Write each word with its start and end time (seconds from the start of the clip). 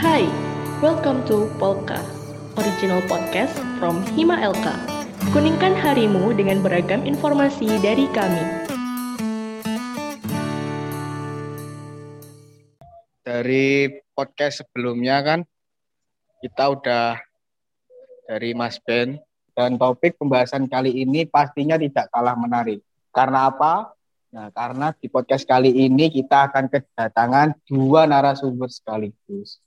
Hai, 0.00 0.24
welcome 0.80 1.20
to 1.28 1.44
Polka, 1.60 2.00
original 2.56 3.04
podcast 3.04 3.52
from 3.76 4.00
Hima 4.16 4.40
Elka. 4.40 4.72
Kuningkan 5.28 5.76
harimu 5.76 6.32
dengan 6.32 6.64
beragam 6.64 7.04
informasi 7.04 7.68
dari 7.84 8.08
kami. 8.08 8.40
Dari 13.20 13.92
podcast 14.16 14.64
sebelumnya 14.64 15.20
kan, 15.20 15.44
kita 16.40 16.72
udah 16.72 17.20
dari 18.24 18.56
Mas 18.56 18.80
Ben, 18.80 19.20
dan 19.52 19.76
topik 19.76 20.16
pembahasan 20.16 20.64
kali 20.64 20.96
ini 20.96 21.28
pastinya 21.28 21.76
tidak 21.76 22.08
kalah 22.08 22.40
menarik. 22.40 22.80
Karena 23.12 23.52
apa? 23.52 23.92
Nah, 24.32 24.48
karena 24.48 24.96
di 24.96 25.12
podcast 25.12 25.44
kali 25.44 25.76
ini 25.76 26.08
kita 26.08 26.48
akan 26.48 26.72
kedatangan 26.72 27.52
dua 27.68 28.08
narasumber 28.08 28.72
sekaligus. 28.72 29.60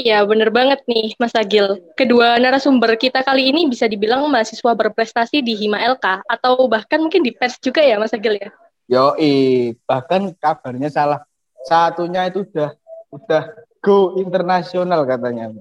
Iya, 0.00 0.24
bener 0.24 0.48
banget 0.48 0.80
nih, 0.88 1.12
Mas 1.20 1.36
Agil. 1.36 1.76
Kedua 1.92 2.40
narasumber 2.40 2.96
kita 2.96 3.20
kali 3.20 3.52
ini 3.52 3.68
bisa 3.68 3.84
dibilang 3.84 4.24
mahasiswa 4.32 4.72
berprestasi 4.72 5.44
di 5.44 5.52
Hima 5.52 5.76
LK, 5.76 6.24
atau 6.24 6.64
bahkan 6.64 7.04
mungkin 7.04 7.20
di 7.20 7.36
PERS 7.36 7.60
juga 7.60 7.84
ya, 7.84 8.00
Mas 8.00 8.16
Agil 8.16 8.40
ya? 8.40 8.48
Yoi, 8.88 9.76
bahkan 9.84 10.32
kabarnya 10.40 10.88
salah. 10.88 11.20
Satunya 11.68 12.24
itu 12.32 12.48
udah 12.48 12.72
udah 13.12 13.42
go 13.84 14.16
internasional 14.16 15.04
katanya. 15.04 15.52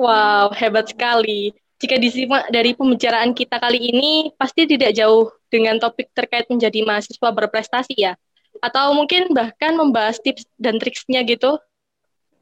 Wow, 0.00 0.56
hebat 0.56 0.88
sekali. 0.88 1.52
Jika 1.78 2.00
disimak 2.00 2.48
dari 2.48 2.72
pembicaraan 2.72 3.36
kita 3.36 3.60
kali 3.60 3.92
ini, 3.92 4.32
pasti 4.40 4.64
tidak 4.64 4.96
jauh 4.96 5.28
dengan 5.52 5.76
topik 5.76 6.08
terkait 6.16 6.48
menjadi 6.48 6.80
mahasiswa 6.80 7.28
berprestasi 7.28 7.92
ya? 7.92 8.16
Atau 8.64 8.96
mungkin 8.96 9.30
bahkan 9.36 9.76
membahas 9.76 10.16
tips 10.16 10.48
dan 10.56 10.80
triksnya 10.80 11.22
gitu? 11.28 11.60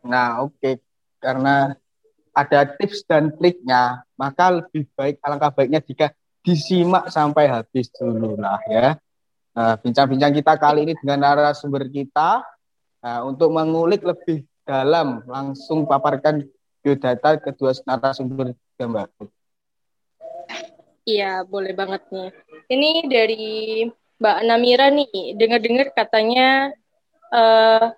Nah, 0.07 0.47
oke. 0.47 0.57
Okay. 0.57 0.75
Karena 1.19 1.75
ada 2.37 2.61
tips 2.77 3.03
dan 3.09 3.33
triknya, 3.33 4.05
maka 4.15 4.61
lebih 4.61 4.85
baik, 4.93 5.17
alangkah 5.25 5.51
baiknya 5.51 5.81
jika 5.81 6.13
disimak 6.45 7.09
sampai 7.09 7.49
habis 7.49 7.89
dulu 7.91 8.37
lah 8.37 8.61
ya. 8.69 9.01
Nah, 9.57 9.75
bincang-bincang 9.81 10.37
kita 10.37 10.53
kali 10.61 10.85
ini 10.85 10.95
dengan 11.01 11.25
narasumber 11.25 11.89
kita, 11.89 12.45
nah, 13.01 13.25
untuk 13.25 13.49
mengulik 13.51 14.05
lebih 14.05 14.45
dalam, 14.69 15.25
langsung 15.25 15.89
paparkan 15.89 16.45
biodata 16.85 17.41
kedua 17.41 17.73
narasumber 17.89 18.53
gambar. 18.77 19.09
Iya, 21.09 21.47
boleh 21.49 21.73
banget 21.73 22.03
nih. 22.13 22.31
Ini 22.69 22.91
dari 23.09 23.47
Mbak 24.21 24.39
Namira 24.45 24.93
nih, 24.93 25.39
dengar-dengar 25.41 25.89
katanya 25.97 26.75
uh, 27.33 27.97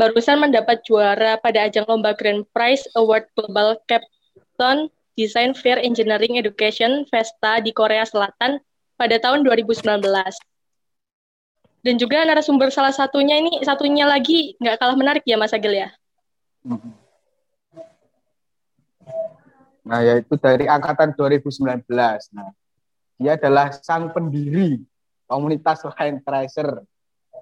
barusan 0.00 0.40
mendapat 0.40 0.80
juara 0.88 1.36
pada 1.36 1.68
ajang 1.68 1.84
lomba 1.84 2.16
Grand 2.16 2.48
Prize 2.56 2.88
Award 2.96 3.28
Global 3.36 3.76
Capstone 3.84 4.88
Design 5.12 5.52
Fair 5.52 5.76
Engineering 5.76 6.40
Education 6.40 7.04
Festa 7.12 7.60
di 7.60 7.68
Korea 7.76 8.08
Selatan 8.08 8.64
pada 8.96 9.20
tahun 9.20 9.44
2019. 9.44 9.84
Dan 11.84 12.00
juga 12.00 12.24
narasumber 12.24 12.72
salah 12.72 12.96
satunya 12.96 13.36
ini, 13.36 13.60
satunya 13.60 14.08
lagi 14.08 14.56
nggak 14.56 14.80
kalah 14.80 14.96
menarik 14.96 15.24
ya 15.28 15.36
Mas 15.36 15.52
Agil 15.52 15.76
ya? 15.84 15.92
Nah, 19.84 20.00
yaitu 20.00 20.32
dari 20.40 20.64
angkatan 20.64 21.12
2019. 21.12 21.84
Nah, 22.32 22.48
dia 23.20 23.36
adalah 23.36 23.68
sang 23.76 24.08
pendiri 24.16 24.80
komunitas 25.28 25.84
Line 25.84 26.24
Tracer 26.24 26.88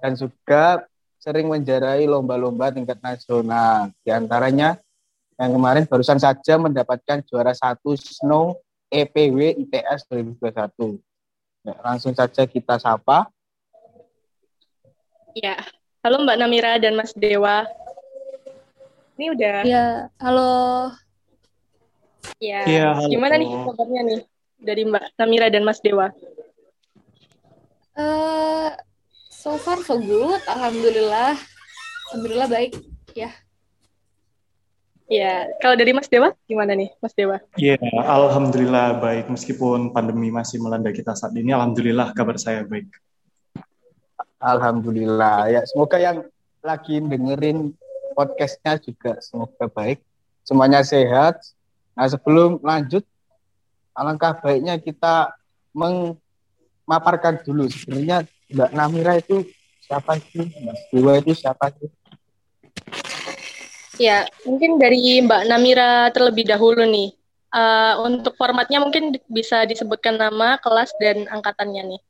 dan 0.03 0.11
juga 0.19 0.87
sering 1.19 1.51
menjarai 1.51 2.07
lomba-lomba 2.07 2.71
tingkat 2.71 2.97
nasional. 3.03 3.91
Di 4.01 4.09
antaranya 4.09 4.79
yang 5.35 5.51
kemarin 5.51 5.83
barusan 5.85 6.17
saja 6.17 6.55
mendapatkan 6.55 7.21
juara 7.27 7.51
satu 7.51 7.93
Snow 7.99 8.57
EPW 8.87 9.59
ITS 9.67 10.07
2021. 10.09 10.97
Nah, 11.67 11.77
langsung 11.83 12.15
saja 12.15 12.47
kita 12.47 12.79
sapa. 12.79 13.27
Ya, 15.35 15.59
halo 16.01 16.23
Mbak 16.23 16.37
Namira 16.39 16.79
dan 16.79 16.95
Mas 16.95 17.11
Dewa. 17.13 17.67
Ini 19.19 19.35
udah. 19.35 19.57
Ya, 19.67 20.07
halo 20.23 20.95
Ya, 22.39 22.63
ya 22.63 22.95
gimana 23.11 23.35
nih 23.35 23.51
kabarnya 23.51 24.01
nih 24.07 24.19
dari 24.59 24.83
Mbak 24.87 25.03
Namira 25.19 25.47
dan 25.51 25.63
Mas 25.67 25.83
Dewa? 25.83 26.07
Uh, 27.99 28.71
so 29.39 29.55
far 29.55 29.79
so 29.87 29.95
good, 29.95 30.43
alhamdulillah, 30.51 31.39
alhamdulillah 32.11 32.47
baik, 32.51 32.75
ya. 33.15 33.31
Ya, 35.09 35.47
kalau 35.63 35.79
dari 35.79 35.95
Mas 35.95 36.11
Dewa 36.11 36.35
gimana 36.45 36.75
nih, 36.75 36.91
Mas 36.99 37.15
Dewa? 37.15 37.39
Iya, 37.55 37.79
yeah, 37.79 38.03
alhamdulillah 38.03 38.99
baik 38.99 39.31
meskipun 39.31 39.95
pandemi 39.95 40.29
masih 40.29 40.59
melanda 40.59 40.91
kita 40.91 41.15
saat 41.15 41.31
ini, 41.39 41.55
alhamdulillah 41.55 42.11
kabar 42.11 42.35
saya 42.35 42.67
baik. 42.67 42.91
Alhamdulillah, 44.43 45.47
ya 45.47 45.63
semoga 45.63 45.97
yang 45.97 46.27
lagi 46.59 46.99
dengerin 46.99 47.71
podcastnya 48.13 48.75
juga 48.77 49.17
semoga 49.23 49.65
baik, 49.71 50.03
semuanya 50.43 50.83
sehat, 50.83 51.39
Nah, 51.99 52.07
sebelum 52.07 52.63
lanjut, 52.63 53.03
alangkah 53.91 54.31
baiknya 54.39 54.79
kita 54.79 55.35
memaparkan 55.75 57.43
dulu 57.43 57.67
sebenarnya 57.67 58.23
Mbak 58.49 58.71
Namira 58.73 59.13
itu 59.21 59.45
siapa 59.85 60.17
sih? 60.17 60.49
Mas 60.65 60.81
Dewa 60.89 61.13
itu 61.21 61.37
siapa 61.37 61.69
sih? 61.77 61.89
Ya, 64.01 64.25
mungkin 64.47 64.81
dari 64.81 65.21
Mbak 65.21 65.45
Namira 65.45 66.09
terlebih 66.09 66.49
dahulu 66.49 66.81
nih. 66.87 67.13
Uh, 67.49 68.05
untuk 68.05 68.37
formatnya 68.37 68.77
mungkin 68.77 69.17
bisa 69.25 69.65
disebutkan 69.65 70.17
nama, 70.17 70.61
kelas, 70.61 70.93
dan 71.01 71.25
angkatannya 71.29 71.97
nih. 71.97 72.01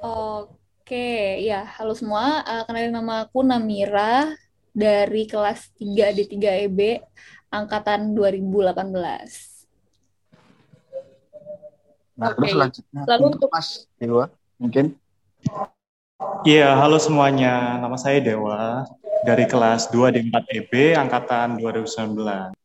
Oke, 0.00 1.40
ya. 1.44 1.64
Halo 1.76 1.92
semua. 1.96 2.44
Uh, 2.44 2.62
kenalin 2.68 2.92
nama 2.92 3.24
aku 3.28 3.44
Namira 3.44 4.32
dari 4.72 5.24
kelas 5.28 5.72
3 5.76 6.16
D3EB 6.16 7.04
angkatan 7.48 8.12
2018. 8.12 8.92
Nah, 12.18 12.34
okay. 12.34 12.34
terus 12.34 12.50
selanjutnya 12.50 13.02
Lalu 13.06 13.24
untuk 13.38 13.50
Mas 13.54 13.86
Dewa, 13.96 14.26
mungkin. 14.58 14.98
Iya, 16.42 16.74
halo 16.74 16.98
semuanya. 16.98 17.78
Nama 17.78 17.94
saya 17.94 18.18
Dewa 18.18 18.82
dari 19.22 19.46
kelas 19.46 19.86
2 19.94 20.10
di 20.10 20.26
4 20.26 20.50
EB 20.50 20.98
angkatan 20.98 21.62
2019. 21.62 22.58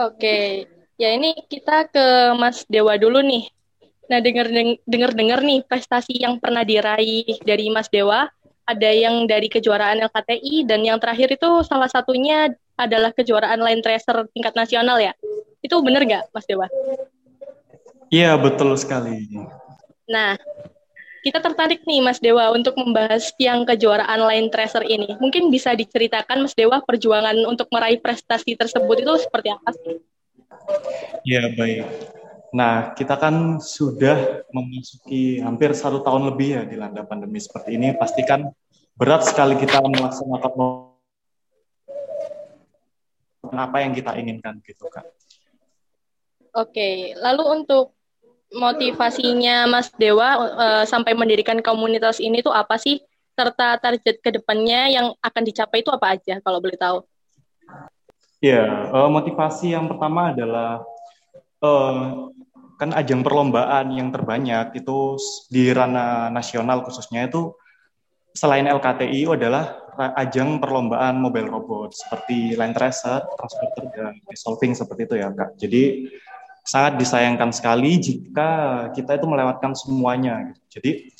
Oke. 0.00 0.64
Ya 0.96 1.12
ini 1.12 1.36
kita 1.52 1.84
ke 1.92 2.32
Mas 2.40 2.64
Dewa 2.64 2.96
dulu 2.96 3.20
nih. 3.20 3.52
Nah, 4.08 4.24
dengar 4.24 4.48
dengar 4.88 5.12
dengar 5.12 5.40
nih 5.44 5.60
prestasi 5.68 6.16
yang 6.16 6.40
pernah 6.40 6.64
diraih 6.64 7.28
dari 7.44 7.68
Mas 7.68 7.92
Dewa 7.92 8.24
ada 8.64 8.90
yang 8.92 9.28
dari 9.28 9.52
kejuaraan 9.52 10.00
LKTI 10.00 10.64
dan 10.64 10.80
yang 10.80 10.96
terakhir 10.96 11.36
itu 11.36 11.60
salah 11.68 11.92
satunya 11.92 12.48
adalah 12.80 13.12
kejuaraan 13.12 13.60
line 13.60 13.84
tracer 13.84 14.24
tingkat 14.32 14.56
nasional 14.56 14.96
ya. 14.96 15.12
Itu 15.60 15.84
benar 15.84 16.08
nggak, 16.08 16.32
Mas 16.32 16.48
Dewa? 16.48 16.72
Iya, 18.08 18.40
betul 18.40 18.72
sekali. 18.80 19.28
Nah, 20.08 20.40
kita 21.20 21.38
tertarik 21.44 21.84
nih 21.84 22.00
Mas 22.00 22.16
Dewa 22.16 22.48
untuk 22.56 22.72
membahas 22.80 23.28
yang 23.36 23.68
kejuaraan 23.68 24.20
line 24.24 24.48
tracer 24.48 24.80
ini. 24.88 25.16
Mungkin 25.20 25.52
bisa 25.52 25.76
diceritakan 25.76 26.48
Mas 26.48 26.56
Dewa 26.56 26.80
perjuangan 26.80 27.36
untuk 27.44 27.68
meraih 27.68 28.00
prestasi 28.00 28.56
tersebut 28.56 29.04
itu 29.04 29.12
seperti 29.20 29.48
apa 29.52 29.70
sih? 29.76 30.00
Ya, 31.28 31.52
baik. 31.52 31.84
Nah, 32.50 32.96
kita 32.96 33.14
kan 33.14 33.62
sudah 33.62 34.42
memasuki 34.50 35.38
hampir 35.38 35.70
satu 35.76 36.02
tahun 36.02 36.34
lebih 36.34 36.48
ya 36.56 36.62
dilanda 36.66 37.04
pandemi 37.06 37.38
seperti 37.38 37.76
ini. 37.76 37.94
Pastikan 37.94 38.50
berat 38.96 39.22
sekali 39.28 39.54
kita 39.60 39.78
melaksanakan 39.84 40.52
apa 43.54 43.76
yang 43.84 43.92
kita 43.92 44.16
inginkan 44.16 44.58
gitu 44.64 44.88
kan. 44.88 45.04
Oke, 46.50 47.14
lalu 47.14 47.62
untuk 47.62 47.94
motivasinya 48.50 49.70
Mas 49.70 49.90
Dewa 49.94 50.36
uh, 50.36 50.84
sampai 50.86 51.14
mendirikan 51.14 51.62
komunitas 51.62 52.18
ini 52.18 52.42
tuh 52.42 52.54
apa 52.54 52.76
sih? 52.76 53.02
Serta 53.38 53.78
target 53.80 54.20
ke 54.20 54.30
depannya 54.34 54.90
yang 54.90 55.06
akan 55.22 55.42
dicapai 55.46 55.80
itu 55.80 55.88
apa 55.88 56.18
aja 56.18 56.42
kalau 56.44 56.60
boleh 56.60 56.76
tahu? 56.76 57.06
Ya, 58.42 58.90
uh, 58.90 59.08
motivasi 59.08 59.72
yang 59.72 59.86
pertama 59.86 60.34
adalah 60.34 60.82
uh, 61.62 62.28
kan 62.80 62.90
ajang 62.96 63.20
perlombaan 63.20 63.92
yang 63.92 64.08
terbanyak 64.08 64.72
itu 64.80 65.20
di 65.52 65.68
ranah 65.68 66.32
nasional 66.32 66.80
khususnya 66.80 67.28
itu 67.28 67.52
selain 68.32 68.64
LKTI 68.64 69.28
adalah 69.28 69.76
ajang 70.16 70.56
perlombaan 70.64 71.20
mobile 71.20 71.52
robot 71.52 71.92
seperti 71.92 72.56
line 72.56 72.72
tracer, 72.72 73.20
transporter 73.36 73.84
dan 73.92 74.16
solving 74.32 74.72
seperti 74.72 75.04
itu 75.04 75.14
ya 75.20 75.28
kak. 75.28 75.60
Jadi 75.60 76.08
sangat 76.64 77.00
disayangkan 77.00 77.50
sekali 77.50 77.98
jika 77.98 78.50
kita 78.92 79.16
itu 79.18 79.26
melewatkan 79.26 79.72
semuanya. 79.74 80.52
Jadi 80.68 81.10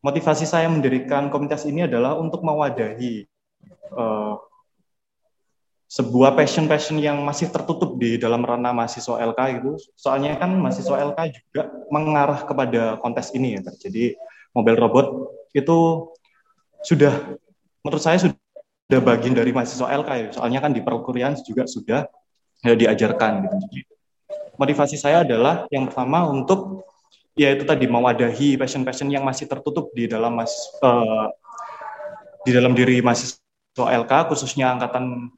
motivasi 0.00 0.48
saya 0.48 0.68
mendirikan 0.68 1.28
komunitas 1.28 1.64
ini 1.68 1.84
adalah 1.84 2.16
untuk 2.16 2.40
mewadahi 2.40 3.28
uh, 3.92 4.36
sebuah 5.90 6.38
passion-passion 6.38 7.02
yang 7.02 7.18
masih 7.26 7.50
tertutup 7.50 7.98
di 7.98 8.14
dalam 8.14 8.46
ranah 8.46 8.70
mahasiswa 8.70 9.18
LK 9.18 9.40
itu. 9.58 9.72
Soalnya 9.98 10.38
kan 10.38 10.54
mahasiswa 10.54 11.02
LK 11.10 11.18
juga 11.34 11.62
mengarah 11.90 12.46
kepada 12.46 12.94
kontes 13.02 13.34
ini 13.34 13.58
ya. 13.58 13.60
Jadi 13.66 14.14
mobil 14.54 14.78
robot 14.78 15.34
itu 15.50 16.08
sudah 16.86 17.34
menurut 17.82 18.02
saya 18.06 18.22
sudah 18.22 19.00
bagian 19.02 19.34
dari 19.34 19.50
mahasiswa 19.50 19.90
LK 19.90 20.10
ya. 20.14 20.28
Soalnya 20.30 20.62
kan 20.62 20.70
di 20.70 20.78
perkuliahan 20.78 21.34
juga 21.42 21.66
sudah 21.66 22.06
ya, 22.62 22.74
diajarkan 22.78 23.50
gitu. 23.50 23.89
Motivasi 24.60 25.00
saya 25.00 25.24
adalah 25.24 25.64
yang 25.72 25.88
pertama 25.88 26.28
untuk 26.28 26.84
ya 27.32 27.56
itu 27.56 27.64
tadi 27.64 27.88
mewadahi 27.88 28.60
passion-passion 28.60 29.08
yang 29.08 29.24
masih 29.24 29.48
tertutup 29.48 29.88
di 29.96 30.04
dalam 30.04 30.36
mas 30.36 30.52
uh, 30.84 31.32
di 32.44 32.52
dalam 32.52 32.76
diri 32.76 33.00
mahasiswa 33.00 33.40
LK 34.04 34.12
khususnya 34.28 34.76
angkatan 34.76 35.32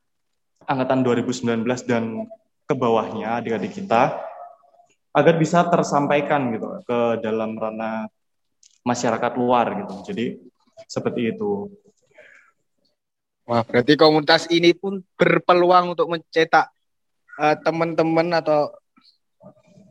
angkatan 0.67 1.07
2019 1.07 1.63
dan 1.87 2.27
ke 2.67 2.75
bawahnya 2.75 3.39
adik-adik 3.39 3.79
kita 3.79 4.19
agar 5.13 5.35
bisa 5.37 5.63
tersampaikan 5.69 6.51
gitu 6.57 6.83
ke 6.83 6.99
dalam 7.23 7.55
ranah 7.55 8.09
masyarakat 8.83 9.33
luar 9.39 9.85
gitu. 9.85 9.95
Jadi 10.09 10.27
seperti 10.89 11.37
itu. 11.37 11.71
Wah, 13.45 13.63
berarti 13.67 13.99
komunitas 13.99 14.49
ini 14.49 14.73
pun 14.73 15.03
berpeluang 15.19 15.93
untuk 15.93 16.09
mencetak 16.09 16.71
uh, 17.37 17.57
teman-teman 17.61 18.39
atau 18.39 18.71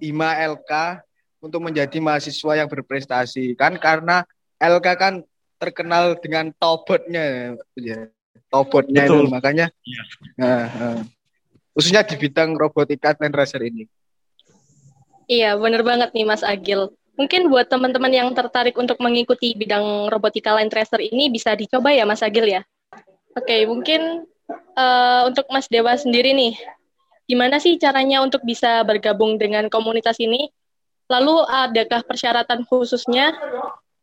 IMA 0.01 0.36
LK 0.57 1.01
untuk 1.42 1.62
menjadi 1.62 1.98
mahasiswa 2.01 2.53
yang 2.57 2.69
berprestasi. 2.69 3.53
Kan 3.56 3.77
karena 3.77 4.25
LK 4.57 4.88
kan 4.98 5.13
terkenal 5.62 6.18
dengan 6.18 6.50
tobotnya 6.57 7.53
ya 7.77 8.09
robotnya 8.51 9.07
Betul. 9.07 9.30
itu 9.30 9.31
makanya 9.31 9.68
ya. 9.86 10.03
nah, 10.36 10.63
nah. 10.68 11.00
khususnya 11.77 12.03
di 12.03 12.19
bidang 12.19 12.57
robotika 12.59 13.15
dan 13.15 13.31
racer 13.31 13.63
ini. 13.63 13.88
Iya, 15.31 15.56
benar 15.56 15.86
banget 15.88 16.12
nih 16.12 16.27
Mas 16.27 16.44
Agil. 16.44 16.92
Mungkin 17.15 17.48
buat 17.48 17.71
teman-teman 17.71 18.12
yang 18.12 18.27
tertarik 18.36 18.75
untuk 18.75 19.00
mengikuti 19.00 19.56
bidang 19.56 20.12
robotika 20.12 20.51
line 20.59 20.68
tracer 20.68 21.00
ini 21.00 21.31
bisa 21.31 21.56
dicoba 21.56 21.95
ya 21.95 22.03
Mas 22.03 22.19
Agil 22.19 22.51
ya. 22.51 22.62
Oke, 23.31 23.63
mungkin 23.63 24.27
uh, 24.75 25.21
untuk 25.31 25.48
Mas 25.48 25.71
Dewa 25.71 25.95
sendiri 25.95 26.36
nih, 26.36 26.59
gimana 27.31 27.63
sih 27.63 27.79
caranya 27.79 28.19
untuk 28.19 28.43
bisa 28.43 28.83
bergabung 28.83 29.39
dengan 29.39 29.71
komunitas 29.71 30.19
ini? 30.19 30.51
Lalu 31.07 31.47
adakah 31.47 32.03
persyaratan 32.03 32.67
khususnya? 32.67 33.31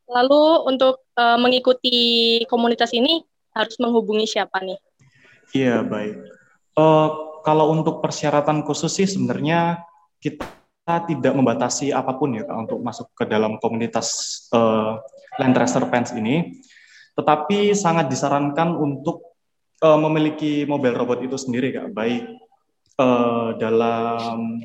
Lalu 0.08 0.64
untuk 0.64 1.04
uh, 1.12 1.36
mengikuti 1.36 2.40
komunitas 2.48 2.96
ini 2.96 3.20
harus 3.52 3.76
menghubungi 3.76 4.25
siapa 4.25 4.64
nih? 4.64 4.80
Iya, 5.52 5.84
baik. 5.84 6.16
Uh, 6.72 7.08
kalau 7.44 7.69
untuk 7.76 8.00
persyaratan 8.00 8.64
khusus 8.64 8.96
sih 8.96 9.04
sebenarnya 9.04 9.84
kita 10.25 10.48
tidak 11.04 11.36
membatasi 11.36 11.92
apa 11.92 12.16
pun 12.16 12.32
ya 12.32 12.48
untuk 12.48 12.80
masuk 12.80 13.12
ke 13.12 13.28
dalam 13.28 13.60
komunitas 13.60 14.40
uh, 14.56 14.96
Land 15.36 15.52
Tracer 15.52 15.84
Fans 15.92 16.16
ini, 16.16 16.64
tetapi 17.12 17.76
sangat 17.76 18.08
disarankan 18.08 18.72
untuk 18.72 19.28
memiliki 19.78 20.66
mobil 20.66 20.90
robot 20.90 21.22
itu 21.22 21.38
sendiri 21.38 21.70
kak, 21.70 21.94
baik 21.94 22.26
uh, 22.99 23.55
dalam 23.56 24.62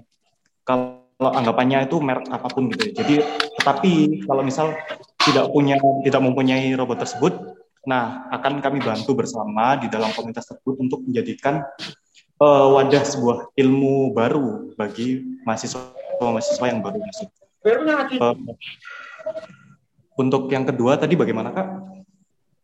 kalau 0.66 1.00
anggapannya 1.22 1.88
itu 1.88 2.02
merek 2.04 2.28
apa 2.28 2.48
pun 2.52 2.68
gitu. 2.74 2.92
Ya. 2.92 3.06
Jadi, 3.06 3.16
tetapi 3.62 3.94
kalau 4.28 4.44
misal 4.44 4.76
tidak 5.24 5.48
punya 5.56 5.80
tidak 6.04 6.22
mempunyai 6.22 6.76
robot 6.76 7.00
tersebut, 7.00 7.34
Nah, 7.84 8.32
akan 8.32 8.64
kami 8.64 8.80
bantu 8.80 9.12
bersama 9.12 9.76
di 9.76 9.92
dalam 9.92 10.08
komunitas 10.16 10.48
tersebut 10.48 10.80
untuk 10.80 11.04
menjadikan 11.04 11.68
uh, 12.40 12.68
wadah 12.80 13.04
sebuah 13.04 13.52
ilmu 13.60 14.16
baru 14.16 14.72
bagi 14.80 15.20
mahasiswa-mahasiswa 15.44 16.66
yang 16.72 16.80
baru 16.80 17.04
masuk. 17.04 17.28
Uh, 18.24 18.36
untuk 20.16 20.48
yang 20.48 20.64
kedua 20.64 20.96
tadi 20.96 21.20
bagaimana 21.20 21.52
kak? 21.52 21.68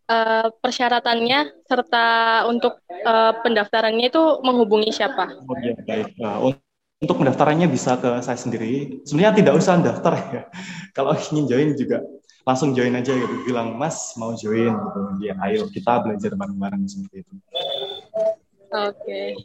Uh, 0.10 0.50
persyaratannya 0.58 1.70
serta 1.70 2.42
untuk 2.50 2.82
uh, 3.06 3.38
pendaftarannya 3.46 4.10
itu 4.10 4.42
menghubungi 4.42 4.90
siapa? 4.90 5.38
Oh 5.46 5.54
iya 5.62 5.78
baik. 5.86 6.18
Uh, 6.18 6.58
untuk 6.98 7.22
pendaftarannya 7.22 7.70
bisa 7.70 7.94
ke 8.02 8.18
saya 8.26 8.34
sendiri. 8.34 9.06
Sebenarnya 9.06 9.38
tidak 9.38 9.54
usah 9.62 9.78
daftar 9.78 10.14
ya. 10.34 10.44
Kalau 10.98 11.14
ingin 11.14 11.46
join 11.46 11.70
juga 11.78 12.02
langsung 12.50 12.74
join 12.74 12.98
aja 12.98 13.14
gitu 13.14 13.46
bilang 13.46 13.78
mas 13.78 14.18
mau 14.18 14.34
join 14.34 14.74
gitu 14.74 15.00
ya 15.22 15.38
ayo 15.46 15.70
kita 15.70 16.02
belajar 16.02 16.34
bareng-bareng 16.34 16.82
seperti 16.90 17.22
itu 17.22 17.34
oke 17.38 18.96
okay. 18.98 19.38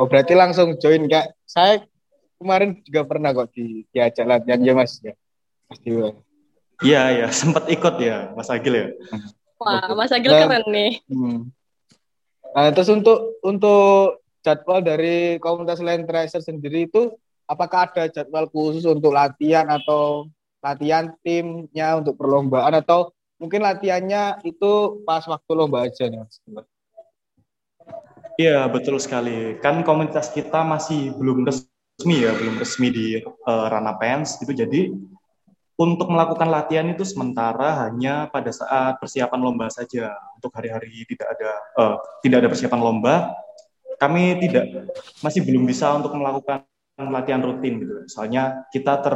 oh 0.00 0.08
berarti 0.08 0.32
langsung 0.32 0.80
join 0.80 1.04
kak 1.12 1.36
saya 1.44 1.84
kemarin 2.40 2.80
juga 2.88 3.04
pernah 3.04 3.36
kok 3.36 3.52
di 3.52 3.84
diajak 3.92 4.24
latihan 4.24 4.64
ya 4.64 4.72
mas 4.72 4.96
ya 5.04 5.12
pasti 5.68 5.88
iya 6.80 7.02
iya 7.20 7.28
sempat 7.28 7.68
ikut 7.68 7.94
ya 8.00 8.32
mas 8.32 8.48
Agil 8.48 8.74
ya 8.74 8.88
wah 9.58 9.92
mas 9.94 10.14
Agil 10.14 10.32
Dan, 10.32 10.40
keren 10.46 10.64
nih 10.70 10.92
hmm. 11.10 11.38
nah, 12.54 12.70
terus 12.72 12.90
untuk 12.90 13.38
untuk 13.44 14.22
jadwal 14.42 14.80
dari 14.80 15.36
komunitas 15.42 15.82
Land 15.82 16.08
Tracer 16.08 16.40
sendiri 16.40 16.88
itu 16.88 17.12
apakah 17.44 17.90
ada 17.90 18.06
jadwal 18.08 18.46
khusus 18.48 18.86
untuk 18.86 19.12
latihan 19.12 19.66
atau 19.66 20.30
latihan 20.62 21.10
timnya 21.22 21.98
untuk 21.98 22.18
perlombaan 22.18 22.76
atau 22.78 23.10
mungkin 23.38 23.62
latihannya 23.62 24.42
itu 24.42 25.02
pas 25.06 25.22
waktu 25.24 25.50
lomba 25.54 25.86
aja 25.86 26.10
nih 26.10 26.18
mas? 26.22 26.42
Iya 28.38 28.70
betul 28.70 29.02
sekali. 29.02 29.58
Kan 29.58 29.82
komunitas 29.82 30.30
kita 30.30 30.62
masih 30.62 31.10
belum 31.18 31.42
resmi 31.42 32.22
ya, 32.22 32.30
belum 32.38 32.54
resmi 32.62 32.88
di 32.94 33.06
uh, 33.26 33.66
ranah 33.66 33.98
pens 33.98 34.38
itu. 34.38 34.54
Jadi 34.54 34.94
untuk 35.78 36.10
melakukan 36.10 36.50
latihan 36.50 36.90
itu 36.90 37.06
sementara 37.06 37.86
hanya 37.86 38.26
pada 38.34 38.50
saat 38.50 38.98
persiapan 38.98 39.38
lomba 39.38 39.70
saja. 39.70 40.10
Untuk 40.34 40.50
hari-hari 40.58 41.06
tidak 41.06 41.38
ada 41.38 41.50
uh, 41.78 41.96
tidak 42.18 42.42
ada 42.42 42.48
persiapan 42.50 42.80
lomba, 42.82 43.30
kami 44.02 44.42
tidak 44.42 44.90
masih 45.22 45.46
belum 45.46 45.62
bisa 45.70 45.94
untuk 45.94 46.18
melakukan 46.18 46.66
latihan 46.98 47.38
rutin 47.38 47.78
gitu. 47.78 47.94
Soalnya 48.10 48.66
kita 48.74 48.98
ter 48.98 49.14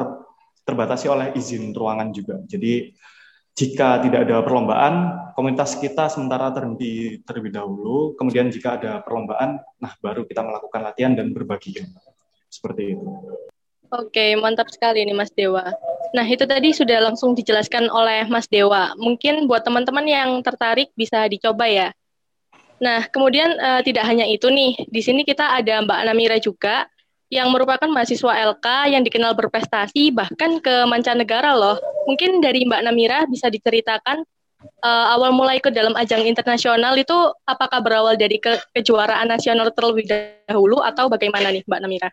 terbatasi 0.63 1.11
oleh 1.11 1.35
izin 1.35 1.75
ruangan 1.75 2.15
juga. 2.15 2.39
Jadi 2.47 2.95
jika 3.53 3.99
tidak 3.99 4.31
ada 4.31 4.41
perlombaan, 4.47 4.95
komunitas 5.35 5.75
kita 5.77 6.07
sementara 6.07 6.55
terhenti 6.55 7.19
terlebih 7.27 7.53
dahulu. 7.53 8.15
Kemudian 8.15 8.49
jika 8.55 8.79
ada 8.79 9.03
perlombaan, 9.03 9.59
nah 9.83 9.93
baru 9.99 10.23
kita 10.25 10.47
melakukan 10.47 10.81
latihan 10.81 11.13
dan 11.19 11.35
berbagi. 11.35 11.83
Seperti 12.47 12.95
itu. 12.95 13.07
Oke, 13.93 14.33
mantap 14.41 14.73
sekali 14.73 15.05
nih 15.05 15.13
Mas 15.13 15.29
Dewa. 15.35 15.69
Nah, 16.13 16.29
itu 16.29 16.45
tadi 16.45 16.77
sudah 16.77 17.09
langsung 17.09 17.33
dijelaskan 17.33 17.89
oleh 17.89 18.29
Mas 18.29 18.45
Dewa. 18.45 18.93
Mungkin 19.01 19.49
buat 19.49 19.65
teman-teman 19.65 20.05
yang 20.05 20.31
tertarik 20.45 20.93
bisa 20.93 21.25
dicoba 21.25 21.65
ya. 21.65 21.89
Nah, 22.85 23.09
kemudian 23.09 23.57
uh, 23.57 23.81
tidak 23.81 24.05
hanya 24.05 24.29
itu 24.29 24.53
nih, 24.53 24.77
di 24.93 25.01
sini 25.01 25.25
kita 25.25 25.57
ada 25.57 25.81
Mbak 25.81 26.01
Namira 26.05 26.37
juga 26.37 26.85
yang 27.33 27.49
merupakan 27.49 27.89
mahasiswa 27.89 28.29
LK 28.29 28.93
yang 28.93 29.01
dikenal 29.09 29.33
berprestasi 29.33 30.13
bahkan 30.13 30.61
ke 30.61 30.85
mancanegara 30.85 31.57
loh. 31.57 31.81
Mungkin 32.05 32.45
dari 32.45 32.69
Mbak 32.69 32.83
Namira 32.85 33.25
bisa 33.25 33.49
diceritakan 33.49 34.21
uh, 34.85 35.07
awal 35.17 35.33
mulai 35.33 35.57
ikut 35.57 35.73
dalam 35.73 35.97
ajang 35.97 36.29
internasional 36.29 36.93
itu 37.01 37.17
apakah 37.49 37.81
berawal 37.81 38.21
dari 38.21 38.37
ke 38.37 38.61
kejuaraan 38.77 39.33
nasional 39.33 39.73
terlebih 39.73 40.13
dahulu 40.45 40.85
atau 40.85 41.09
bagaimana 41.09 41.49
nih 41.49 41.65
Mbak 41.65 41.81
Namira? 41.81 42.11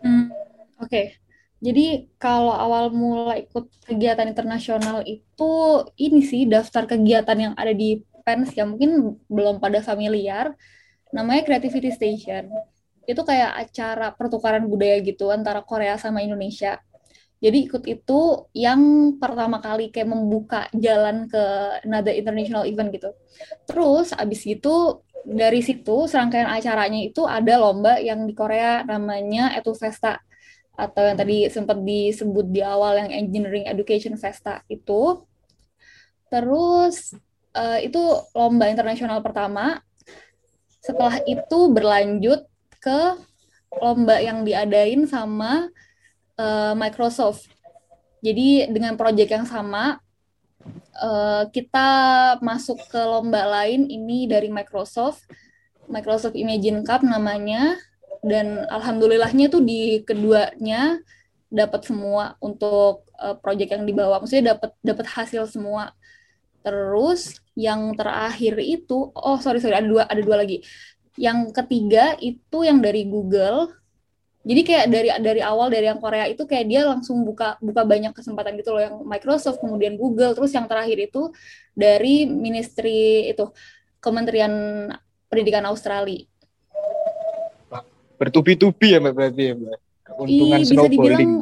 Hmm, 0.00 0.32
Oke. 0.80 1.21
Jadi 1.62 2.10
kalau 2.18 2.50
awal 2.50 2.90
mulai 2.90 3.46
ikut 3.46 3.70
kegiatan 3.86 4.26
internasional 4.26 5.06
itu 5.06 5.52
ini 5.94 6.20
sih 6.26 6.42
daftar 6.50 6.90
kegiatan 6.90 7.38
yang 7.38 7.54
ada 7.54 7.70
di 7.70 8.02
PENS 8.26 8.50
yang 8.58 8.74
mungkin 8.74 9.14
belum 9.30 9.62
pada 9.62 9.78
familiar, 9.78 10.58
namanya 11.14 11.46
Creativity 11.46 11.94
Station 11.94 12.50
itu 13.06 13.22
kayak 13.22 13.66
acara 13.66 14.10
pertukaran 14.14 14.66
budaya 14.66 14.98
gitu 15.02 15.30
antara 15.30 15.62
Korea 15.62 15.94
sama 15.98 16.22
Indonesia. 16.22 16.82
Jadi 17.42 17.58
ikut 17.66 17.82
itu 17.90 18.46
yang 18.54 19.14
pertama 19.18 19.58
kali 19.58 19.90
kayak 19.90 20.10
membuka 20.10 20.66
jalan 20.74 21.26
ke 21.26 21.42
another 21.86 22.14
international 22.14 22.66
event 22.66 22.90
gitu. 22.94 23.10
Terus 23.66 24.14
abis 24.14 24.46
itu 24.46 25.02
dari 25.22 25.62
situ 25.62 26.10
serangkaian 26.10 26.50
acaranya 26.50 27.02
itu 27.02 27.22
ada 27.26 27.54
lomba 27.58 27.98
yang 28.02 28.26
di 28.26 28.34
Korea 28.34 28.82
namanya 28.86 29.54
Etu 29.54 29.74
Festa 29.74 30.22
atau 30.72 31.02
yang 31.04 31.18
tadi 31.20 31.46
sempat 31.52 31.78
disebut 31.80 32.48
di 32.48 32.64
awal 32.64 32.96
yang 32.96 33.10
Engineering 33.12 33.68
Education 33.68 34.16
Festa 34.16 34.64
itu. 34.72 35.20
Terus 36.32 37.12
uh, 37.52 37.78
itu 37.80 38.00
lomba 38.32 38.72
internasional 38.72 39.20
pertama. 39.20 39.84
Setelah 40.82 41.20
itu 41.28 41.70
berlanjut 41.70 42.48
ke 42.82 43.00
lomba 43.78 44.18
yang 44.18 44.42
diadain 44.42 45.04
sama 45.06 45.68
uh, 46.40 46.74
Microsoft. 46.74 47.48
Jadi 48.22 48.70
dengan 48.70 48.96
proyek 48.96 49.34
yang 49.34 49.46
sama 49.46 50.00
uh, 50.98 51.44
kita 51.50 51.88
masuk 52.40 52.78
ke 52.90 53.00
lomba 53.00 53.44
lain 53.46 53.86
ini 53.90 54.30
dari 54.30 54.48
Microsoft 54.48 55.26
Microsoft 55.90 56.38
Imagine 56.38 56.86
Cup 56.86 57.02
namanya 57.02 57.76
dan 58.22 58.70
alhamdulillahnya 58.70 59.50
tuh 59.50 59.66
di 59.66 60.06
keduanya 60.06 61.02
dapat 61.50 61.84
semua 61.84 62.38
untuk 62.38 63.04
uh, 63.18 63.36
project 63.42 63.74
yang 63.74 63.84
dibawa. 63.84 64.22
Maksudnya 64.22 64.56
dapat 64.56 64.70
dapat 64.80 65.06
hasil 65.10 65.50
semua. 65.50 65.90
Terus 66.62 67.42
yang 67.58 67.92
terakhir 67.98 68.56
itu 68.62 69.10
oh 69.12 69.36
sorry 69.42 69.58
sorry 69.58 69.76
ada 69.76 69.84
dua 69.90 70.02
ada 70.06 70.22
dua 70.22 70.38
lagi. 70.38 70.62
Yang 71.18 71.50
ketiga 71.52 72.14
itu 72.22 72.62
yang 72.62 72.78
dari 72.78 73.04
Google. 73.10 73.74
Jadi 74.42 74.62
kayak 74.66 74.86
dari 74.90 75.08
dari 75.22 75.40
awal 75.42 75.70
dari 75.70 75.86
yang 75.86 76.02
Korea 76.02 76.26
itu 76.26 76.46
kayak 76.46 76.66
dia 76.66 76.82
langsung 76.86 77.22
buka 77.22 77.58
buka 77.62 77.82
banyak 77.82 78.14
kesempatan 78.14 78.54
gitu 78.58 78.74
loh. 78.74 78.82
Yang 78.86 78.96
Microsoft 79.02 79.58
kemudian 79.58 79.98
Google. 79.98 80.34
Terus 80.38 80.54
yang 80.54 80.70
terakhir 80.70 81.10
itu 81.10 81.34
dari 81.74 82.26
Ministry 82.26 83.28
itu 83.34 83.50
Kementerian 83.98 84.54
Pendidikan 85.26 85.66
Australia 85.66 86.31
bertubi-tubi 88.22 88.94
ya 88.94 88.98
mbak 89.02 89.14
berarti 89.18 89.42
ya 89.50 89.54
mbak 89.58 89.78
keuntungan 90.06 90.58
Ih, 90.62 90.66
bisa 90.70 90.86
dibilang 90.86 91.32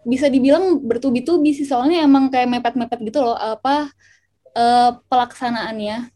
bisa 0.00 0.26
dibilang 0.26 0.64
bertubi-tubi 0.82 1.50
sih 1.54 1.68
soalnya 1.68 2.02
emang 2.02 2.32
kayak 2.32 2.50
mepet-mepet 2.50 2.98
gitu 3.06 3.22
loh 3.22 3.38
apa 3.38 3.94
uh, 4.58 4.90
pelaksanaannya 5.06 6.10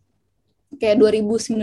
kayak 0.76 0.98
2019 0.98 1.54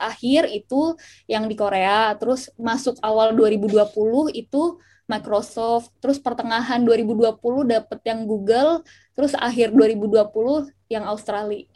akhir 0.00 0.42
itu 0.48 0.96
yang 1.28 1.46
di 1.46 1.54
Korea, 1.56 2.16
terus 2.16 2.48
masuk 2.56 2.96
awal 3.04 3.36
2020 3.36 4.32
itu 4.32 4.80
Microsoft, 5.10 5.90
terus 5.98 6.22
pertengahan 6.22 6.80
2020 6.86 7.34
dapet 7.66 7.98
yang 8.06 8.24
Google, 8.24 8.86
terus 9.18 9.34
akhir 9.34 9.74
2020 9.74 10.70
yang 10.86 11.04
Australia. 11.10 11.66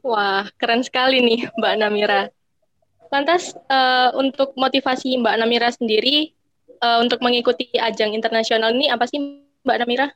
Wah, 0.00 0.48
keren 0.56 0.80
sekali 0.80 1.20
nih 1.20 1.40
Mbak 1.58 1.74
Namira. 1.76 2.22
Lantas 3.10 3.52
uh, 3.66 4.14
untuk 4.14 4.54
motivasi 4.54 5.18
Mbak 5.18 5.34
Namira 5.42 5.68
sendiri 5.74 6.30
uh, 6.78 7.02
untuk 7.02 7.18
mengikuti 7.20 7.70
ajang 7.74 8.14
internasional 8.14 8.70
ini 8.70 8.86
apa 8.86 9.04
sih 9.10 9.18
Mbak 9.66 9.78
Namira? 9.82 10.06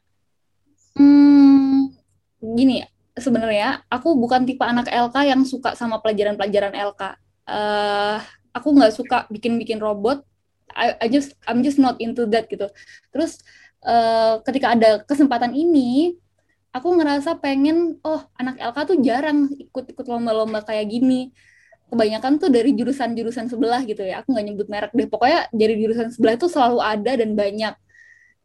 Hmm, 0.94 1.90
gini, 2.38 2.86
sebenarnya 3.18 3.82
aku 3.90 4.14
bukan 4.14 4.46
tipe 4.46 4.62
anak 4.62 4.86
LK 4.90 5.16
yang 5.26 5.42
suka 5.42 5.74
sama 5.74 5.98
pelajaran-pelajaran 5.98 6.74
LK. 6.74 7.02
Uh, 7.02 7.10
eh, 7.50 8.16
aku 8.54 8.68
nggak 8.78 8.94
suka 8.94 9.26
bikin-bikin 9.28 9.82
robot. 9.82 10.22
I, 10.74 10.94
I 11.02 11.06
just 11.10 11.34
I'm 11.50 11.66
just 11.66 11.82
not 11.82 11.98
into 11.98 12.30
that 12.30 12.46
gitu. 12.46 12.70
Terus 13.10 13.42
uh, 13.82 14.38
ketika 14.46 14.74
ada 14.74 15.02
kesempatan 15.02 15.50
ini, 15.50 16.14
aku 16.70 16.94
ngerasa 16.94 17.42
pengen 17.42 17.98
oh 18.06 18.22
anak 18.38 18.58
LK 18.58 18.78
tuh 18.86 18.98
jarang 19.02 19.50
ikut-ikut 19.50 20.06
lomba-lomba 20.06 20.62
kayak 20.62 20.90
gini. 20.94 21.34
Kebanyakan 21.94 22.42
tuh 22.42 22.50
dari 22.50 22.74
jurusan-jurusan 22.74 23.46
sebelah 23.46 23.86
gitu 23.86 24.02
ya. 24.02 24.26
Aku 24.26 24.34
nggak 24.34 24.46
nyebut 24.50 24.66
merek 24.66 24.90
deh. 24.90 25.06
Pokoknya 25.06 25.46
dari 25.54 25.78
jurusan 25.78 26.10
sebelah 26.10 26.34
itu 26.34 26.50
selalu 26.50 26.82
ada 26.82 27.12
dan 27.14 27.38
banyak. 27.38 27.74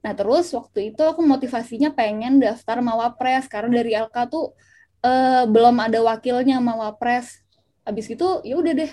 Nah 0.06 0.14
terus 0.16 0.54
waktu 0.54 0.94
itu 0.94 1.02
aku 1.02 1.26
motivasinya 1.26 1.92
pengen 1.92 2.40
daftar 2.40 2.80
Mawapres 2.80 3.50
karena 3.52 3.82
dari 3.82 3.92
LK 3.98 4.16
tuh 4.32 4.56
uh, 5.04 5.44
belum 5.50 5.76
ada 5.82 6.00
wakilnya 6.06 6.62
Mawapres. 6.62 7.42
Habis 7.84 8.14
itu 8.14 8.28
ya 8.46 8.56
udah 8.56 8.74
deh. 8.86 8.92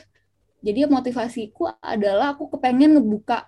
Jadi 0.65 0.89
motivasiku 0.89 1.71
adalah 1.79 2.35
aku 2.35 2.51
kepengen 2.57 2.99
ngebuka 2.99 3.47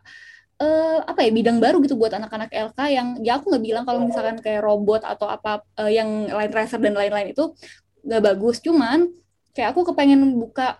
uh, 0.63 1.01
apa 1.03 1.27
ya 1.27 1.31
bidang 1.35 1.59
baru 1.59 1.83
gitu 1.83 1.99
buat 1.99 2.15
anak-anak 2.15 2.53
LK 2.53 2.79
yang 2.93 3.09
ya 3.27 3.43
aku 3.43 3.51
nggak 3.51 3.65
bilang 3.65 3.85
kalau 3.89 4.05
misalkan 4.07 4.39
kayak 4.39 4.63
robot 4.63 5.03
atau 5.03 5.27
apa 5.27 5.65
uh, 5.79 5.91
yang 5.91 6.31
line 6.31 6.53
tracer 6.53 6.79
dan 6.79 6.95
lain-lain 6.95 7.35
itu 7.35 7.55
nggak 8.07 8.23
bagus. 8.23 8.63
Cuman 8.63 9.11
kayak 9.51 9.75
aku 9.75 9.91
kepengen 9.91 10.39
buka 10.39 10.79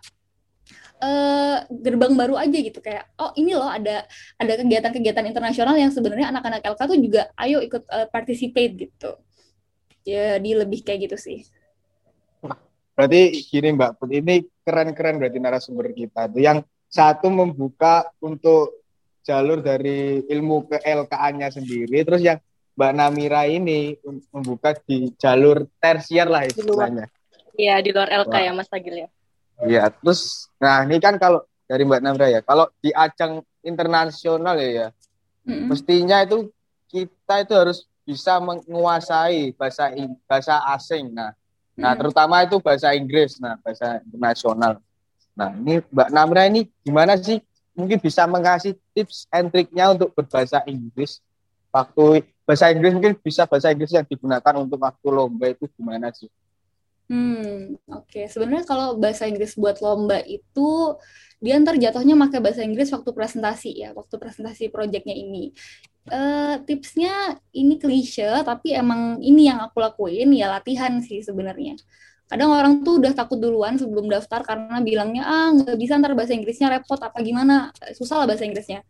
uh, 1.03 1.59
gerbang 1.71 2.15
baru 2.15 2.35
aja 2.39 2.59
gitu 2.59 2.79
kayak 2.83 3.09
oh 3.19 3.33
ini 3.39 3.55
loh 3.55 3.69
ada 3.69 4.07
ada 4.39 4.53
kegiatan-kegiatan 4.59 5.27
internasional 5.27 5.75
yang 5.79 5.91
sebenarnya 5.91 6.31
anak-anak 6.31 6.63
LK 6.63 6.81
tuh 6.85 6.99
juga 6.99 7.23
ayo 7.39 7.63
ikut 7.63 7.83
uh, 7.89 8.07
participate 8.11 8.73
gitu 8.89 9.17
jadi 10.03 10.51
lebih 10.65 10.83
kayak 10.83 11.11
gitu 11.11 11.17
sih 11.19 11.47
berarti 12.99 13.47
gini 13.47 13.79
Mbak 13.79 13.93
Put 14.03 14.11
ini 14.11 14.43
keren-keren 14.67 15.23
berarti 15.23 15.39
narasumber 15.39 15.95
kita 15.95 16.27
tuh 16.27 16.43
yang 16.43 16.59
satu 16.91 17.31
membuka 17.31 18.11
untuk 18.19 18.83
jalur 19.23 19.61
dari 19.61 20.25
ilmu 20.25 20.67
ke 20.67 20.83
LKA-nya 20.83 21.53
sendiri 21.53 22.03
terus 22.03 22.25
yang 22.25 22.43
Mbak 22.79 22.93
Namira 22.95 23.43
ini 23.51 23.99
membuka 24.31 24.71
di 24.87 25.11
jalur 25.19 25.67
tersier 25.83 26.31
lah 26.31 26.47
istilahnya. 26.47 27.11
Iya 27.59 27.83
di 27.83 27.91
luar 27.91 28.07
LK 28.23 28.31
Wah. 28.31 28.39
ya 28.39 28.53
Mas 28.55 28.71
Agil 28.71 29.03
ya. 29.03 29.09
Iya, 29.67 29.91
terus 29.91 30.47
nah 30.63 30.87
ini 30.87 31.03
kan 31.03 31.19
kalau 31.19 31.43
dari 31.67 31.83
Mbak 31.83 32.03
Namra 32.03 32.27
ya, 32.31 32.41
kalau 32.47 32.71
di 32.79 32.95
ajang 32.95 33.43
internasional 33.67 34.55
ya, 34.57 34.71
ya 34.71 34.89
mm-hmm. 35.45 35.67
mestinya 35.67 36.23
itu 36.23 36.49
kita 36.89 37.45
itu 37.45 37.55
harus 37.55 37.79
bisa 38.07 38.41
menguasai 38.41 39.53
bahasa 39.59 39.93
bahasa 40.25 40.63
asing. 40.73 41.11
Nah, 41.11 41.35
mm-hmm. 41.35 41.83
nah 41.83 41.93
terutama 41.99 42.47
itu 42.47 42.57
bahasa 42.63 42.95
Inggris, 42.95 43.43
nah 43.43 43.59
bahasa 43.61 43.99
internasional. 44.07 44.79
Nah, 45.35 45.55
ini 45.55 45.83
Mbak 45.91 46.09
Namra 46.15 46.47
ini 46.47 46.67
gimana 46.83 47.19
sih 47.19 47.43
mungkin 47.79 47.99
bisa 48.03 48.27
mengasih 48.27 48.75
tips 48.91 49.31
and 49.31 49.55
triknya 49.55 49.95
untuk 49.95 50.11
berbahasa 50.11 50.67
Inggris 50.67 51.23
waktu 51.71 52.27
bahasa 52.43 52.73
Inggris 52.73 52.93
mungkin 52.97 53.15
bisa 53.21 53.45
bahasa 53.45 53.71
Inggris 53.71 53.93
yang 53.93 54.07
digunakan 54.09 54.55
untuk 54.59 54.81
waktu 54.81 55.09
lomba 55.13 55.47
itu 55.53 55.69
gimana 55.77 56.11
sih? 56.11 56.27
Hmm, 57.09 57.81
oke. 57.89 58.05
Okay. 58.05 58.25
Sebenarnya 58.29 58.69
kalau 58.69 59.01
bahasa 59.01 59.25
Inggris 59.25 59.57
buat 59.57 59.81
lomba 59.81 60.21
itu 60.29 60.93
dia 61.41 61.57
ntar 61.57 61.81
jatuhnya 61.81 62.19
pakai 62.29 62.39
bahasa 62.45 62.61
Inggris 62.61 62.93
waktu 62.93 63.11
presentasi 63.17 63.71
ya, 63.81 63.97
waktu 63.97 64.15
presentasi 64.21 64.69
proyeknya 64.69 65.17
ini. 65.17 65.57
Uh, 66.09 66.61
tipsnya 66.69 67.37
ini 67.53 67.81
klise, 67.81 68.29
tapi 68.45 68.73
emang 68.77 69.21
ini 69.25 69.49
yang 69.49 69.61
aku 69.61 69.81
lakuin 69.81 70.33
ya 70.37 70.53
latihan 70.53 71.01
sih 71.01 71.25
sebenarnya. 71.25 71.81
Kadang 72.29 72.53
orang 72.53 72.85
tuh 72.85 73.01
udah 73.01 73.17
takut 73.17 73.41
duluan 73.41 73.81
sebelum 73.81 74.05
daftar 74.13 74.45
karena 74.45 74.85
bilangnya 74.85 75.25
ah 75.25 75.49
nggak 75.49 75.77
bisa 75.81 75.97
ntar 75.97 76.13
bahasa 76.13 76.37
Inggrisnya 76.37 76.69
repot 76.69 77.01
apa 77.01 77.17
gimana, 77.25 77.73
susah 77.97 78.21
lah 78.21 78.27
bahasa 78.29 78.45
Inggrisnya. 78.45 78.85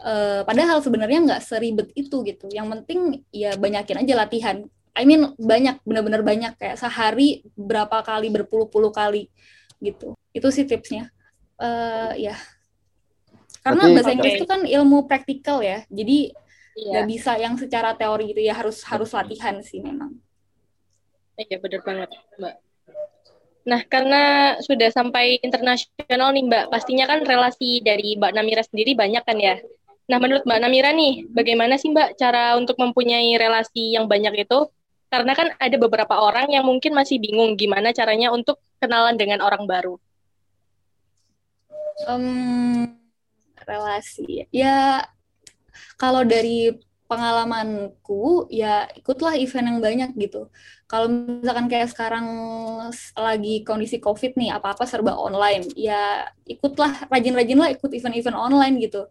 Uh, 0.00 0.40
padahal 0.48 0.80
sebenarnya 0.80 1.20
nggak 1.20 1.40
seribet 1.44 1.92
itu 1.92 2.24
gitu. 2.24 2.48
Yang 2.48 2.80
penting 2.80 3.28
ya 3.28 3.60
banyakin 3.60 4.08
aja 4.08 4.14
latihan 4.16 4.56
I 4.98 5.06
mean 5.06 5.32
banyak 5.38 5.78
benar-benar 5.86 6.26
banyak. 6.26 6.58
Kayak 6.58 6.82
sehari 6.82 7.46
berapa 7.54 8.02
kali 8.02 8.34
berpuluh-puluh 8.34 8.90
kali 8.90 9.30
gitu. 9.78 10.18
Itu 10.34 10.50
sih 10.50 10.66
tipsnya. 10.66 11.14
Uh, 11.54 12.10
ya. 12.18 12.34
Karena 13.62 13.86
Berarti, 13.86 13.94
bahasa 13.94 14.10
Inggris 14.14 14.32
okay. 14.34 14.40
itu 14.42 14.46
kan 14.50 14.60
ilmu 14.66 15.06
praktikal 15.06 15.62
ya. 15.62 15.86
Jadi 15.86 16.34
iya. 16.74 16.90
nggak 16.90 17.04
iya. 17.06 17.10
bisa 17.10 17.32
yang 17.38 17.54
secara 17.54 17.94
teori 17.94 18.34
gitu 18.34 18.42
ya. 18.42 18.58
Harus 18.58 18.82
harus 18.82 19.14
latihan 19.14 19.62
sih 19.62 19.78
memang. 19.78 20.18
Iya 21.38 21.62
benar 21.62 21.80
banget 21.86 22.10
mbak. 22.34 22.54
Nah, 23.68 23.84
karena 23.84 24.22
sudah 24.64 24.88
sampai 24.88 25.44
internasional 25.44 26.32
nih, 26.32 26.48
Mbak, 26.48 26.64
pastinya 26.72 27.04
kan 27.04 27.20
relasi 27.20 27.84
dari 27.84 28.16
Mbak 28.16 28.32
Namira 28.32 28.64
sendiri 28.64 28.96
banyak 28.96 29.20
kan 29.28 29.36
ya? 29.36 29.60
Nah, 30.08 30.16
menurut 30.16 30.48
Mbak 30.48 30.60
Namira 30.64 30.90
nih, 30.96 31.28
bagaimana 31.28 31.76
sih 31.76 31.92
Mbak 31.92 32.16
cara 32.16 32.56
untuk 32.56 32.80
mempunyai 32.80 33.36
relasi 33.36 33.92
yang 33.92 34.08
banyak 34.08 34.48
itu 34.48 34.72
karena 35.08 35.32
kan 35.32 35.48
ada 35.56 35.76
beberapa 35.80 36.14
orang 36.20 36.52
yang 36.52 36.64
mungkin 36.64 36.92
masih 36.92 37.20
bingung 37.20 37.56
gimana 37.56 37.92
caranya 37.96 38.32
untuk 38.32 38.60
kenalan 38.80 39.16
dengan 39.16 39.40
orang 39.40 39.64
baru. 39.64 39.96
Um, 42.06 42.94
relasi 43.66 44.46
ya 44.54 45.02
kalau 45.98 46.22
dari 46.22 46.70
pengalamanku 47.08 48.46
ya 48.52 48.84
ikutlah 48.92 49.34
event 49.40 49.66
yang 49.66 49.80
banyak 49.80 50.10
gitu. 50.28 50.52
Kalau 50.84 51.08
misalkan 51.08 51.66
kayak 51.66 51.88
sekarang 51.92 52.28
lagi 53.16 53.64
kondisi 53.64 53.96
COVID 53.96 54.36
nih, 54.36 54.52
apa-apa 54.56 54.84
serba 54.84 55.16
online, 55.16 55.72
ya 55.72 56.28
ikutlah 56.44 57.08
rajin-rajinlah 57.08 57.72
ikut 57.76 57.90
event-event 57.92 58.36
online 58.36 58.76
gitu. 58.78 59.08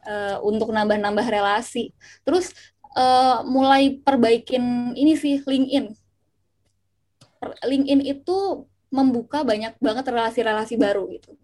Uh, 0.00 0.40
untuk 0.40 0.72
nambah-nambah 0.72 1.26
relasi. 1.28 1.92
Terus 2.24 2.56
uh, 2.96 3.42
mulai 3.46 3.98
perbaikin 4.00 4.94
ini 4.96 5.14
sih 5.14 5.42
LinkedIn. 5.42 5.94
LinkedIn 7.64 8.00
itu 8.04 8.68
membuka 8.90 9.46
banyak 9.46 9.78
banget 9.78 10.04
relasi-relasi 10.10 10.74
baru 10.76 11.06
gitu. 11.14 11.38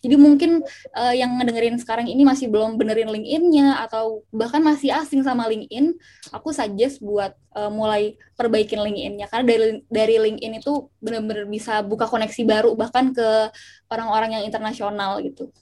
Jadi 0.00 0.16
mungkin 0.16 0.64
uh, 0.96 1.12
yang 1.12 1.36
ngedengerin 1.36 1.76
sekarang 1.76 2.08
ini 2.08 2.24
masih 2.24 2.48
belum 2.48 2.80
benerin 2.80 3.12
LinkedIn-nya 3.12 3.84
atau 3.84 4.24
bahkan 4.32 4.64
masih 4.64 4.88
asing 4.96 5.20
sama 5.20 5.44
LinkedIn, 5.44 5.92
aku 6.32 6.56
suggest 6.56 7.04
buat 7.04 7.36
uh, 7.52 7.68
mulai 7.68 8.16
perbaikin 8.32 8.80
LinkedIn-nya 8.80 9.28
karena 9.28 9.44
dari 9.44 9.66
dari 9.92 10.16
LinkedIn 10.16 10.64
itu 10.64 10.88
benar-benar 11.04 11.44
bisa 11.44 11.84
buka 11.84 12.08
koneksi 12.08 12.42
baru 12.48 12.72
bahkan 12.80 13.12
ke 13.12 13.52
orang-orang 13.92 14.40
yang 14.40 14.44
internasional 14.48 15.20
gitu. 15.20 15.52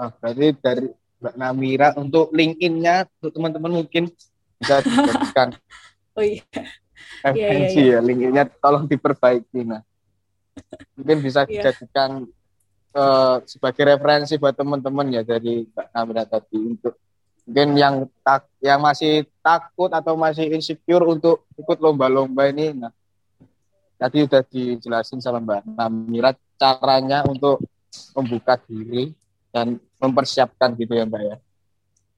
Ah, 0.00 0.12
berarti 0.16 0.56
dari 0.60 0.88
Mbak 1.20 1.34
Namira 1.40 1.88
untuk 1.96 2.28
LinkedIn-nya 2.32 3.08
untuk 3.18 3.32
teman-teman 3.32 3.72
mungkin 3.82 4.12
bisa 4.60 4.84
diberikan. 4.84 5.48
oh 6.16 6.24
iya. 6.24 6.44
Referensi 7.24 7.40
yeah, 7.40 7.52
yeah, 7.52 7.72
yeah. 7.72 8.00
ya, 8.00 8.06
LinkedIn-nya 8.06 8.44
tolong 8.60 8.84
diperbaiki 8.84 9.60
nah. 9.64 9.82
mungkin 10.96 11.18
bisa 11.20 11.44
Iya. 11.44 11.68
dijadikan 11.68 12.24
eh, 12.96 13.36
sebagai 13.44 13.84
referensi 13.84 14.40
buat 14.40 14.56
teman-teman 14.56 15.12
ya 15.12 15.22
dari 15.24 15.68
Mbak 15.68 15.86
Namira 15.92 16.24
tadi 16.24 16.56
untuk 16.56 16.96
mungkin 17.46 17.78
yang 17.78 17.94
tak 18.26 18.50
yang 18.58 18.82
masih 18.82 19.28
takut 19.38 19.92
atau 19.92 20.18
masih 20.18 20.50
insecure 20.50 21.06
untuk 21.06 21.46
ikut 21.54 21.78
lomba-lomba 21.78 22.50
ini 22.50 22.74
nah 22.74 22.90
tadi 24.00 24.26
udah 24.26 24.42
dijelasin 24.42 25.22
sama 25.22 25.38
Mbak 25.38 25.62
Namira 25.78 26.32
caranya 26.58 27.22
untuk 27.28 27.62
membuka 28.16 28.58
diri 28.66 29.14
dan 29.56 29.80
mempersiapkan 29.96 30.76
gitu 30.76 30.92
ya 30.92 31.08
Mbak 31.08 31.22
ya 31.24 31.36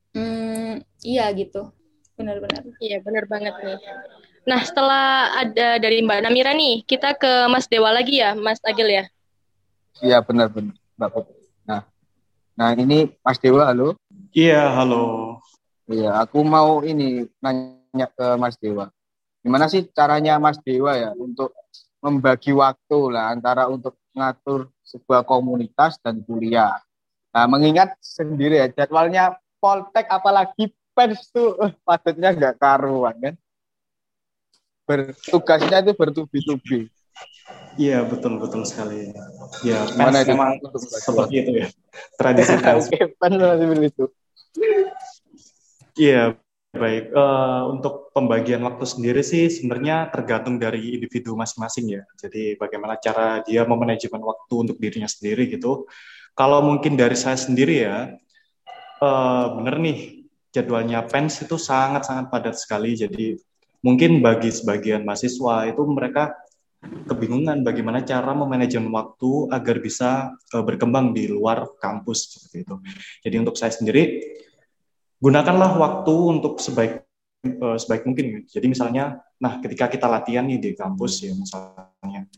Hmm, 0.08 0.82
iya 1.04 1.30
gitu. 1.30 1.70
Benar-benar. 2.18 2.64
Iya, 2.82 2.98
benar 2.98 3.28
banget 3.30 3.54
nih. 3.62 3.78
Nah, 4.42 4.64
setelah 4.66 5.30
ada 5.36 5.78
dari 5.78 6.02
Mbak 6.02 6.24
Namira 6.26 6.56
nih, 6.56 6.82
kita 6.82 7.14
ke 7.14 7.46
Mas 7.46 7.70
Dewa 7.70 7.92
lagi 7.94 8.18
ya, 8.18 8.34
Mas 8.34 8.58
Agil 8.66 8.88
ya. 8.90 9.04
iya 9.98 10.18
benar-benar 10.22 10.74
Mbak 10.94 11.10
Putri 11.10 11.42
nah 11.66 11.82
nah 12.54 12.70
ini 12.70 13.10
Mas 13.18 13.38
Dewa 13.38 13.66
halo 13.66 13.98
Iya, 14.30 14.70
halo. 14.76 15.38
Iya, 15.88 16.20
aku 16.22 16.44
mau 16.44 16.84
ini 16.84 17.26
nanya 17.40 18.06
ke 18.12 18.36
Mas 18.36 18.54
Dewa. 18.60 18.86
Gimana 19.40 19.66
sih 19.66 19.82
caranya 19.90 20.36
Mas 20.38 20.60
Dewa 20.62 20.94
ya 20.94 21.10
untuk 21.16 21.50
membagi 21.98 22.52
waktu 22.52 22.98
lah 23.08 23.32
antara 23.32 23.66
untuk 23.66 23.96
mengatur 24.12 24.68
sebuah 24.84 25.24
komunitas 25.24 25.96
dan 25.98 26.20
kuliah. 26.22 26.78
Nah, 27.28 27.44
mengingat 27.44 27.94
sendiri 28.00 28.56
ya 28.56 28.66
jadwalnya 28.72 29.36
Poltek 29.58 30.06
apalagi 30.06 30.70
pens 30.94 31.28
tuh 31.34 31.58
eh, 31.62 31.72
padatnya 31.82 32.30
nggak 32.34 32.54
karuan 32.62 33.14
kan. 33.18 33.34
Bertugasnya 34.86 35.84
itu 35.84 35.92
bertubi-tubi. 35.92 36.78
Iya, 37.74 38.06
betul 38.06 38.38
betul 38.38 38.62
sekali. 38.64 39.10
Ya, 39.66 39.82
pens 39.86 40.14
itu 40.22 40.30
memang 40.32 40.62
seperti 40.78 41.34
itu 41.42 41.50
ya. 41.58 41.68
Tradisi. 42.14 42.54
Oke, 42.78 42.98
masih 43.18 43.90
itu. 43.90 44.04
Iya, 45.98 46.38
baik. 46.70 47.04
Eh, 47.10 47.62
untuk 47.74 48.14
pembagian 48.14 48.62
waktu 48.62 48.86
sendiri 48.86 49.22
sih 49.26 49.50
sebenarnya 49.50 50.10
tergantung 50.14 50.62
dari 50.62 50.94
individu 50.94 51.34
masing-masing 51.34 51.98
ya. 51.98 52.02
Jadi 52.14 52.54
bagaimana 52.54 52.94
cara 53.02 53.42
dia 53.42 53.66
memanajemen 53.66 54.22
waktu 54.22 54.54
untuk 54.54 54.76
dirinya 54.78 55.10
sendiri 55.10 55.50
gitu. 55.50 55.90
Kalau 56.38 56.62
mungkin 56.62 56.94
dari 56.94 57.18
saya 57.18 57.34
sendiri 57.34 57.82
ya, 57.82 58.14
eh, 59.02 59.46
bener 59.58 59.74
nih 59.82 59.98
jadwalnya 60.54 61.02
pens 61.10 61.42
itu 61.42 61.58
sangat-sangat 61.58 62.30
padat 62.30 62.54
sekali. 62.54 62.94
Jadi 62.94 63.34
mungkin 63.82 64.22
bagi 64.22 64.54
sebagian 64.54 65.02
mahasiswa 65.02 65.66
itu 65.66 65.82
mereka 65.82 66.30
kebingungan 67.10 67.66
bagaimana 67.66 68.06
cara 68.06 68.30
memanajemen 68.38 68.94
waktu 68.94 69.50
agar 69.50 69.76
bisa 69.82 70.30
eh, 70.54 70.62
berkembang 70.62 71.10
di 71.10 71.26
luar 71.26 71.74
kampus 71.82 72.38
seperti 72.38 72.62
itu. 72.62 72.74
Jadi 73.26 73.36
untuk 73.42 73.58
saya 73.58 73.74
sendiri 73.74 74.22
gunakanlah 75.18 75.74
waktu 75.74 76.14
untuk 76.38 76.62
sebaik 76.62 77.02
eh, 77.50 77.76
sebaik 77.82 78.06
mungkin. 78.06 78.46
Jadi 78.46 78.66
misalnya, 78.70 79.18
nah 79.42 79.58
ketika 79.58 79.90
kita 79.90 80.06
latihan 80.06 80.46
nih 80.46 80.62
di 80.62 80.70
kampus 80.78 81.26
ya 81.26 81.34
misalnya, 81.34 82.30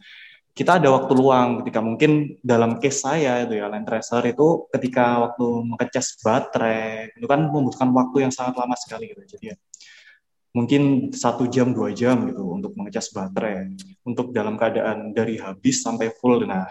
kita 0.60 0.76
ada 0.76 0.92
waktu 0.92 1.16
luang 1.16 1.64
ketika 1.64 1.80
mungkin 1.80 2.36
dalam 2.44 2.76
case 2.76 3.00
saya 3.00 3.48
itu 3.48 3.56
ya 3.56 3.72
land 3.72 3.88
tracer 3.88 4.20
itu 4.28 4.68
ketika 4.68 5.24
waktu 5.24 5.46
mengecas 5.64 6.20
baterai 6.20 7.16
itu 7.16 7.24
kan 7.24 7.48
membutuhkan 7.48 7.88
waktu 7.96 8.28
yang 8.28 8.32
sangat 8.34 8.60
lama 8.60 8.76
sekali 8.76 9.08
gitu. 9.08 9.24
Jadi 9.24 9.56
ya, 9.56 9.56
mungkin 10.52 11.08
satu 11.16 11.48
jam 11.48 11.72
dua 11.72 11.96
jam 11.96 12.28
gitu 12.28 12.44
untuk 12.44 12.76
mengecas 12.76 13.08
baterai 13.08 13.72
untuk 14.04 14.36
dalam 14.36 14.60
keadaan 14.60 15.16
dari 15.16 15.40
habis 15.40 15.80
sampai 15.80 16.12
full. 16.12 16.44
Nah, 16.44 16.68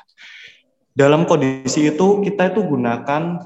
dalam 0.94 1.26
kondisi 1.26 1.90
itu 1.90 2.22
kita 2.22 2.54
itu 2.54 2.62
gunakan 2.62 3.42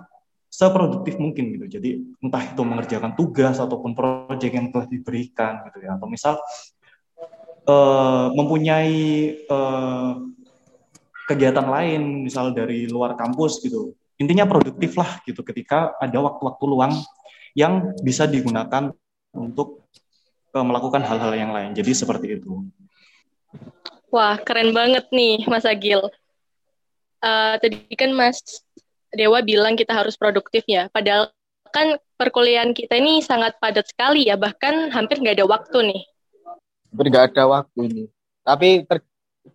seproduktif 0.51 1.23
mungkin 1.23 1.55
gitu. 1.55 1.79
Jadi 1.79 2.19
entah 2.19 2.43
itu 2.43 2.61
mengerjakan 2.67 3.15
tugas 3.15 3.63
ataupun 3.63 3.95
proyek 3.95 4.51
yang 4.51 4.67
telah 4.75 4.91
diberikan 4.91 5.63
gitu 5.71 5.87
ya. 5.87 5.95
Atau 5.95 6.11
misal 6.11 6.35
eh, 7.63 8.27
mempunyai 8.35 8.95
eh, 9.43 10.11
kegiatan 11.23 11.67
lain 11.67 12.27
misal 12.27 12.51
dari 12.51 12.85
luar 12.87 13.15
kampus 13.15 13.63
gitu. 13.63 13.95
Intinya 14.19 14.45
produktif 14.45 14.93
lah 14.99 15.19
gitu 15.25 15.41
ketika 15.41 15.95
ada 15.97 16.19
waktu-waktu 16.19 16.63
luang 16.67 16.93
yang 17.57 17.95
bisa 18.03 18.27
digunakan 18.27 18.91
untuk 19.33 19.87
eh, 20.53 20.65
melakukan 20.65 21.01
hal-hal 21.01 21.33
yang 21.33 21.51
lain. 21.51 21.71
Jadi 21.73 21.91
seperti 21.95 22.39
itu. 22.39 22.67
Wah, 24.13 24.37
keren 24.37 24.77
banget 24.77 25.09
nih, 25.09 25.41
Mas 25.49 25.65
Agil. 25.65 26.05
Eh, 27.23 27.55
tadi 27.57 27.77
kan 27.95 28.11
Mas 28.13 28.43
Dewa 29.09 29.39
bilang 29.41 29.73
kita 29.79 29.95
harus 29.95 30.19
produktif 30.19 30.67
ya. 30.69 30.91
Padahal 30.91 31.31
kan 31.73 31.97
perkuliahan 32.19 32.77
kita 32.77 32.99
ini 32.99 33.25
sangat 33.25 33.57
padat 33.57 33.89
sekali 33.89 34.29
ya, 34.29 34.37
bahkan 34.37 34.93
hampir 34.93 35.17
nggak 35.17 35.41
ada 35.41 35.47
waktu 35.49 35.77
nih. 35.89 36.03
Hampir 36.93 37.09
nggak 37.09 37.33
ada 37.33 37.43
waktu 37.49 37.79
ini. 37.89 38.03
Tapi 38.45 38.85
ter- 38.85 39.01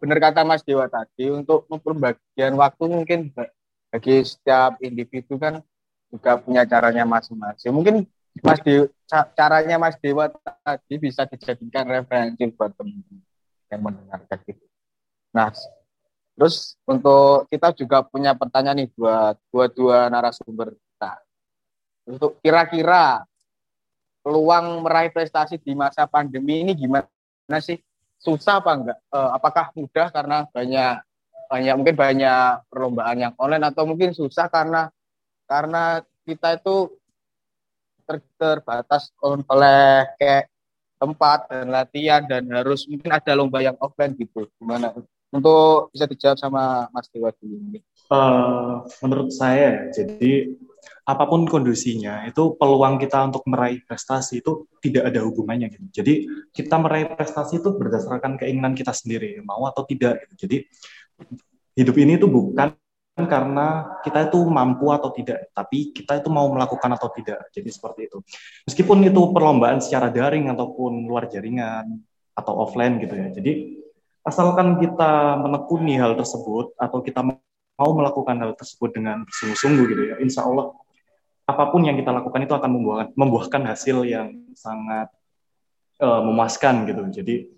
benar 0.03 0.19
kata 0.19 0.43
Mas 0.43 0.67
Dewa 0.67 0.91
tadi 0.91 1.31
untuk 1.31 1.71
pembagian 1.71 2.59
waktu 2.59 2.85
mungkin 2.91 3.31
ba- 3.31 3.55
bagi 3.95 4.27
setiap 4.27 4.83
individu 4.83 5.39
kan 5.39 5.63
juga 6.11 6.35
punya 6.43 6.67
caranya 6.67 7.07
masing-masing. 7.07 7.71
Mungkin 7.71 8.11
Mas 8.43 8.59
Dewa, 8.59 8.91
caranya 9.39 9.79
Mas 9.79 9.95
Dewa 10.03 10.27
tadi 10.35 10.95
bisa 10.99 11.31
dijadikan 11.31 11.87
referensi 11.87 12.43
buat 12.59 12.75
teman-teman 12.75 13.23
yang 13.71 13.81
mendengarkan 13.87 14.39
gitu. 14.43 14.65
Nah, 15.31 15.55
terus 16.35 16.75
untuk 16.83 17.47
kita 17.47 17.71
juga 17.71 18.03
punya 18.03 18.35
pertanyaan 18.35 18.83
nih 18.83 18.91
buat 18.99 19.39
dua-dua 19.55 20.11
narasumber 20.11 20.75
kita. 20.75 21.13
Untuk 22.03 22.41
kira-kira 22.43 23.23
peluang 24.27 24.83
meraih 24.83 25.15
prestasi 25.15 25.61
di 25.61 25.73
masa 25.79 26.09
pandemi 26.11 26.67
ini 26.67 26.75
gimana 26.75 27.07
sih? 27.57 27.81
Susah 28.21 28.61
apa 28.61 28.71
enggak? 28.77 28.99
Eh, 29.09 29.31
apakah 29.33 29.73
mudah 29.73 30.13
karena 30.13 30.45
banyak 30.53 31.01
banyak 31.49 31.75
mungkin 31.81 31.97
banyak 31.97 32.69
perlombaan 32.69 33.17
yang 33.17 33.35
online 33.41 33.65
atau 33.73 33.89
mungkin 33.89 34.13
susah 34.13 34.53
karena 34.53 34.93
karena 35.49 36.05
kita 36.29 36.61
itu 36.61 36.93
ter, 38.05 38.21
terbatas 38.37 39.09
oleh 39.25 40.05
kayak 40.21 40.53
tempat 41.01 41.49
dan 41.49 41.73
latihan 41.73 42.23
dan 42.29 42.45
harus 42.53 42.85
mungkin 42.85 43.17
ada 43.17 43.33
lomba 43.33 43.65
yang 43.65 43.81
offline 43.81 44.13
gitu 44.13 44.45
gimana 44.61 44.93
untuk 45.33 45.89
bisa 45.93 46.05
dijawab 46.05 46.37
sama 46.37 46.89
Mas 46.93 47.09
Dewa 47.09 47.33
dulu 47.41 47.81
Uh, 48.09 48.89
menurut 49.05 49.29
saya, 49.37 49.93
jadi 49.93 50.57
apa 51.09 51.25
pun 51.25 51.49
kondisinya, 51.49 52.29
itu 52.29 52.55
peluang 52.55 53.01
kita 53.01 53.29
untuk 53.29 53.45
meraih 53.49 53.81
prestasi 53.85 54.45
itu 54.45 54.69
tidak 54.85 55.09
ada 55.13 55.25
hubungannya 55.25 55.73
gitu. 55.73 55.87
Jadi 56.03 56.15
kita 56.53 56.77
meraih 56.77 57.09
prestasi 57.13 57.61
itu 57.61 57.75
berdasarkan 57.75 58.37
keinginan 58.37 58.77
kita 58.77 58.93
sendiri, 58.93 59.41
mau 59.43 59.65
atau 59.67 59.83
tidak. 59.89 60.25
Gitu. 60.25 60.35
Jadi 60.47 60.57
hidup 61.79 61.97
ini 61.97 62.19
itu 62.19 62.27
bukan 62.29 62.75
karena 63.19 63.99
kita 64.07 64.31
itu 64.31 64.39
mampu 64.47 64.95
atau 64.95 65.11
tidak, 65.11 65.51
tapi 65.51 65.91
kita 65.91 66.23
itu 66.23 66.31
mau 66.31 66.47
melakukan 66.55 66.95
atau 66.95 67.11
tidak. 67.11 67.51
Jadi 67.51 67.69
seperti 67.73 68.01
itu. 68.07 68.23
Meskipun 68.71 69.03
itu 69.03 69.23
perlombaan 69.35 69.83
secara 69.83 70.07
daring 70.13 70.47
ataupun 70.55 71.09
luar 71.09 71.27
jaringan 71.27 71.99
atau 72.39 72.55
offline 72.63 73.03
gitu 73.03 73.19
ya. 73.19 73.35
Jadi 73.35 73.75
asalkan 74.23 74.79
kita 74.79 75.41
menekuni 75.41 75.99
hal 75.99 76.15
tersebut 76.15 76.77
atau 76.79 77.03
kita 77.03 77.25
mau 77.79 77.95
melakukan 77.95 78.37
hal 78.43 78.53
tersebut 78.59 78.91
dengan 78.91 79.23
sungguh-sungguh 79.31 79.85
gitu 79.87 80.03
ya, 80.11 80.17
insya 80.19 80.43
Allah 80.43 80.75
apa 81.49 81.73
pun 81.73 81.81
yang 81.81 81.97
kita 81.97 82.13
lakukan 82.13 82.45
itu 82.45 82.53
akan 82.53 82.71
membuahkan, 82.77 83.09
membuahkan 83.17 83.63
hasil 83.73 84.05
yang 84.05 84.37
sangat 84.53 85.09
uh, 86.03 86.21
memuaskan 86.21 86.85
gitu. 86.85 87.01
Jadi 87.09 87.49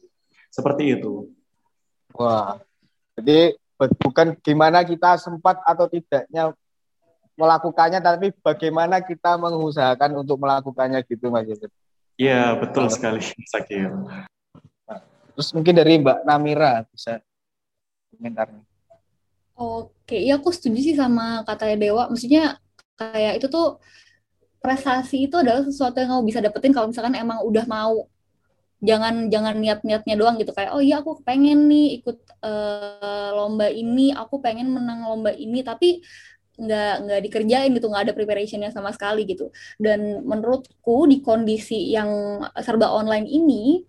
seperti 0.46 0.94
itu. 0.94 1.26
Wah, 2.14 2.62
jadi 3.18 3.58
bukan 3.80 4.38
gimana 4.46 4.86
kita 4.86 5.18
sempat 5.18 5.58
atau 5.66 5.90
tidaknya 5.90 6.54
melakukannya, 7.34 7.98
tapi 7.98 8.30
bagaimana 8.44 9.02
kita 9.02 9.34
mengusahakan 9.40 10.22
untuk 10.22 10.38
melakukannya 10.38 11.02
gitu 11.08 11.32
Mas 11.32 11.48
Yusuf. 11.50 11.72
Iya, 12.14 12.54
betul 12.60 12.92
sekali, 12.92 13.24
Sakil. 13.48 13.90
Terus 15.34 15.48
mungkin 15.56 15.72
dari 15.72 15.96
Mbak 15.98 16.28
Namira 16.28 16.84
bisa 16.92 17.18
komentarnya. 18.12 18.69
Oke, 19.60 20.14
iya 20.24 20.32
aku 20.38 20.48
setuju 20.56 20.78
sih 20.86 20.94
sama 21.02 21.22
katanya 21.48 21.74
Dewa. 21.82 22.02
Maksudnya 22.12 22.40
kayak 22.98 23.32
itu 23.38 23.46
tuh 23.54 23.64
prestasi 24.64 25.16
itu 25.28 25.36
adalah 25.42 25.62
sesuatu 25.68 25.96
yang 26.00 26.10
kamu 26.12 26.22
bisa 26.30 26.40
dapetin 26.44 26.72
kalau 26.76 26.88
misalkan 26.92 27.16
emang 27.16 27.40
udah 27.48 27.64
mau. 27.68 27.96
Jangan 28.88 29.28
jangan 29.34 29.54
niat-niatnya 29.62 30.14
doang 30.20 30.36
gitu. 30.40 30.52
Kayak 30.56 30.72
oh 30.76 30.82
iya 30.84 31.04
aku 31.04 31.20
pengen 31.28 31.68
nih 31.70 32.00
ikut 32.00 32.16
uh, 32.44 33.28
lomba 33.36 33.68
ini, 33.72 34.12
aku 34.16 34.40
pengen 34.44 34.72
menang 34.76 35.04
lomba 35.08 35.30
ini. 35.36 35.60
Tapi 35.64 36.00
nggak 36.60 36.92
nggak 37.04 37.20
dikerjain 37.28 37.70
gitu. 37.76 37.86
Nggak 37.92 38.04
ada 38.10 38.14
preparationnya 38.18 38.70
sama 38.72 38.90
sekali 38.96 39.24
gitu. 39.28 39.52
Dan 39.80 40.24
menurutku 40.24 41.08
di 41.12 41.20
kondisi 41.24 41.92
yang 41.96 42.10
serba 42.64 42.88
online 42.92 43.28
ini 43.28 43.84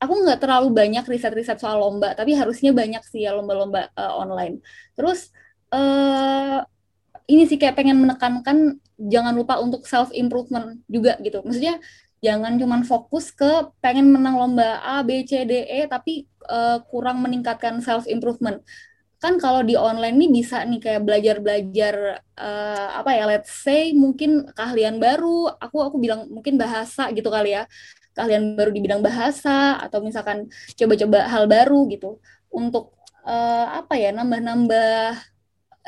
aku 0.00 0.14
nggak 0.26 0.40
terlalu 0.42 0.68
banyak 0.74 1.04
riset-riset 1.06 1.58
soal 1.58 1.80
lomba, 1.80 2.12
tapi 2.12 2.36
harusnya 2.36 2.74
banyak 2.74 3.02
sih 3.08 3.24
ya 3.24 3.32
lomba-lomba 3.32 3.88
uh, 3.96 4.20
online. 4.20 4.60
Terus 4.98 5.32
uh, 5.72 6.60
ini 7.24 7.48
sih 7.48 7.56
kayak 7.56 7.78
pengen 7.78 8.00
menekankan 8.04 8.78
jangan 9.00 9.34
lupa 9.34 9.58
untuk 9.58 9.88
self 9.88 10.12
improvement 10.12 10.78
juga 10.86 11.16
gitu. 11.24 11.40
Maksudnya 11.40 11.80
jangan 12.20 12.56
cuman 12.56 12.80
fokus 12.84 13.32
ke 13.32 13.68
pengen 13.80 14.12
menang 14.12 14.36
lomba 14.40 14.80
A, 14.80 15.04
B, 15.04 15.24
C, 15.24 15.44
D, 15.44 15.64
E, 15.68 15.88
tapi 15.88 16.24
uh, 16.48 16.80
kurang 16.88 17.24
meningkatkan 17.24 17.80
self 17.80 18.04
improvement. 18.08 18.60
Kan 19.20 19.40
kalau 19.40 19.64
di 19.64 19.72
online 19.72 20.20
nih 20.20 20.30
bisa 20.32 20.60
nih 20.68 20.80
kayak 20.84 21.00
belajar-belajar 21.00 22.20
uh, 22.36 22.88
apa 23.00 23.10
ya, 23.16 23.24
let's 23.24 23.52
say 23.64 23.96
mungkin 23.96 24.52
keahlian 24.52 25.00
baru, 25.00 25.48
aku 25.56 25.80
aku 25.80 25.96
bilang 25.96 26.28
mungkin 26.28 26.60
bahasa 26.60 27.08
gitu 27.12 27.32
kali 27.32 27.56
ya 27.56 27.64
kalian 28.14 28.54
baru 28.54 28.70
di 28.70 28.80
bidang 28.80 29.02
bahasa 29.02 29.78
atau 29.82 29.98
misalkan 30.00 30.46
coba-coba 30.78 31.26
hal 31.26 31.44
baru 31.50 31.90
gitu 31.90 32.22
untuk 32.48 32.94
uh, 33.26 33.82
apa 33.82 33.98
ya 33.98 34.14
nambah-nambah 34.14 35.18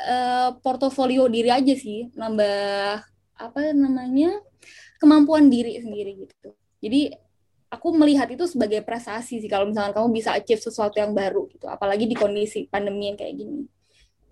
uh, 0.03 0.49
portofolio 0.59 1.31
diri 1.31 1.49
aja 1.49 1.73
sih 1.73 2.11
nambah 2.13 2.99
apa 3.37 3.59
namanya 3.71 4.43
kemampuan 4.99 5.47
diri 5.47 5.79
sendiri 5.79 6.27
gitu. 6.27 6.51
Jadi 6.83 7.13
aku 7.71 7.93
melihat 7.95 8.27
itu 8.31 8.43
sebagai 8.47 8.83
prestasi 8.83 9.39
sih 9.39 9.49
kalau 9.49 9.69
misalkan 9.69 9.95
kamu 9.95 10.07
bisa 10.11 10.35
achieve 10.35 10.59
sesuatu 10.59 10.97
yang 10.99 11.11
baru 11.11 11.47
gitu 11.51 11.67
apalagi 11.67 12.07
di 12.07 12.15
kondisi 12.15 12.65
pandemi 12.71 13.11
yang 13.11 13.17
kayak 13.19 13.35
gini 13.35 13.67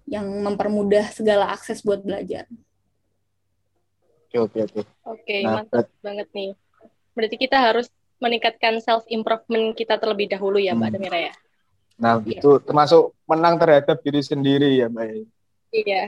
yang 0.05 0.25
mempermudah 0.25 1.09
segala 1.11 1.49
akses 1.49 1.81
buat 1.81 1.99
belajar. 2.05 2.45
Oke 4.35 4.67
oke. 4.67 4.81
Oke 5.07 5.35
nah, 5.41 5.63
mantap 5.63 5.87
banget 6.03 6.27
nih 6.35 6.51
Berarti 7.15 7.35
kita 7.39 7.57
harus 7.57 7.87
meningkatkan 8.19 8.79
self 8.83 9.07
improvement 9.07 9.71
kita 9.73 9.95
terlebih 9.97 10.27
dahulu 10.27 10.59
ya, 10.59 10.75
Mbak 10.75 10.87
hmm. 10.91 10.95
Damira 10.99 11.19
ya. 11.31 11.33
Nah, 11.95 12.19
iya. 12.27 12.43
itu 12.43 12.59
termasuk 12.63 13.15
menang 13.23 13.55
terhadap 13.55 13.97
diri 14.03 14.21
sendiri 14.21 14.83
ya, 14.83 14.87
Mbak. 14.91 15.07
Iya. 15.71 16.03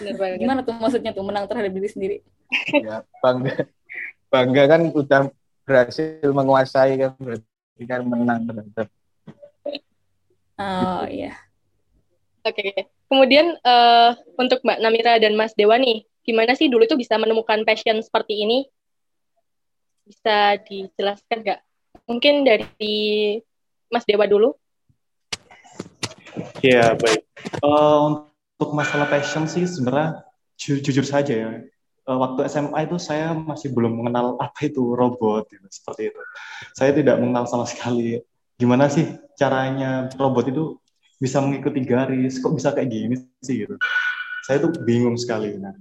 Benar 0.00 0.14
banget. 0.16 0.38
Gimana 0.40 0.60
tuh 0.64 0.74
maksudnya 0.76 1.12
tuh 1.12 1.24
menang 1.24 1.44
terhadap 1.44 1.72
diri 1.72 1.88
sendiri? 1.88 2.16
ya, 2.72 3.04
bangga. 3.20 3.68
Bangga 4.30 4.62
kan 4.66 4.82
udah 4.94 5.20
berhasil 5.66 6.30
menguasai 6.30 6.98
kan 6.98 7.12
berarti 7.20 7.84
kan 7.84 8.00
menang 8.06 8.48
terhadap. 8.48 8.88
Oh, 10.60 11.04
iya. 11.08 11.32
Oke. 12.44 12.60
Okay. 12.60 12.88
Kemudian 13.10 13.58
uh, 13.66 14.14
untuk 14.38 14.62
Mbak 14.62 14.78
Namira 14.78 15.18
dan 15.18 15.34
Mas 15.34 15.56
Dewa 15.58 15.74
nih, 15.80 16.06
gimana 16.22 16.54
sih 16.54 16.70
dulu 16.70 16.86
itu 16.86 16.94
bisa 16.94 17.18
menemukan 17.18 17.66
passion 17.66 17.98
seperti 17.98 18.46
ini? 18.46 18.70
Bisa 20.10 20.58
dijelaskan 20.66 21.38
nggak? 21.46 21.60
Mungkin 22.10 22.42
dari 22.42 23.38
Mas 23.86 24.02
Dewa 24.02 24.26
dulu. 24.26 24.58
Ya, 26.62 26.98
baik. 26.98 27.22
Uh, 27.62 28.26
untuk 28.58 28.70
masalah 28.74 29.06
passion 29.06 29.46
sih 29.46 29.66
sebenarnya 29.66 30.26
ju 30.58 30.82
jujur 30.82 31.06
saja 31.06 31.32
ya. 31.32 31.50
Uh, 32.06 32.18
waktu 32.18 32.50
SMA 32.50 32.90
itu 32.90 32.98
saya 32.98 33.30
masih 33.34 33.70
belum 33.70 34.02
mengenal 34.02 34.34
apa 34.42 34.66
itu 34.66 34.82
robot, 34.98 35.46
gitu, 35.46 35.66
seperti 35.70 36.10
itu. 36.10 36.22
Saya 36.74 36.90
tidak 36.90 37.22
mengenal 37.22 37.46
sama 37.46 37.66
sekali 37.70 38.18
gimana 38.60 38.92
sih 38.92 39.08
caranya 39.40 40.12
robot 40.20 40.52
itu 40.52 40.76
bisa 41.16 41.40
mengikuti 41.40 41.80
garis, 41.84 42.40
kok 42.40 42.52
bisa 42.52 42.76
kayak 42.76 42.90
gini 42.92 43.14
sih 43.40 43.64
gitu. 43.64 43.76
Saya 44.44 44.60
tuh 44.60 44.72
bingung 44.84 45.16
sekali. 45.16 45.56
Nah, 45.56 45.72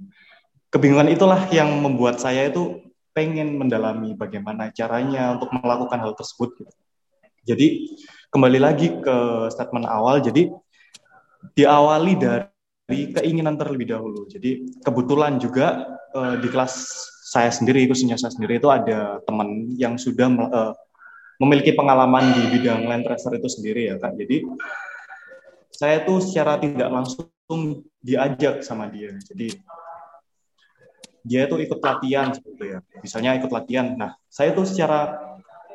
kebingungan 0.70 1.12
itulah 1.12 1.48
yang 1.52 1.68
membuat 1.80 2.20
saya 2.22 2.48
itu 2.48 2.89
pengen 3.20 3.60
mendalami 3.60 4.16
bagaimana 4.16 4.72
caranya 4.72 5.36
untuk 5.36 5.52
melakukan 5.52 6.00
hal 6.00 6.16
tersebut. 6.16 6.56
Gitu. 6.56 6.74
Jadi 7.44 7.68
kembali 8.32 8.60
lagi 8.64 8.88
ke 9.04 9.18
statement 9.52 9.84
awal, 9.84 10.24
jadi 10.24 10.48
diawali 11.52 12.16
dari 12.16 13.12
keinginan 13.12 13.60
terlebih 13.60 13.92
dahulu. 13.92 14.24
Jadi 14.32 14.80
kebetulan 14.80 15.36
juga 15.36 16.00
uh, 16.16 16.40
di 16.40 16.48
kelas 16.48 16.80
saya 17.28 17.52
sendiri, 17.52 17.92
khususnya 17.92 18.16
saya 18.16 18.32
sendiri 18.32 18.56
itu 18.56 18.72
ada 18.72 19.20
teman 19.28 19.68
yang 19.76 20.00
sudah 20.00 20.32
uh, 20.48 20.74
memiliki 21.44 21.76
pengalaman 21.76 22.32
di 22.32 22.56
bidang 22.56 22.88
land 22.88 23.04
tracer 23.04 23.36
itu 23.36 23.52
sendiri 23.52 23.92
ya 23.92 24.00
kak. 24.00 24.16
Jadi 24.16 24.48
saya 25.76 26.08
tuh 26.08 26.24
secara 26.24 26.56
tidak 26.56 26.88
langsung 26.88 27.84
diajak 28.00 28.64
sama 28.64 28.88
dia. 28.88 29.12
Jadi 29.28 29.60
dia 31.24 31.48
itu 31.48 31.56
ikut 31.60 31.80
latihan 31.80 32.32
seperti 32.32 32.78
ya. 32.78 32.80
Misalnya 33.04 33.38
ikut 33.40 33.52
latihan. 33.52 33.96
Nah 33.96 34.12
saya 34.32 34.56
tuh 34.56 34.66
secara 34.68 35.16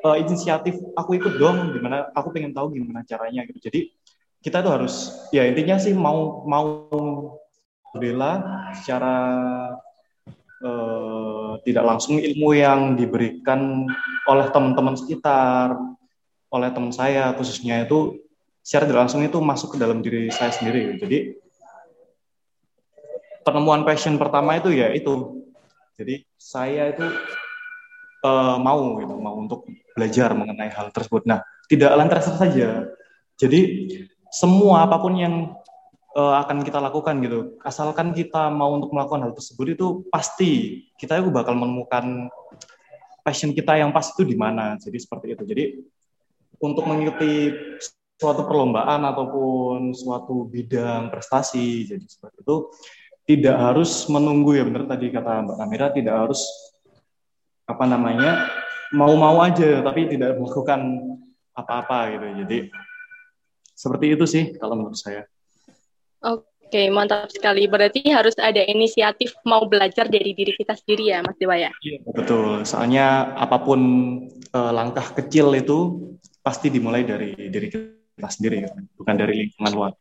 uh, 0.04 0.16
inisiatif 0.20 0.76
aku 0.94 1.16
ikut 1.16 1.40
dong 1.40 1.72
gimana 1.72 2.12
aku 2.12 2.30
pengen 2.33 2.52
tahu 2.52 2.76
gimana 2.76 3.04
caranya 3.09 3.44
gitu. 3.48 3.70
Jadi 3.70 3.80
kita 4.44 4.61
tuh 4.61 4.72
harus 4.76 5.12
ya 5.33 5.48
intinya 5.48 5.80
sih 5.80 5.96
mau 5.96 6.44
mau 6.44 6.66
bela 7.96 8.44
secara 8.76 9.16
uh, 10.61 11.57
tidak 11.64 11.85
langsung 11.87 12.20
ilmu 12.20 12.52
yang 12.52 12.98
diberikan 12.98 13.88
oleh 14.28 14.46
teman-teman 14.52 14.98
sekitar 14.98 15.78
oleh 16.52 16.70
teman 16.70 16.92
saya 16.94 17.35
khususnya 17.35 17.88
itu 17.88 18.20
secara 18.64 18.88
tidak 18.88 19.00
langsung 19.09 19.22
itu 19.24 19.38
masuk 19.40 19.74
ke 19.74 19.78
dalam 19.80 20.00
diri 20.00 20.28
saya 20.28 20.52
sendiri. 20.52 20.96
Jadi 21.00 21.43
penemuan 23.44 23.85
passion 23.85 24.16
pertama 24.16 24.57
itu 24.57 24.72
ya 24.72 24.90
itu 24.90 25.44
jadi 25.94 26.26
saya 26.35 26.90
itu 26.90 27.07
uh, 28.26 28.57
mau 28.59 28.98
gitu, 28.98 29.14
mau 29.14 29.38
untuk 29.38 29.68
belajar 29.94 30.35
mengenai 30.35 30.72
hal 30.72 30.90
tersebut. 30.90 31.22
Nah, 31.28 31.44
tidak 31.70 31.94
lantas 31.94 32.26
saja. 32.26 32.88
Jadi 33.38 33.61
semua 34.35 34.88
apa 34.88 34.98
pun 34.98 35.14
yang 35.14 35.54
uh, 36.18 36.35
akan 36.42 36.66
kita 36.66 36.83
lakukan 36.83 37.22
gitu, 37.22 37.54
asalkan 37.62 38.11
kita 38.11 38.50
mau 38.50 38.74
untuk 38.74 38.90
melakukan 38.90 39.30
hal 39.30 39.33
tersebut 39.37 39.78
itu 39.78 39.87
pasti 40.11 40.83
kita 40.98 41.22
itu 41.22 41.30
bakal 41.30 41.54
menemukan 41.54 42.26
passion 43.22 43.54
kita 43.54 43.78
yang 43.78 43.94
pas 43.94 44.11
itu 44.11 44.26
di 44.26 44.35
mana. 44.35 44.74
Jadi 44.83 44.98
seperti 44.98 45.38
itu. 45.38 45.42
Jadi 45.46 45.64
untuk 46.59 46.90
mengikuti 46.90 47.54
suatu 48.14 48.46
perlombaan 48.46 49.02
ataupun 49.07 49.90
suatu 49.94 50.46
bidang 50.46 51.11
prestasi, 51.11 51.87
jadi 51.87 52.07
seperti 52.07 52.46
itu 52.46 52.57
tidak 53.24 53.56
harus 53.56 54.04
menunggu 54.12 54.52
ya 54.52 54.64
benar 54.68 54.84
tadi 54.84 55.08
kata 55.08 55.48
Mbak 55.48 55.56
Kamira 55.56 55.88
tidak 55.96 56.14
harus 56.14 56.40
apa 57.64 57.84
namanya 57.88 58.52
mau-mau 58.92 59.40
aja 59.40 59.80
tapi 59.80 60.12
tidak 60.12 60.37
melakukan 60.37 60.80
apa-apa 61.56 61.98
gitu. 62.12 62.26
Jadi 62.44 62.58
seperti 63.72 64.06
itu 64.12 64.24
sih 64.28 64.44
kalau 64.60 64.76
menurut 64.76 65.00
saya. 65.00 65.24
Oke 66.20 66.92
mantap 66.92 67.32
sekali. 67.32 67.64
Berarti 67.64 68.04
harus 68.12 68.37
ada 68.37 68.60
inisiatif 68.60 69.32
mau 69.48 69.64
belajar 69.64 70.04
dari 70.12 70.37
diri 70.37 70.52
kita 70.52 70.76
sendiri 70.76 71.16
ya 71.16 71.18
Mas 71.24 71.40
Dewa 71.40 71.56
ya? 71.56 71.72
Iya 71.80 72.04
betul. 72.12 72.68
Soalnya 72.68 73.32
apa 73.40 73.56
pun 73.64 73.80
eh, 74.52 74.72
langkah 74.76 75.16
kecil 75.16 75.48
itu 75.56 76.12
pasti 76.44 76.68
dimulai 76.68 77.08
dari 77.08 77.32
diri 77.48 77.72
kita 77.72 78.28
sendiri 78.28 78.68
bukan 79.00 79.16
dari 79.16 79.48
lingkungan 79.48 79.72
luar. 79.72 79.92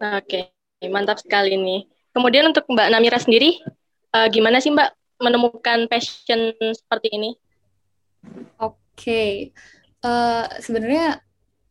Oke 0.00 0.59
mantap 0.88 1.20
sekali 1.20 1.60
nih. 1.60 1.84
Kemudian 2.16 2.48
untuk 2.48 2.64
Mbak 2.64 2.88
Namira 2.88 3.20
sendiri, 3.20 3.60
uh, 4.16 4.26
gimana 4.32 4.58
sih 4.64 4.72
Mbak 4.72 5.20
menemukan 5.20 5.84
passion 5.92 6.56
seperti 6.72 7.12
ini? 7.12 7.30
Oke, 8.56 8.76
okay. 8.96 9.30
uh, 10.04 10.48
eh, 10.48 10.64
sebenarnya 10.64 11.20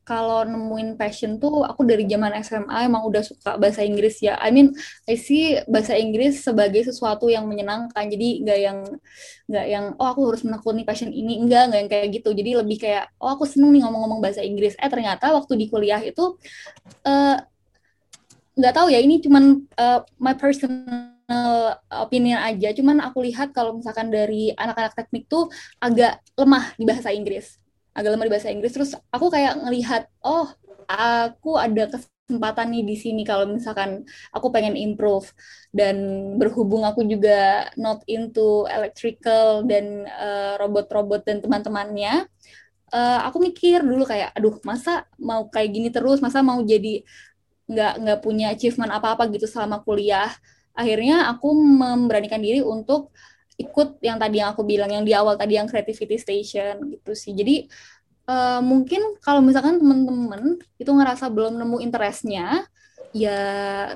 kalau 0.09 0.41
nemuin 0.41 0.97
passion 0.97 1.37
tuh 1.37 1.61
aku 1.61 1.85
dari 1.85 2.09
zaman 2.09 2.33
SMA 2.41 2.89
emang 2.89 3.05
udah 3.05 3.21
suka 3.21 3.61
bahasa 3.61 3.85
Inggris 3.85 4.17
ya. 4.25 4.41
I 4.41 4.49
mean, 4.49 4.73
I 5.05 5.13
see 5.13 5.61
bahasa 5.69 5.93
Inggris 5.93 6.41
sebagai 6.41 6.81
sesuatu 6.81 7.29
yang 7.29 7.45
menyenangkan. 7.45 8.09
Jadi 8.09 8.41
nggak 8.41 8.57
yang 8.57 8.77
nggak 9.45 9.65
yang 9.69 9.85
oh 10.01 10.09
aku 10.09 10.33
harus 10.33 10.41
menekuni 10.41 10.81
passion 10.81 11.13
ini 11.13 11.37
enggak 11.37 11.69
nggak 11.69 11.79
yang 11.85 11.91
kayak 11.93 12.07
gitu. 12.09 12.33
Jadi 12.33 12.51
lebih 12.57 12.77
kayak 12.81 13.13
oh 13.21 13.37
aku 13.37 13.45
seneng 13.45 13.69
nih 13.69 13.85
ngomong-ngomong 13.85 14.17
bahasa 14.17 14.41
Inggris. 14.41 14.73
Eh 14.81 14.89
ternyata 14.89 15.29
waktu 15.29 15.53
di 15.53 15.69
kuliah 15.69 16.01
itu 16.01 16.41
uh, 17.05 17.37
nggak 18.59 18.75
tahu 18.75 18.91
ya 18.91 18.99
ini 18.99 19.23
cuman 19.23 19.63
uh, 19.79 20.03
my 20.19 20.35
personal 20.35 21.79
opinion 21.93 22.41
aja. 22.41 22.73
Cuman 22.73 22.99
aku 22.99 23.23
lihat 23.23 23.53
kalau 23.53 23.77
misalkan 23.77 24.09
dari 24.09 24.51
anak-anak 24.57 24.97
teknik 24.97 25.29
tuh 25.29 25.47
agak 25.79 26.19
lemah 26.35 26.73
di 26.75 26.83
bahasa 26.83 27.13
Inggris. 27.13 27.55
Agak 27.93 28.17
lemah 28.17 28.25
di 28.27 28.33
bahasa 28.33 28.49
Inggris. 28.51 28.73
Terus 28.73 28.91
aku 29.13 29.31
kayak 29.31 29.61
ngelihat 29.61 30.09
oh 30.25 30.49
aku 30.89 31.55
ada 31.55 31.87
kesempatan 31.87 32.73
nih 32.73 32.83
di 32.85 32.95
sini 32.97 33.21
kalau 33.21 33.45
misalkan 33.47 34.03
aku 34.33 34.49
pengen 34.49 34.73
improve. 34.73 35.29
Dan 35.69 35.95
berhubung 36.41 36.81
aku 36.81 37.05
juga 37.05 37.69
not 37.77 38.01
into 38.09 38.65
electrical 38.73 39.61
dan 39.69 40.09
uh, 40.09 40.57
robot-robot 40.57 41.21
dan 41.29 41.45
teman-temannya 41.45 42.25
uh, 42.93 43.19
aku 43.29 43.37
mikir 43.41 43.85
dulu 43.85 44.05
kayak 44.05 44.33
aduh 44.33 44.57
masa 44.65 45.05
mau 45.21 45.45
kayak 45.49 45.69
gini 45.69 45.89
terus? 45.93 46.19
Masa 46.21 46.41
mau 46.41 46.59
jadi 46.65 47.05
nggak 47.69 47.93
nggak 48.01 48.19
punya 48.25 48.51
achievement 48.51 48.89
apa-apa 48.89 49.29
gitu 49.29 49.45
selama 49.45 49.85
kuliah. 49.85 50.33
Akhirnya 50.73 51.29
aku 51.29 51.53
memberanikan 51.53 52.41
diri 52.41 52.65
untuk 52.65 53.13
ikut 53.59 53.99
yang 53.99 54.17
tadi 54.17 54.39
yang 54.39 54.55
aku 54.55 54.63
bilang 54.63 54.89
yang 54.89 55.03
di 55.03 55.11
awal 55.11 55.35
tadi 55.35 55.59
yang 55.59 55.67
creativity 55.67 56.17
station 56.17 56.79
gitu 56.95 57.11
sih. 57.13 57.35
Jadi 57.35 57.67
uh, 58.25 58.63
mungkin 58.63 59.19
kalau 59.19 59.43
misalkan 59.43 59.77
teman-teman 59.77 60.57
itu 60.79 60.87
ngerasa 60.89 61.27
belum 61.29 61.59
nemu 61.59 61.77
interestnya 61.83 62.63
ya 63.09 63.37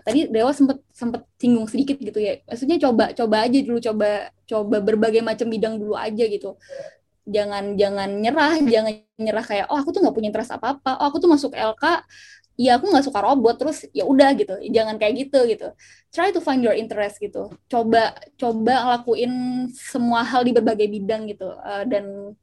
tadi 0.02 0.26
Dewa 0.26 0.50
sempet 0.52 0.82
sempet 0.90 1.22
singgung 1.40 1.66
sedikit 1.72 1.96
gitu 1.98 2.20
ya. 2.20 2.44
Maksudnya 2.46 2.78
coba 2.84 3.16
coba 3.16 3.36
aja 3.48 3.58
dulu 3.64 3.80
coba 3.80 4.34
coba 4.44 4.78
berbagai 4.84 5.22
macam 5.24 5.48
bidang 5.48 5.80
dulu 5.80 5.96
aja 5.96 6.24
gitu. 6.28 6.60
Jangan 7.24 7.80
jangan 7.80 8.10
nyerah 8.20 8.60
jangan 8.74 8.94
nyerah 9.16 9.46
kayak 9.48 9.66
oh 9.72 9.80
aku 9.80 9.96
tuh 9.96 10.04
nggak 10.04 10.16
punya 10.18 10.28
interest 10.34 10.52
apa 10.52 10.76
apa 10.76 11.00
oh 11.00 11.06
aku 11.08 11.18
tuh 11.24 11.30
masuk 11.32 11.56
LK 11.56 12.04
ya 12.54 12.78
aku 12.78 12.86
nggak 12.86 13.06
suka 13.10 13.20
robot 13.26 13.56
terus 13.58 13.78
ya 13.90 14.06
udah 14.06 14.30
gitu 14.38 14.54
jangan 14.70 14.96
kayak 15.02 15.28
gitu 15.28 15.40
gitu. 15.50 15.68
Try 16.14 16.30
to 16.30 16.42
find 16.42 16.62
your 16.62 16.78
interest 16.78 17.18
gitu. 17.18 17.50
Coba 17.66 18.14
coba 18.38 18.98
lakuin 18.98 19.66
semua 19.74 20.22
hal 20.22 20.46
di 20.46 20.54
berbagai 20.54 20.86
bidang 20.86 21.26
gitu. 21.30 21.50
Uh, 21.50 21.84
dan 21.90 22.38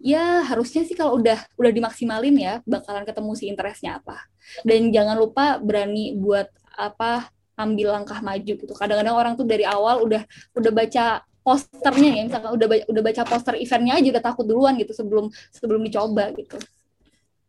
ya 0.00 0.42
harusnya 0.48 0.82
sih 0.88 0.96
kalau 0.96 1.20
udah 1.20 1.36
udah 1.60 1.72
dimaksimalin 1.72 2.34
ya 2.40 2.54
bakalan 2.64 3.04
ketemu 3.04 3.30
si 3.36 3.44
interestnya 3.52 4.00
apa. 4.00 4.16
Dan 4.64 4.88
jangan 4.88 5.20
lupa 5.20 5.60
berani 5.60 6.16
buat 6.16 6.48
apa 6.72 7.28
ambil 7.60 7.92
langkah 7.92 8.24
maju 8.24 8.52
gitu. 8.56 8.72
Kadang-kadang 8.72 9.14
orang 9.14 9.34
tuh 9.36 9.44
dari 9.44 9.68
awal 9.68 10.00
udah 10.00 10.24
udah 10.56 10.72
baca 10.72 11.20
posternya 11.42 12.22
ya 12.22 12.22
misalkan 12.24 12.54
udah 12.54 12.66
udah 12.86 13.02
baca 13.02 13.22
poster 13.26 13.58
eventnya 13.58 13.98
aja 13.98 14.08
udah 14.14 14.24
takut 14.24 14.46
duluan 14.46 14.78
gitu 14.78 14.96
sebelum 14.96 15.28
sebelum 15.52 15.84
dicoba 15.84 16.32
gitu. 16.32 16.56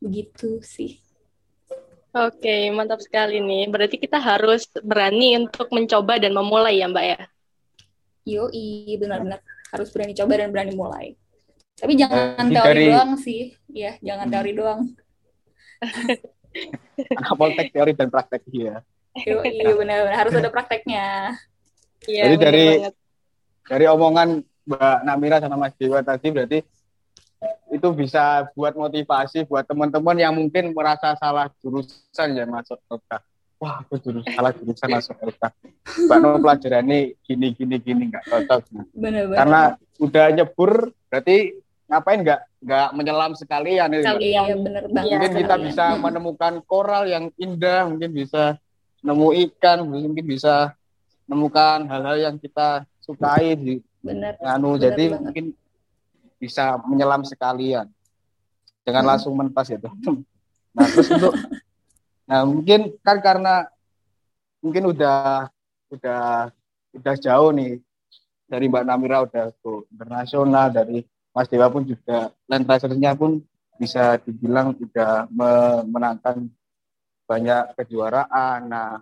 Begitu 0.03 0.59
sih 0.59 1.02
Oke, 2.13 2.69
mantap 2.69 3.01
sekali 3.01 3.41
nih. 3.41 3.65
Berarti 3.73 3.97
kita 3.97 4.21
harus 4.21 4.69
berani 4.85 5.33
untuk 5.41 5.65
mencoba 5.73 6.21
dan 6.21 6.29
memulai 6.37 6.77
ya, 6.77 6.85
Mbak 6.85 7.05
ya? 7.09 7.19
Yoi, 8.29 8.93
benar-benar. 9.01 9.41
Harus 9.73 9.89
berani 9.89 10.13
coba 10.13 10.33
dan 10.37 10.53
berani 10.53 10.73
mulai. 10.77 11.17
Tapi 11.73 11.97
jangan 11.97 12.45
uh, 12.45 12.53
teori 12.53 12.69
dari... 12.69 12.85
doang 12.93 13.11
sih. 13.17 13.57
Ya, 13.65 13.97
jangan 14.05 14.29
hmm. 14.29 14.33
teori 14.37 14.51
doang. 14.53 14.81
Poltek 17.41 17.73
teori 17.73 17.97
dan 17.97 18.13
praktek 18.13 18.45
ya. 18.53 18.85
Yoi, 19.17 19.73
benar-benar. 19.73 20.13
Harus 20.13 20.37
ada 20.37 20.53
prakteknya. 20.53 21.33
Iya, 22.05 22.23
Jadi 22.29 22.35
dari 22.37 22.65
banget. 22.77 22.95
dari 23.73 23.85
omongan 23.89 24.29
Mbak 24.69 24.97
Namira 25.07 25.37
sama 25.41 25.55
Mas 25.55 25.73
Dewa 25.79 26.03
tadi 26.03 26.27
berarti 26.29 26.59
itu 27.73 27.87
bisa 27.95 28.47
buat 28.53 28.73
motivasi 28.77 29.49
buat 29.49 29.65
teman-teman 29.65 30.15
yang 30.19 30.33
mungkin 30.35 30.71
merasa 30.71 31.17
salah 31.17 31.49
jurusan 31.59 32.37
ya 32.37 32.45
masuk 32.45 32.77
LK. 32.87 33.11
Wah, 33.57 33.79
aku 33.81 33.95
jurusan 33.97 34.31
salah 34.35 34.51
jurusan 34.53 34.87
masuk 34.91 35.15
LK. 35.17 35.43
Mbak 36.05 36.17
No 36.21 36.29
pelajaran 36.37 36.85
ini 36.85 36.99
gini 37.25 37.47
gini 37.55 37.75
gini 37.81 38.03
nggak 38.13 38.23
cocok. 38.29 38.61
Bener, 38.93 39.29
bener. 39.31 39.37
Karena 39.39 39.61
udah 39.99 40.25
nyebur 40.35 40.71
berarti 41.09 41.37
ngapain 41.89 42.19
nggak 42.23 42.41
nggak 42.63 42.89
menyelam 42.95 43.31
sekalian 43.35 43.89
ya, 43.91 44.01
Sekalian, 44.01 44.45
ya, 44.47 44.55
bener 44.55 44.83
banget. 44.89 45.09
Mungkin 45.11 45.31
kita 45.43 45.55
bisa 45.59 45.85
menemukan 45.99 46.53
koral 46.63 47.03
yang 47.05 47.29
indah, 47.35 47.85
mungkin 47.91 48.11
bisa 48.15 48.57
nemu 49.03 49.29
ikan, 49.51 49.83
mungkin 49.83 50.23
bisa 50.23 50.71
menemukan 51.27 51.87
hal-hal 51.91 52.17
yang 52.19 52.35
kita 52.39 52.87
sukai 53.03 53.59
di 53.59 53.83
bener, 53.99 54.39
anu 54.39 54.75
bener 54.75 54.83
jadi 54.91 55.03
banget. 55.11 55.21
mungkin 55.23 55.45
bisa 56.43 56.75
menyelam 56.83 57.23
sekalian 57.23 57.87
jangan 58.83 59.03
hmm. 59.07 59.11
langsung 59.15 59.33
mentas 59.39 59.71
itu 59.71 59.87
nah 60.75 60.83
terus 60.91 61.07
untuk 61.07 61.31
nah 62.29 62.43
mungkin 62.43 62.91
kan 62.99 63.23
karena 63.23 63.71
mungkin 64.59 64.91
udah 64.91 65.47
udah 65.87 66.51
udah 66.99 67.15
jauh 67.15 67.55
nih 67.55 67.79
dari 68.51 68.67
Mbak 68.67 68.83
Namira 68.83 69.23
udah 69.23 69.55
ke 69.55 69.71
internasional 69.95 70.67
dari 70.67 71.07
Mas 71.33 71.49
Dewa 71.49 71.71
pun 71.71 71.87
juga 71.87 72.29
land 72.45 72.67
racernya 72.69 73.17
pun 73.17 73.41
bisa 73.81 74.21
dibilang 74.21 74.77
sudah 74.77 75.25
memenangkan 75.33 76.45
banyak 77.25 77.73
kejuaraan. 77.73 78.69
Nah, 78.69 79.01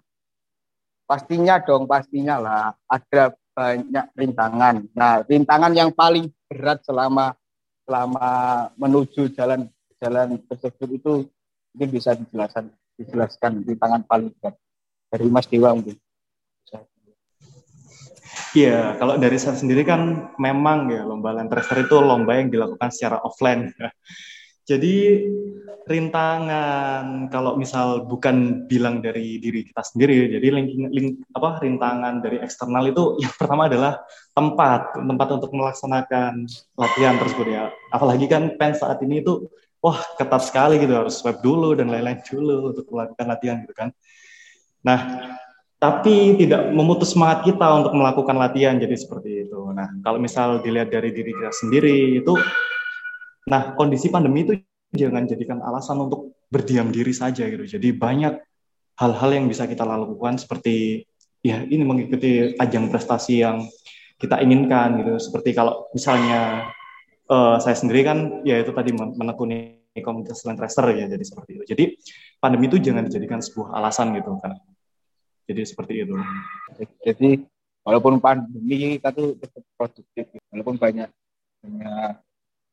pastinya 1.03 1.59
dong, 1.59 1.83
pastinya 1.89 2.39
lah 2.39 2.65
ada 2.87 3.35
banyak 3.61 4.05
rintangan. 4.17 4.75
Nah, 4.97 5.21
rintangan 5.29 5.73
yang 5.77 5.93
paling 5.93 6.33
berat 6.49 6.81
selama 6.81 7.37
selama 7.85 8.29
menuju 8.81 9.29
jalan 9.37 9.69
jalan 10.01 10.41
tersebut 10.49 10.89
itu 10.97 11.11
mungkin 11.71 11.89
bisa 11.93 12.17
dijelaskan 12.17 12.73
dijelaskan 12.97 13.51
di 13.61 13.73
tangan 13.77 14.01
paling 14.09 14.33
berat 14.41 14.57
dari 15.13 15.27
Mas 15.29 15.45
Dewa 15.45 15.77
mungkin. 15.77 15.93
Iya, 18.51 18.99
kalau 18.99 19.15
dari 19.15 19.39
saya 19.39 19.55
sendiri 19.55 19.87
kan 19.87 20.31
memang 20.35 20.91
ya 20.91 21.07
lomba 21.07 21.31
land 21.31 21.47
racer 21.47 21.87
itu 21.87 21.95
lomba 22.03 22.35
yang 22.35 22.51
dilakukan 22.51 22.91
secara 22.91 23.23
offline. 23.23 23.71
Jadi 24.65 25.25
rintangan 25.81 27.27
kalau 27.33 27.57
misal 27.57 28.05
bukan 28.05 28.69
bilang 28.69 29.01
dari 29.01 29.41
diri 29.41 29.65
kita 29.65 29.81
sendiri, 29.81 30.29
jadi 30.29 30.47
link, 30.53 30.69
link 30.93 31.09
apa 31.33 31.59
rintangan 31.59 32.21
dari 32.21 32.37
eksternal 32.39 32.85
itu 32.87 33.03
yang 33.23 33.33
pertama 33.35 33.67
adalah 33.67 34.01
tempat, 34.31 34.95
tempat 34.95 35.27
untuk 35.35 35.51
melaksanakan 35.51 36.45
latihan 36.77 37.15
tersebut 37.17 37.47
ya. 37.49 37.63
Apalagi 37.89 38.25
kan 38.29 38.55
pen 38.55 38.77
saat 38.77 39.01
ini 39.01 39.25
itu 39.25 39.49
wah 39.81 39.97
ketat 40.15 40.45
sekali 40.45 40.77
gitu 40.77 40.93
harus 40.93 41.17
web 41.25 41.41
dulu 41.41 41.73
dan 41.73 41.89
lain-lain 41.89 42.21
dulu 42.29 42.71
untuk 42.71 42.85
melakukan 42.93 43.25
latihan 43.27 43.57
gitu 43.65 43.73
kan. 43.73 43.89
Nah, 44.81 44.99
tapi 45.81 46.37
tidak 46.37 46.69
memutus 46.69 47.17
semangat 47.17 47.41
kita 47.41 47.65
untuk 47.73 47.97
melakukan 47.97 48.37
latihan 48.37 48.77
jadi 48.77 48.93
seperti 48.93 49.49
itu. 49.49 49.59
Nah, 49.73 49.89
kalau 50.05 50.21
misal 50.21 50.61
dilihat 50.61 50.93
dari 50.93 51.09
diri 51.09 51.33
kita 51.33 51.49
sendiri 51.49 52.21
itu 52.21 52.37
Nah, 53.49 53.73
kondisi 53.73 54.13
pandemi 54.13 54.45
itu 54.45 54.53
jangan 54.93 55.25
jadikan 55.25 55.63
alasan 55.63 55.97
untuk 56.03 56.35
berdiam 56.51 56.91
diri 56.91 57.15
saja 57.15 57.47
gitu. 57.47 57.63
Jadi 57.63 57.95
banyak 57.95 58.33
hal-hal 58.99 59.29
yang 59.31 59.45
bisa 59.47 59.65
kita 59.65 59.87
lakukan 59.87 60.37
seperti 60.37 61.07
ya 61.41 61.65
ini 61.65 61.81
mengikuti 61.81 62.53
ajang 62.59 62.91
prestasi 62.91 63.41
yang 63.41 63.65
kita 64.19 64.43
inginkan 64.43 65.01
gitu. 65.01 65.17
Seperti 65.17 65.55
kalau 65.55 65.89
misalnya 65.95 66.69
uh, 67.31 67.57
saya 67.57 67.73
sendiri 67.73 68.05
kan 68.05 68.45
ya 68.45 68.61
itu 68.61 68.69
tadi 68.75 68.93
menekuni 68.93 69.81
komunitas 69.99 70.45
land 70.45 70.61
racer 70.61 70.85
ya 70.93 71.09
jadi 71.09 71.23
seperti 71.23 71.51
itu. 71.57 71.63
Jadi 71.65 71.83
pandemi 72.37 72.69
itu 72.69 72.77
jangan 72.77 73.07
dijadikan 73.09 73.39
sebuah 73.41 73.79
alasan 73.79 74.13
gitu 74.13 74.37
kan. 74.37 74.59
Jadi 75.49 75.61
seperti 75.65 75.93
itu. 76.05 76.15
Jadi 77.01 77.41
walaupun 77.81 78.21
pandemi 78.21 78.99
kita 78.99 79.09
tuh 79.15 79.39
tetap 79.39 79.63
produktif 79.73 80.25
walaupun 80.53 80.75
banyak 80.77 81.09
banyak 81.65 82.13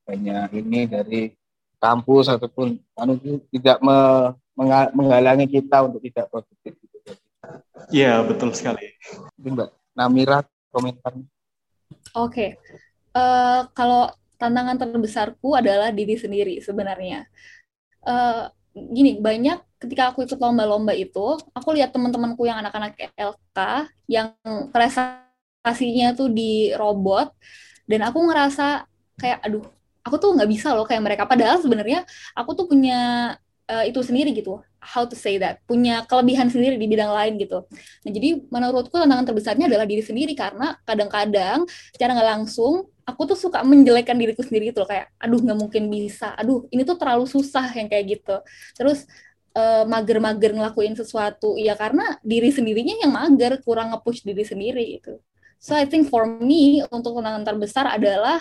banyak 0.08 0.48
ini 0.64 0.80
dari 0.88 1.22
kampus 1.76 2.32
ataupun 2.32 2.80
anu 2.96 3.20
tidak 3.52 3.78
me, 3.84 4.32
menghalangi 4.96 5.44
kita 5.46 5.84
untuk 5.84 6.00
tidak 6.00 6.32
produktif. 6.32 6.72
Iya 7.92 8.24
betul 8.24 8.56
sekali. 8.56 8.96
Mbak 9.36 9.70
Namira 9.92 10.40
komentar. 10.72 11.12
Oke, 11.12 11.28
okay. 12.16 12.50
uh, 13.12 13.20
eh, 13.20 13.60
kalau 13.76 14.08
tantangan 14.40 14.80
terbesarku 14.80 15.56
adalah 15.56 15.92
diri 15.92 16.16
sendiri 16.16 16.60
sebenarnya. 16.64 17.28
Uh, 18.04 18.48
gini 18.72 19.18
banyak 19.18 19.60
ketika 19.78 20.10
aku 20.10 20.24
ikut 20.26 20.40
lomba-lomba 20.40 20.92
itu, 20.96 21.38
aku 21.52 21.68
lihat 21.76 21.94
teman-temanku 21.94 22.48
yang 22.48 22.58
anak-anak 22.58 22.96
LK 23.14 23.58
yang 24.10 24.34
prestasinya 24.74 26.16
tuh 26.16 26.28
di 26.32 26.74
robot 26.74 27.32
dan 27.88 28.08
aku 28.08 28.18
ngerasa 28.28 28.84
kayak 29.18 29.40
aduh 29.42 29.64
aku 30.08 30.16
tuh 30.16 30.32
nggak 30.32 30.48
bisa 30.48 30.72
loh 30.72 30.88
kayak 30.88 31.02
mereka. 31.04 31.24
Padahal 31.28 31.60
sebenarnya 31.60 32.08
aku 32.32 32.56
tuh 32.56 32.66
punya 32.66 33.32
uh, 33.68 33.84
itu 33.84 34.00
sendiri 34.00 34.32
gitu. 34.32 34.58
How 34.80 35.04
to 35.04 35.14
say 35.14 35.36
that. 35.36 35.60
Punya 35.68 36.02
kelebihan 36.08 36.48
sendiri 36.48 36.80
di 36.80 36.88
bidang 36.88 37.12
lain 37.12 37.36
gitu. 37.36 37.68
Nah 38.02 38.10
jadi 38.10 38.40
menurutku 38.48 38.96
tantangan 38.96 39.28
terbesarnya 39.28 39.68
adalah 39.68 39.84
diri 39.84 40.00
sendiri 40.00 40.32
karena 40.32 40.80
kadang-kadang 40.88 41.68
secara 41.92 42.16
nggak 42.16 42.28
langsung 42.40 42.88
aku 43.04 43.24
tuh 43.28 43.38
suka 43.38 43.60
menjelekkan 43.64 44.16
diriku 44.16 44.40
sendiri 44.40 44.72
gitu 44.72 44.82
loh. 44.82 44.88
Kayak 44.88 45.12
aduh 45.20 45.40
nggak 45.44 45.58
mungkin 45.60 45.92
bisa. 45.92 46.32
Aduh 46.34 46.64
ini 46.72 46.82
tuh 46.88 46.96
terlalu 46.96 47.28
susah 47.28 47.68
yang 47.76 47.86
kayak 47.92 48.18
gitu. 48.18 48.36
Terus 48.74 49.04
uh, 49.52 49.84
mager-mager 49.84 50.56
ngelakuin 50.56 50.96
sesuatu 50.96 51.60
ya 51.60 51.76
karena 51.76 52.16
diri 52.24 52.48
sendirinya 52.48 53.04
yang 53.04 53.12
mager 53.12 53.60
kurang 53.62 53.92
nge-push 53.92 54.24
diri 54.24 54.44
sendiri 54.46 54.84
gitu. 54.98 55.20
So 55.58 55.74
I 55.74 55.90
think 55.90 56.06
for 56.06 56.22
me 56.22 56.86
untuk 56.94 57.18
tantangan 57.18 57.42
terbesar 57.42 57.90
adalah 57.90 58.38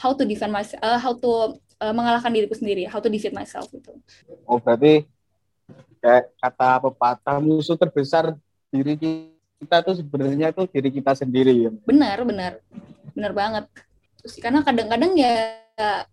how 0.00 0.16
to 0.16 0.24
defend 0.24 0.50
myself, 0.50 0.80
uh, 0.80 0.96
how 0.96 1.12
to 1.12 1.60
uh, 1.84 1.92
mengalahkan 1.92 2.32
diriku 2.32 2.56
sendiri, 2.56 2.88
how 2.88 2.98
to 2.98 3.12
defeat 3.12 3.36
myself 3.36 3.68
gitu. 3.68 3.92
Oh 4.48 4.56
berarti 4.56 5.04
kayak 6.00 6.32
kata 6.40 6.88
pepatah 6.88 7.38
musuh 7.44 7.76
terbesar 7.76 8.32
diri 8.72 8.96
kita 9.60 9.76
tuh 9.84 10.00
sebenarnya 10.00 10.56
tuh 10.56 10.64
diri 10.72 10.88
kita 10.88 11.12
sendiri 11.12 11.68
ya. 11.68 11.70
Benar, 11.84 12.24
benar. 12.24 12.52
Benar 13.12 13.32
banget. 13.36 13.64
Terus 14.24 14.34
karena 14.40 14.64
kadang-kadang 14.64 15.12
ya 15.20 15.60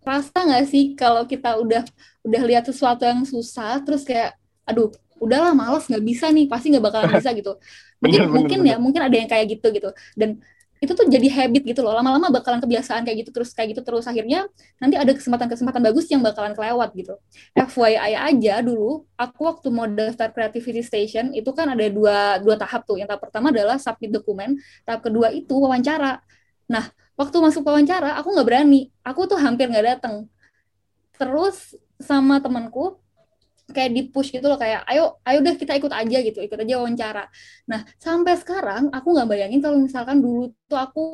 rasa 0.04 0.38
nggak 0.48 0.64
sih 0.68 0.96
kalau 0.96 1.28
kita 1.28 1.60
udah 1.60 1.84
udah 2.24 2.42
lihat 2.48 2.64
sesuatu 2.64 3.04
yang 3.04 3.24
susah 3.28 3.80
terus 3.84 4.00
kayak 4.00 4.32
aduh 4.64 4.88
udahlah 5.20 5.52
males 5.52 5.84
nggak 5.84 6.04
bisa 6.04 6.32
nih 6.32 6.48
pasti 6.48 6.72
nggak 6.72 6.84
bakalan 6.88 7.12
bisa 7.12 7.30
gitu 7.36 7.52
mungkin 8.02 8.20
bener, 8.24 8.32
mungkin 8.32 8.58
bener, 8.62 8.70
ya 8.70 8.74
bener. 8.76 8.84
mungkin 8.84 9.00
ada 9.04 9.16
yang 9.18 9.28
kayak 9.28 9.46
gitu 9.58 9.66
gitu 9.74 9.90
dan 10.16 10.40
itu 10.78 10.92
tuh 10.94 11.06
jadi 11.10 11.26
habit 11.26 11.62
gitu 11.66 11.80
loh. 11.82 11.90
Lama-lama 11.94 12.30
bakalan 12.30 12.62
kebiasaan 12.62 13.02
kayak 13.02 13.26
gitu 13.26 13.30
terus 13.34 13.50
kayak 13.50 13.74
gitu 13.74 13.82
terus. 13.82 14.06
Akhirnya 14.06 14.46
nanti 14.78 14.94
ada 14.94 15.10
kesempatan-kesempatan 15.10 15.82
bagus 15.82 16.06
yang 16.10 16.22
bakalan 16.22 16.54
kelewat 16.54 16.94
gitu. 16.94 17.14
FYI 17.54 18.14
aja 18.14 18.62
dulu 18.62 19.06
aku 19.18 19.40
waktu 19.46 19.68
mau 19.74 19.90
daftar 19.90 20.30
Creativity 20.30 20.82
Station 20.86 21.34
itu 21.34 21.50
kan 21.50 21.74
ada 21.74 21.86
dua 21.90 22.38
dua 22.38 22.54
tahap 22.54 22.86
tuh. 22.86 22.98
Yang 23.02 23.14
tahap 23.14 23.22
pertama 23.26 23.50
adalah 23.50 23.76
submit 23.82 24.10
dokumen 24.14 24.58
tahap 24.86 25.02
kedua 25.02 25.34
itu 25.34 25.54
wawancara. 25.58 26.22
Nah 26.70 26.90
waktu 27.18 27.36
masuk 27.42 27.66
wawancara 27.66 28.14
aku 28.22 28.30
nggak 28.30 28.46
berani. 28.46 28.94
Aku 29.02 29.26
tuh 29.26 29.38
hampir 29.38 29.66
nggak 29.66 29.98
datang 29.98 30.30
terus 31.18 31.74
sama 31.98 32.38
temanku 32.38 33.02
kayak 33.68 33.90
di 33.92 34.02
push 34.08 34.32
gitu 34.32 34.48
loh 34.48 34.56
kayak 34.56 34.84
ayo 34.88 35.20
ayo 35.28 35.38
deh 35.44 35.54
kita 35.54 35.76
ikut 35.76 35.92
aja 35.92 36.18
gitu 36.24 36.40
ikut 36.40 36.58
aja 36.58 36.74
wawancara. 36.80 37.24
Nah 37.68 37.84
sampai 38.00 38.34
sekarang 38.40 38.88
aku 38.88 39.08
nggak 39.12 39.28
bayangin 39.28 39.60
kalau 39.60 39.76
misalkan 39.76 40.24
dulu 40.24 40.52
tuh 40.64 40.78
aku 40.80 41.04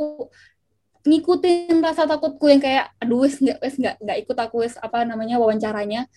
ngikutin 1.04 1.84
rasa 1.84 2.08
takutku 2.08 2.48
yang 2.48 2.62
kayak 2.62 2.94
aduh 3.02 3.26
wes 3.26 3.36
nggak 3.42 3.58
wes 3.60 3.76
nggak 3.76 3.96
nggak 4.00 4.18
ikut 4.24 4.36
aku 4.40 4.64
wes 4.64 4.74
apa 4.80 5.04
namanya 5.04 5.36
wawancaranya 5.36 6.08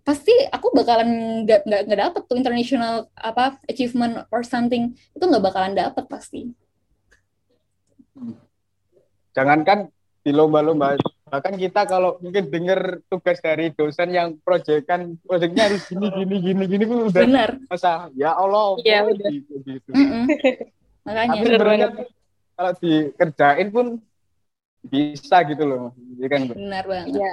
pasti 0.00 0.32
aku 0.48 0.72
bakalan 0.72 1.44
nggak 1.44 1.60
nggak 1.68 1.80
nggak 1.86 2.00
dapet 2.08 2.22
tuh 2.24 2.36
international 2.40 3.12
apa 3.12 3.60
achievement 3.68 4.24
or 4.32 4.40
something 4.40 4.96
itu 5.12 5.24
nggak 5.26 5.44
bakalan 5.44 5.76
dapet 5.76 6.04
pasti. 6.08 6.48
Jangankan 9.36 9.92
di 10.20 10.30
lomba-lomba 10.36 11.00
bahkan 11.30 11.54
kita 11.54 11.86
kalau 11.86 12.18
mungkin 12.18 12.50
dengar 12.50 12.98
tugas 13.06 13.38
dari 13.38 13.70
dosen 13.72 14.10
yang 14.10 14.34
proyekkan 14.42 15.14
proyeknya 15.22 15.70
harus 15.70 15.86
gini 15.86 16.10
gini 16.10 16.36
gini 16.42 16.64
gini 16.66 16.84
pun 16.84 16.98
udah 17.06 17.22
benar 17.22 17.50
masa 17.70 18.10
ya 18.18 18.34
Allah 18.34 18.76
udah. 18.76 19.00
gitu, 19.30 19.54
gitu. 19.62 19.90
Mm 19.94 20.06
-mm. 20.10 20.24
makanya 21.06 21.30
tapi 21.30 21.46
sebenarnya 21.46 21.88
kalau 22.58 22.72
dikerjain 22.82 23.68
pun 23.70 23.86
bisa 24.84 25.36
gitu 25.46 25.64
loh 25.64 25.94
ya 26.18 26.26
kan 26.28 26.40
benar 26.50 26.84
banget 26.84 27.14
Iya. 27.14 27.32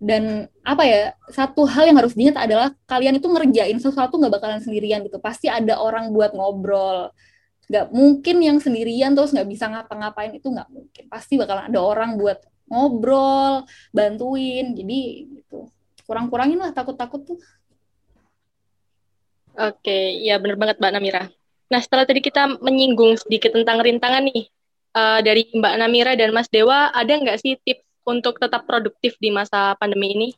dan 0.00 0.22
apa 0.64 0.82
ya 0.88 1.00
satu 1.28 1.68
hal 1.68 1.84
yang 1.92 1.98
harus 2.00 2.16
diingat 2.16 2.40
adalah 2.40 2.72
kalian 2.88 3.20
itu 3.20 3.28
ngerjain 3.28 3.78
sesuatu 3.78 4.16
nggak 4.16 4.40
bakalan 4.40 4.64
sendirian 4.64 5.04
gitu 5.04 5.20
pasti 5.20 5.52
ada 5.52 5.78
orang 5.78 6.10
buat 6.10 6.32
ngobrol 6.32 7.12
nggak 7.68 7.86
mungkin 7.90 8.36
yang 8.44 8.58
sendirian 8.60 9.16
terus 9.16 9.32
nggak 9.32 9.48
bisa 9.48 9.68
ngapa-ngapain 9.72 10.32
itu 10.36 10.52
nggak 10.52 10.68
mungkin 10.68 11.04
pasti 11.08 11.40
bakalan 11.40 11.72
ada 11.72 11.80
orang 11.80 12.20
buat 12.20 12.44
ngobrol 12.68 13.64
bantuin 13.92 14.76
jadi 14.76 15.00
gitu 15.28 15.68
kurang-kurangin 16.04 16.60
lah 16.60 16.72
takut-takut 16.72 17.24
tuh 17.24 17.38
Oke, 19.54 20.18
ya 20.18 20.42
bener 20.42 20.58
banget 20.58 20.82
Mbak 20.82 20.92
Namira. 20.98 21.22
Nah, 21.70 21.78
setelah 21.78 22.02
tadi 22.02 22.18
kita 22.18 22.58
menyinggung 22.58 23.14
sedikit 23.14 23.54
tentang 23.54 23.86
rintangan 23.86 24.26
nih, 24.26 24.50
eh, 24.98 25.20
dari 25.22 25.46
Mbak 25.46 25.74
Namira 25.78 26.18
dan 26.18 26.34
Mas 26.34 26.50
Dewa, 26.50 26.90
ada 26.90 27.14
nggak 27.14 27.38
sih 27.38 27.54
tips 27.62 27.86
untuk 28.02 28.42
tetap 28.42 28.66
produktif 28.66 29.14
di 29.22 29.30
masa 29.30 29.78
pandemi 29.78 30.10
ini? 30.10 30.28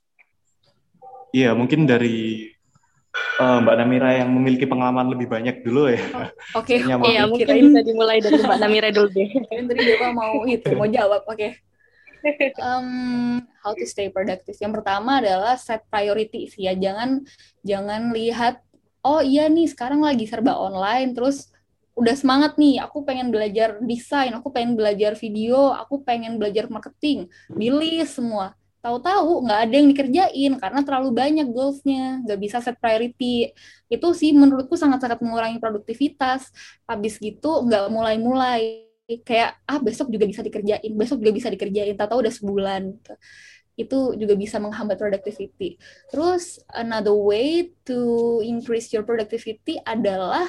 Iya, 1.32 1.56
mungkin 1.56 1.88
dari 1.88 2.44
eh, 3.36 3.58
Mbak 3.62 3.74
Namira 3.76 4.10
yang 4.16 4.30
memiliki 4.32 4.64
pengalaman 4.64 5.12
lebih 5.12 5.28
banyak 5.28 5.60
dulu 5.62 5.92
ya. 5.92 5.98
oke 6.58 6.66
Kayaknya 6.66 6.96
mau 6.96 7.06
Iya, 7.06 7.22
mungkin 7.28 7.46
kirain- 7.46 7.64
bisa 7.68 7.80
dimulai 7.84 8.18
dari 8.20 8.38
Mbak 8.40 8.58
Namira 8.60 8.88
dulu 8.92 9.08
deh. 9.12 9.28
tadi 9.68 9.82
Dewa 9.84 10.08
mau 10.12 10.34
itu 10.44 10.70
mau 10.72 10.88
jawab 10.88 11.22
oke 11.26 11.48
um, 12.58 13.38
how 13.62 13.72
to 13.76 13.86
stay 13.86 14.08
productive. 14.10 14.56
Yang 14.58 14.82
pertama 14.82 15.22
adalah 15.22 15.54
set 15.58 15.84
priority 15.86 16.50
sih 16.50 16.66
ya. 16.66 16.74
Jangan 16.74 17.22
jangan 17.62 18.10
lihat 18.10 18.62
oh 19.06 19.22
iya 19.22 19.46
nih 19.46 19.70
sekarang 19.70 20.02
lagi 20.02 20.26
serba 20.26 20.58
online 20.58 21.14
terus 21.14 21.50
udah 21.96 22.12
semangat 22.12 22.60
nih 22.60 22.82
aku 22.84 23.08
pengen 23.08 23.32
belajar 23.32 23.80
desain, 23.80 24.28
aku 24.36 24.52
pengen 24.52 24.76
belajar 24.76 25.16
video, 25.16 25.72
aku 25.72 26.04
pengen 26.04 26.36
belajar 26.36 26.68
marketing, 26.68 27.24
pilih 27.48 28.04
semua. 28.04 28.52
Tahu-tahu 28.84 29.46
nggak 29.48 29.60
ada 29.66 29.74
yang 29.74 29.88
dikerjain 29.90 30.52
karena 30.62 30.80
terlalu 30.86 31.10
banyak 31.10 31.46
goalsnya, 31.50 32.22
nggak 32.22 32.38
bisa 32.38 32.56
set 32.62 32.78
priority. 32.78 33.50
Itu 33.90 34.14
sih 34.14 34.30
menurutku 34.30 34.78
sangat-sangat 34.78 35.18
mengurangi 35.24 35.58
produktivitas. 35.58 36.50
Habis 36.86 37.18
gitu 37.18 37.66
nggak 37.66 37.90
mulai-mulai 37.90 38.86
kayak 39.06 39.62
ah 39.66 39.78
besok 39.78 40.10
juga 40.10 40.26
bisa 40.26 40.42
dikerjain, 40.42 40.90
besok 40.98 41.22
juga 41.22 41.32
bisa 41.34 41.48
dikerjain, 41.50 41.94
tahu-tahu 41.94 42.20
udah 42.26 42.34
sebulan. 42.34 42.80
gitu. 42.94 43.14
Itu 43.76 43.98
juga 44.16 44.34
bisa 44.34 44.56
menghambat 44.58 44.96
productivity. 44.98 45.76
Terus 46.10 46.58
another 46.72 47.14
way 47.14 47.76
to 47.86 48.40
increase 48.42 48.90
your 48.90 49.04
productivity 49.06 49.78
adalah 49.84 50.48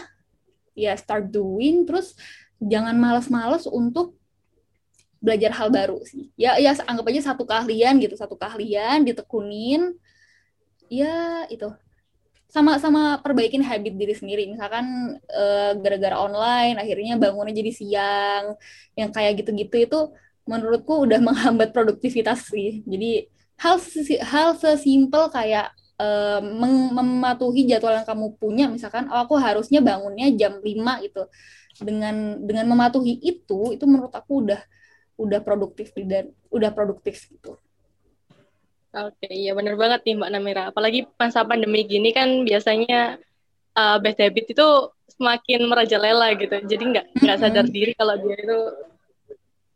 ya 0.77 0.93
start 0.97 1.29
doing, 1.33 1.85
terus 1.85 2.13
jangan 2.61 2.97
malas-malas 2.97 3.69
untuk 3.69 4.16
belajar 5.23 5.51
hal 5.57 5.67
baru 5.73 5.99
sih. 6.05 6.29
Ya 6.39 6.57
ya 6.61 6.73
anggap 6.85 7.05
aja 7.09 7.33
satu 7.33 7.43
keahlian 7.49 7.97
gitu, 8.03 8.15
satu 8.17 8.35
keahlian 8.37 9.03
ditekunin. 9.07 9.97
Ya 10.87 11.45
itu 11.51 11.67
sama-sama 12.47 13.19
perbaikin 13.19 13.61
habit 13.61 13.93
diri 13.99 14.15
sendiri. 14.15 14.43
Misalkan 14.47 15.17
eh, 15.29 15.71
gara-gara 15.83 16.15
online 16.17 16.79
akhirnya 16.79 17.19
bangunnya 17.19 17.53
jadi 17.53 17.71
siang, 17.75 18.45
yang 18.95 19.09
kayak 19.11 19.43
gitu-gitu 19.43 19.75
itu 19.77 19.99
menurutku 20.47 21.05
udah 21.05 21.19
menghambat 21.27 21.75
produktivitas 21.75 22.47
sih. 22.47 22.81
Jadi 22.87 23.27
hal 23.59 23.77
hal 24.23 24.49
sesimpel 24.55 25.27
kayak 25.33 25.75
eh, 25.99 26.41
mematuhi 26.95 27.67
jadwal 27.67 27.93
yang 27.99 28.07
kamu 28.07 28.27
punya, 28.39 28.65
misalkan 28.71 29.11
oh 29.11 29.19
aku 29.27 29.35
harusnya 29.37 29.79
bangunnya 29.83 30.31
jam 30.39 30.57
5 30.63 31.03
gitu. 31.05 31.27
Dengan 31.77 32.41
dengan 32.41 32.65
mematuhi 32.73 33.21
itu, 33.21 33.75
itu 33.75 33.85
menurut 33.85 34.09
aku 34.09 34.49
udah 34.49 34.57
udah 35.17 35.39
produktif 35.41 35.91
dan 35.97 36.29
udah 36.53 36.69
produktif 36.71 37.25
gitu. 37.27 37.57
Oke, 38.93 39.27
iya 39.29 39.51
bener 39.53 39.75
banget 39.75 40.01
nih 40.07 40.15
Mbak 40.15 40.31
Namira. 40.31 40.63
Apalagi 40.71 41.05
masa 41.19 41.43
pandemi 41.43 41.83
gini 41.85 42.09
kan 42.15 42.45
biasanya 42.47 43.19
uh, 43.77 43.97
bad 44.01 44.17
habit 44.17 44.45
itu 44.53 44.67
semakin 45.17 45.67
merajalela 45.67 46.33
gitu. 46.37 46.55
Jadi 46.65 46.83
nggak 46.95 47.05
nggak 47.21 47.37
sadar 47.37 47.65
diri 47.67 47.91
kalau 47.97 48.15
dia 48.17 48.37
itu 48.37 48.59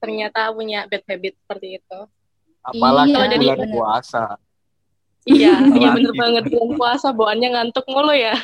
ternyata 0.01 0.49
punya 0.53 0.89
bad 0.89 1.03
habit 1.05 1.33
seperti 1.37 1.77
itu. 1.81 1.99
apalagi 2.61 3.17
Iya, 3.17 3.41
bulan 3.41 3.57
bener. 3.57 3.73
puasa 3.73 4.23
Iya, 5.25 5.53
iya 5.81 5.87
bener 5.97 6.13
banget 6.13 6.43
bulan 6.49 6.69
puasa 6.77 7.07
bawaannya 7.09 7.49
ngantuk 7.57 7.85
mulu 7.89 8.13
ya. 8.13 8.37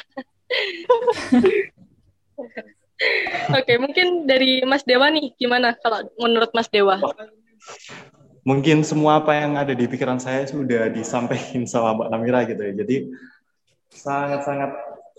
Oke, 3.53 3.77
mungkin 3.77 4.25
dari 4.25 4.65
Mas 4.65 4.81
Dewa 4.81 5.07
nih 5.13 5.33
gimana 5.37 5.77
kalau 5.77 6.05
menurut 6.17 6.49
Mas 6.51 6.67
Dewa? 6.67 6.97
Mungkin 8.47 8.81
semua 8.81 9.21
apa 9.21 9.35
yang 9.37 9.59
ada 9.59 9.75
di 9.75 9.85
pikiran 9.85 10.17
saya 10.17 10.47
sudah 10.47 10.89
disampaikan 10.89 11.67
sama 11.71 11.93
Mbak 11.93 12.09
Namira 12.09 12.39
gitu 12.49 12.61
ya. 12.63 12.73
Jadi 12.73 12.95
sangat-sangat 13.93 14.71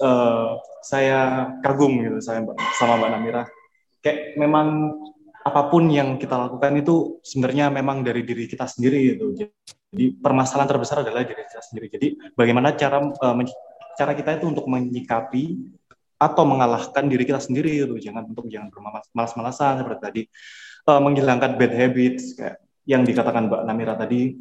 eh, 0.02 0.48
saya 0.82 1.18
kagum 1.62 2.02
gitu 2.02 2.18
saya 2.18 2.42
sama 2.76 2.98
Mbak 2.98 3.10
Namira. 3.14 3.42
Kayak 4.02 4.34
memang 4.40 4.98
apa 5.38 5.70
pun 5.72 5.88
yang 5.88 6.20
kita 6.20 6.36
lakukan 6.36 6.76
itu 6.76 7.22
sebenarnya 7.24 7.70
memang 7.72 8.02
dari 8.02 8.26
diri 8.26 8.44
kita 8.50 8.66
sendiri 8.66 9.16
gitu. 9.16 9.32
Jadi 9.38 10.04
permasalahan 10.18 10.68
terbesar 10.68 11.06
adalah 11.06 11.24
diri 11.24 11.46
kita 11.46 11.62
sendiri. 11.62 11.86
Jadi 11.88 12.06
bagaimana 12.34 12.74
cara 12.74 13.00
men- 13.32 13.56
cara 13.98 14.12
kita 14.14 14.38
itu 14.38 14.46
untuk 14.50 14.66
menyikapi 14.68 15.74
atau 16.18 16.42
mengalahkan 16.42 17.06
diri 17.06 17.22
kita 17.22 17.38
sendiri 17.38 17.86
gitu. 17.86 17.94
Jangan 17.98 18.26
untuk 18.26 18.50
jangan 18.50 18.68
bermalas-malasan 18.74 19.82
seperti 19.82 20.02
tadi 20.02 20.22
Eh, 20.88 21.00
menghilangkan 21.04 21.60
bad 21.60 21.72
habits 21.76 22.32
kayak 22.32 22.64
yang 22.88 23.04
dikatakan 23.04 23.52
Mbak 23.52 23.62
Namira 23.68 23.92
tadi. 23.92 24.32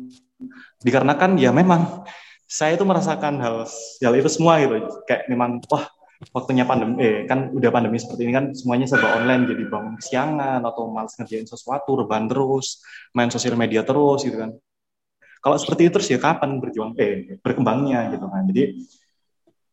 Dikarenakan 0.79 1.35
ya 1.35 1.51
memang 1.51 2.07
saya 2.47 2.79
itu 2.79 2.87
merasakan 2.87 3.43
hal 3.43 3.67
hal 3.99 4.13
itu 4.15 4.29
semua 4.31 4.55
gitu. 4.63 4.79
Kayak 5.03 5.27
memang 5.27 5.59
wah 5.67 5.83
waktunya 6.31 6.63
pandemi 6.63 7.03
eh 7.03 7.17
kan 7.27 7.51
udah 7.51 7.67
pandemi 7.67 7.99
seperti 7.99 8.21
ini 8.23 8.33
kan 8.33 8.45
semuanya 8.55 8.87
serba 8.87 9.19
online 9.19 9.43
jadi 9.43 9.63
bangun 9.67 9.95
siangan 9.99 10.63
atau 10.63 10.87
malas 10.87 11.13
ngerjain 11.19 11.45
sesuatu 11.45 11.99
rebahan 11.99 12.25
terus 12.31 12.81
main 13.13 13.29
sosial 13.29 13.53
media 13.59 13.86
terus 13.86 14.25
gitu 14.25 14.39
kan 14.39 14.55
kalau 15.43 15.61
seperti 15.61 15.86
itu 15.86 15.93
terus 15.93 16.09
ya 16.09 16.17
kapan 16.17 16.57
berjuang 16.57 16.97
eh 16.97 17.38
berkembangnya 17.38 18.09
gitu 18.17 18.25
kan 18.34 18.49
jadi 18.49 18.82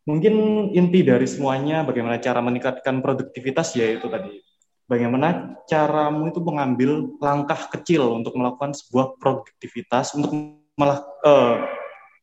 mungkin 0.04 0.34
inti 0.76 1.00
dari 1.00 1.24
semuanya 1.24 1.80
bagaimana 1.80 2.20
cara 2.20 2.44
meningkatkan 2.44 3.00
produktivitas 3.00 3.72
ya 3.72 3.88
itu 3.88 4.04
tadi 4.08 4.36
bagaimana 4.84 5.56
caramu 5.64 6.28
itu 6.28 6.40
mengambil 6.44 7.08
langkah 7.20 7.72
kecil 7.72 8.12
untuk 8.20 8.36
melakukan 8.36 8.76
sebuah 8.76 9.16
produktivitas 9.16 10.12
untuk 10.12 10.60
malah 10.76 11.00
eh, 11.24 11.56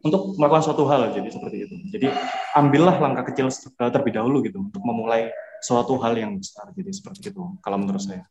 untuk 0.05 0.37
melakukan 0.37 0.69
suatu 0.69 0.85
hal 0.85 1.09
jadi 1.09 1.29
seperti 1.33 1.57
itu 1.65 1.75
jadi 1.89 2.07
ambillah 2.53 3.01
langkah 3.01 3.25
kecil 3.33 3.49
eh, 3.49 3.89
terlebih 3.89 4.13
dahulu 4.13 4.45
gitu 4.45 4.61
untuk 4.61 4.81
memulai 4.85 5.33
suatu 5.65 5.97
hal 6.01 6.13
yang 6.13 6.37
besar 6.37 6.69
jadi 6.77 6.93
seperti 6.93 7.33
itu 7.33 7.57
kalau 7.65 7.81
menurut 7.81 8.01
saya 8.01 8.25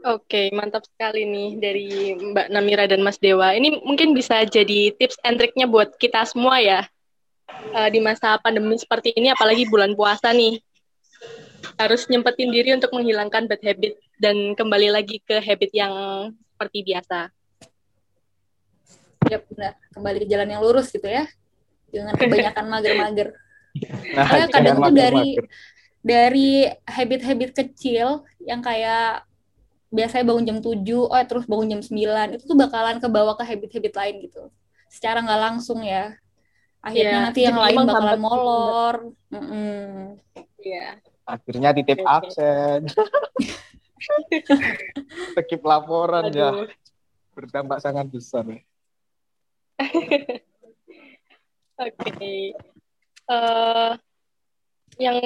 Oke, 0.00 0.48
mantap 0.56 0.88
sekali 0.88 1.28
nih 1.28 1.60
dari 1.60 2.16
Mbak 2.16 2.48
Namira 2.48 2.88
dan 2.88 3.04
Mas 3.04 3.20
Dewa. 3.20 3.52
Ini 3.52 3.84
mungkin 3.84 4.16
bisa 4.16 4.48
jadi 4.48 4.96
tips 4.96 5.20
and 5.20 5.36
triknya 5.36 5.68
buat 5.68 5.92
kita 6.00 6.24
semua 6.24 6.56
ya. 6.56 6.88
Eh, 7.70 7.88
di 7.94 8.00
masa 8.02 8.34
pandemi 8.42 8.74
seperti 8.74 9.14
ini, 9.14 9.30
apalagi 9.30 9.66
bulan 9.70 9.94
puasa 9.94 10.34
nih. 10.34 10.58
harus 11.76 12.08
nyempetin 12.08 12.52
diri 12.52 12.76
untuk 12.76 12.92
menghilangkan 12.92 13.48
bad 13.48 13.60
habit 13.60 13.96
dan 14.20 14.52
kembali 14.52 14.92
lagi 14.92 15.20
ke 15.24 15.40
habit 15.40 15.72
yang 15.72 15.92
seperti 16.52 16.84
biasa. 16.84 17.32
Ya 19.28 19.38
benar, 19.44 19.76
kembali 19.96 20.24
ke 20.24 20.26
jalan 20.28 20.48
yang 20.48 20.60
lurus 20.60 20.92
gitu 20.92 21.08
ya. 21.08 21.24
Jangan 21.92 22.16
kebanyakan 22.16 22.64
mager-mager. 22.72 23.28
Nah, 24.12 24.48
kadang 24.48 24.76
tuh 24.76 24.92
dari 24.92 25.40
dari 26.04 26.68
habit-habit 26.84 27.50
kecil 27.52 28.24
yang 28.44 28.60
kayak 28.60 29.24
biasanya 29.92 30.24
bangun 30.24 30.44
jam 30.48 30.58
7, 30.60 30.84
oh 30.96 31.24
terus 31.28 31.44
bangun 31.44 31.76
jam 31.76 31.80
9, 31.80 32.36
itu 32.36 32.44
tuh 32.44 32.56
bakalan 32.56 33.00
kebawa 33.00 33.36
ke 33.36 33.44
habit-habit 33.44 33.94
lain 33.96 34.14
gitu. 34.28 34.48
Secara 34.88 35.20
nggak 35.24 35.40
langsung 35.40 35.80
ya. 35.84 36.16
Akhirnya 36.80 37.12
Iya, 37.12 37.24
nanti 37.28 37.40
yang 37.44 37.60
jadi 37.60 37.64
lain 37.68 37.78
bakalan 37.84 38.20
molor. 38.20 38.96
Mm-mm. 39.28 40.16
Iya. 40.64 40.96
Akhirnya 41.28 41.76
titip 41.76 42.00
oke. 42.00 42.08
absen. 42.08 42.88
Skip 45.36 45.60
laporan 45.60 46.32
ya. 46.32 46.56
Aduh. 46.56 46.72
Berdampak 47.36 47.84
sangat 47.84 48.08
besar. 48.08 48.48
Oke. 51.80 52.52
Eh, 53.30 53.90
yang 55.00 55.18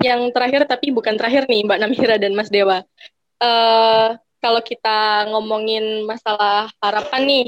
yang 0.00 0.20
terakhir 0.32 0.64
tapi 0.64 0.92
bukan 0.92 1.20
terakhir 1.20 1.44
nih 1.48 1.64
Mbak 1.68 1.78
Namira 1.80 2.16
dan 2.16 2.32
Mas 2.32 2.48
Dewa. 2.48 2.80
Eh, 3.40 4.08
kalau 4.40 4.60
kita 4.64 5.28
ngomongin 5.28 6.08
masalah 6.08 6.72
harapan 6.80 7.22
nih, 7.28 7.46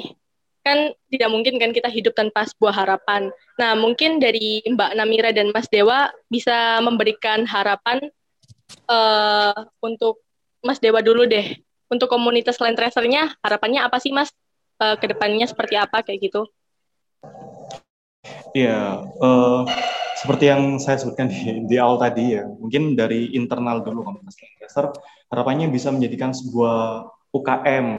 kan 0.62 0.94
tidak 1.10 1.28
mungkin 1.28 1.58
kan 1.58 1.74
kita 1.74 1.90
hidup 1.90 2.14
tanpa 2.14 2.46
sebuah 2.46 2.74
harapan. 2.74 3.34
Nah, 3.58 3.74
mungkin 3.74 4.22
dari 4.22 4.62
Mbak 4.62 4.94
Namira 4.94 5.34
dan 5.34 5.50
Mas 5.50 5.66
Dewa 5.66 6.08
bisa 6.30 6.78
memberikan 6.80 7.42
harapan 7.44 7.98
eh, 8.86 9.58
untuk 9.82 10.22
Mas 10.62 10.78
Dewa 10.78 11.02
dulu 11.02 11.26
deh. 11.26 11.58
Untuk 11.92 12.08
komunitas 12.08 12.56
Land 12.56 12.80
Tracer-nya, 12.80 13.36
harapannya 13.44 13.84
apa 13.84 14.00
sih 14.00 14.14
Mas? 14.14 14.32
Eh, 14.80 14.96
ke 14.98 15.06
depannya 15.10 15.46
seperti 15.46 15.74
apa 15.78 16.02
kayak 16.02 16.30
gitu? 16.30 16.42
Ya, 18.54 19.02
eh, 19.02 19.60
seperti 20.22 20.44
yang 20.46 20.78
saya 20.78 21.02
sebutkan 21.02 21.26
di, 21.26 21.66
di 21.66 21.76
awal 21.78 21.98
tadi 21.98 22.38
ya, 22.38 22.46
mungkin 22.46 22.94
dari 22.94 23.34
internal 23.34 23.82
dulu 23.82 24.06
komunitas 24.06 24.38
Lancaster, 24.38 24.94
harapannya 25.30 25.66
bisa 25.70 25.90
menjadikan 25.90 26.30
sebuah 26.30 27.10
UKM, 27.34 27.98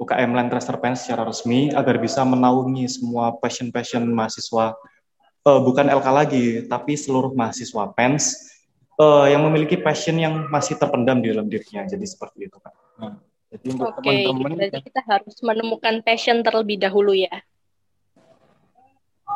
UKM 0.00 0.32
Land 0.32 0.48
Tracer 0.48 0.80
Pens 0.80 1.04
secara 1.04 1.28
resmi 1.28 1.68
agar 1.76 2.00
bisa 2.00 2.24
menaungi 2.24 2.88
semua 2.88 3.36
passion-passion 3.36 4.08
mahasiswa, 4.08 4.72
eh, 5.44 5.60
bukan 5.60 5.92
LK 5.92 6.06
lagi, 6.08 6.44
tapi 6.64 6.96
seluruh 6.96 7.36
mahasiswa 7.36 7.92
Pens 7.92 8.48
eh, 8.96 9.26
yang 9.36 9.44
memiliki 9.44 9.76
passion 9.76 10.16
yang 10.16 10.48
masih 10.48 10.80
terpendam 10.80 11.20
di 11.20 11.28
dalam 11.30 11.46
dirinya. 11.52 11.84
Jadi 11.84 12.04
seperti 12.08 12.48
itu, 12.48 12.56
Kak. 12.56 12.74
Jadi 13.50 13.66
untuk 13.74 13.90
Oke, 13.98 14.06
teman-teman 14.06 14.52
berarti 14.54 14.80
kita 14.86 15.02
harus 15.10 15.36
menemukan 15.42 15.94
passion 16.06 16.38
terlebih 16.46 16.78
dahulu 16.78 17.12
ya. 17.12 17.42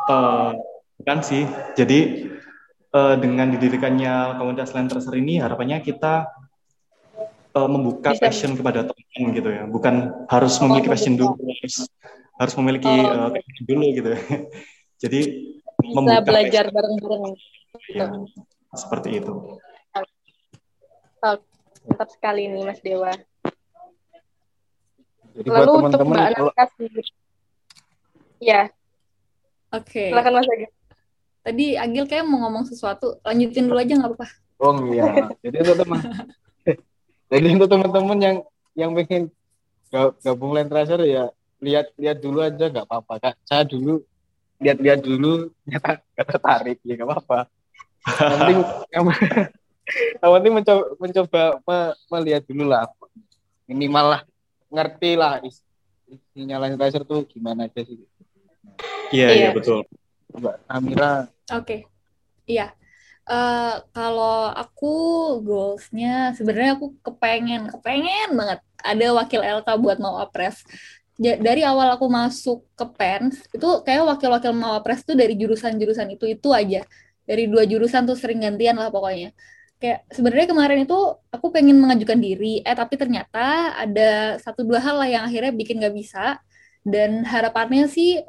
Eh, 0.07 0.51
kan 1.03 1.19
sih. 1.19 1.43
Jadi 1.75 2.31
eh, 2.95 3.15
dengan 3.19 3.51
didirikannya 3.51 4.39
komunitas 4.39 4.71
Land 4.71 4.95
Tracer 4.95 5.19
ini 5.19 5.43
harapannya 5.43 5.83
kita 5.83 6.31
eh, 7.55 7.69
membuka 7.71 8.11
Bisa- 8.11 8.23
passion 8.27 8.51
kepada 8.53 8.83
teman 8.83 9.31
gitu 9.31 9.49
ya. 9.49 9.63
Bukan 9.65 9.95
harus 10.27 10.53
memiliki 10.59 10.87
passion 10.87 11.15
dulu, 11.15 11.39
harus, 11.39 11.87
harus 12.35 12.53
memiliki 12.59 12.91
Oh. 12.91 13.15
eh, 13.15 13.29
passion 13.33 13.63
dulu 13.63 13.85
gitu. 13.93 14.09
Jadi 15.03 15.19
Bisa 15.75 15.91
membuka 15.91 16.21
belajar 16.23 16.65
bareng-bareng. 16.67 17.23
Ya, 17.91 18.07
seperti 18.71 19.19
itu. 19.19 19.33
Mantap 21.85 22.09
sekali 22.09 22.49
nih 22.49 22.63
Mas 22.63 22.81
Dewa. 22.81 23.11
jadi 25.35 25.47
buat 25.51 25.67
Lalu 25.67 25.71
untuk 25.75 25.99
teman-teman 25.99 26.15
Mbak 26.15 26.31
kalau. 26.31 26.51
Ya, 28.39 28.61
Oke. 29.69 30.03
silakan 30.09 30.33
Mas 30.33 30.47
Agil. 30.47 30.71
Tadi 31.43 31.65
Agil 31.75 32.05
kayak 32.07 32.23
mau 32.23 32.39
ngomong 32.41 32.63
sesuatu, 32.63 33.19
lanjutin 33.21 33.67
dulu 33.67 33.77
aja 33.77 33.93
nggak 33.93 34.11
apa-apa. 34.11 34.27
Oh 34.57 34.73
iya. 34.89 35.27
Jadi 35.43 35.55
untuk 35.61 35.77
teman 35.77 35.99
Jadi 37.25 37.47
untuk 37.51 37.67
teman-teman 37.67 38.17
yang 38.21 38.37
yang 38.73 38.91
pengen 38.93 39.23
ga- 39.89 40.15
gabung 40.21 40.53
Land 40.53 40.69
Tracer 40.69 41.01
ya 41.01 41.29
lihat 41.57 41.89
lihat 41.95 42.17
dulu 42.19 42.39
aja 42.39 42.65
nggak 42.67 42.85
apa-apa 42.85 43.13
kak. 43.17 43.35
Saya 43.43 43.63
dulu 43.63 44.03
lihat-lihat 44.55 44.99
dulu 45.01 45.51
ternyata 45.63 45.99
nggak 46.13 46.27
tertarik 46.29 46.77
ya 46.81 46.93
nggak 46.95 47.09
apa-apa. 47.09 47.39
Yang 48.05 48.37
penting 48.37 48.57
yang, 48.93 49.03
yang 50.21 50.31
penting 50.33 50.53
mencoba 50.53 50.83
mencoba 50.97 51.41
me- 51.59 51.95
melihat 52.11 52.43
dulu 52.45 52.63
lah 52.65 52.85
minimal 53.65 54.05
lah 54.17 54.21
ngerti 54.69 55.11
lah 55.17 55.41
is- 55.41 55.65
isinya 56.05 56.61
Land 56.61 56.77
Tracer 56.77 57.01
tuh 57.01 57.25
gimana 57.25 57.65
aja 57.65 57.81
sih. 57.81 57.97
Iya, 59.09 59.27
Iya. 59.27 59.33
iya 59.33 59.49
betul. 59.49 59.81
Mbak 60.35 60.55
Amira 60.67 61.11
Oke, 61.53 61.85
iya. 62.45 62.73
Eh, 63.25 63.73
kalau 63.95 64.53
aku 64.61 64.85
goalsnya 65.45 66.09
sebenarnya 66.37 66.71
aku 66.77 66.87
kepengen, 67.05 67.61
kepengen 67.73 68.27
banget 68.37 68.59
ada 68.85 69.05
wakil 69.17 69.41
LK 69.41 69.67
buat 69.81 69.97
mau 69.97 70.15
apres. 70.21 70.61
Dari 71.17 71.61
awal 71.65 71.87
aku 71.97 72.05
masuk 72.11 72.57
ke 72.77 72.85
PENS 72.97 73.35
itu 73.55 73.67
kayak 73.87 74.03
wakil-wakil 74.11 74.51
mau 74.53 74.77
apres 74.77 75.01
tuh 75.07 75.15
dari 75.17 75.33
jurusan-jurusan 75.41 76.07
itu 76.13 76.25
itu 76.37 76.47
aja. 76.53 76.85
Dari 77.25 77.49
dua 77.49 77.63
jurusan 77.65 78.05
tuh 78.09 78.13
sering 78.21 78.45
gantian 78.45 78.77
lah 78.77 78.89
pokoknya. 78.93 79.33
Kayak 79.81 79.99
sebenarnya 80.13 80.47
kemarin 80.53 80.79
itu 80.85 80.97
aku 81.33 81.47
pengen 81.55 81.77
mengajukan 81.81 82.19
diri, 82.21 82.61
eh 82.61 82.75
tapi 82.77 82.93
ternyata 83.01 83.73
ada 83.83 84.37
satu 84.43 84.61
dua 84.69 84.79
hal 84.85 84.95
lah 85.01 85.09
yang 85.09 85.23
akhirnya 85.27 85.49
bikin 85.55 85.81
gak 85.81 85.95
bisa. 85.97 86.37
Dan 86.85 87.25
harapannya 87.25 87.89
sih 87.89 88.21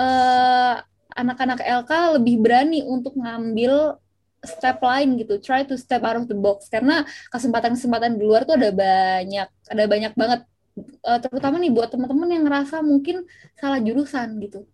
eh 0.00 0.74
anak-anak 1.12 1.60
LK 1.62 1.92
lebih 2.18 2.34
berani 2.42 2.80
untuk 2.88 3.14
ngambil 3.20 4.01
step 4.42 4.82
lain 4.82 5.16
gitu, 5.18 5.38
try 5.38 5.62
to 5.62 5.78
step 5.78 6.02
out 6.02 6.18
of 6.18 6.26
the 6.26 6.36
box 6.36 6.66
karena 6.66 7.06
kesempatan-kesempatan 7.30 8.18
di 8.18 8.26
luar 8.26 8.42
tuh 8.42 8.58
ada 8.58 8.74
banyak, 8.74 9.48
ada 9.70 9.84
banyak 9.86 10.12
banget, 10.18 10.40
Eh, 10.80 11.18
terutama 11.20 11.60
nih 11.60 11.68
buat 11.68 11.92
teman-teman 11.92 12.28
yang 12.32 12.44
ngerasa 12.48 12.80
mungkin 12.80 13.28
salah 13.60 13.76
jurusan 13.82 14.40
gitu. 14.40 14.64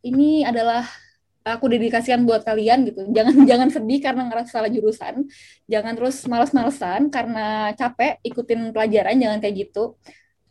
Ini 0.00 0.48
adalah 0.48 0.88
aku 1.44 1.68
dedikasikan 1.68 2.24
buat 2.24 2.40
kalian 2.44 2.88
gitu, 2.88 3.04
jangan 3.16 3.44
jangan 3.44 3.68
sedih 3.68 4.00
karena 4.00 4.22
ngerasa 4.32 4.50
salah 4.60 4.70
jurusan, 4.72 5.28
jangan 5.68 5.92
terus 5.96 6.24
malas-malesan 6.24 7.12
karena 7.12 7.72
capek 7.76 8.20
ikutin 8.24 8.72
pelajaran, 8.72 9.16
jangan 9.20 9.38
kayak 9.44 9.56
gitu. 9.68 10.00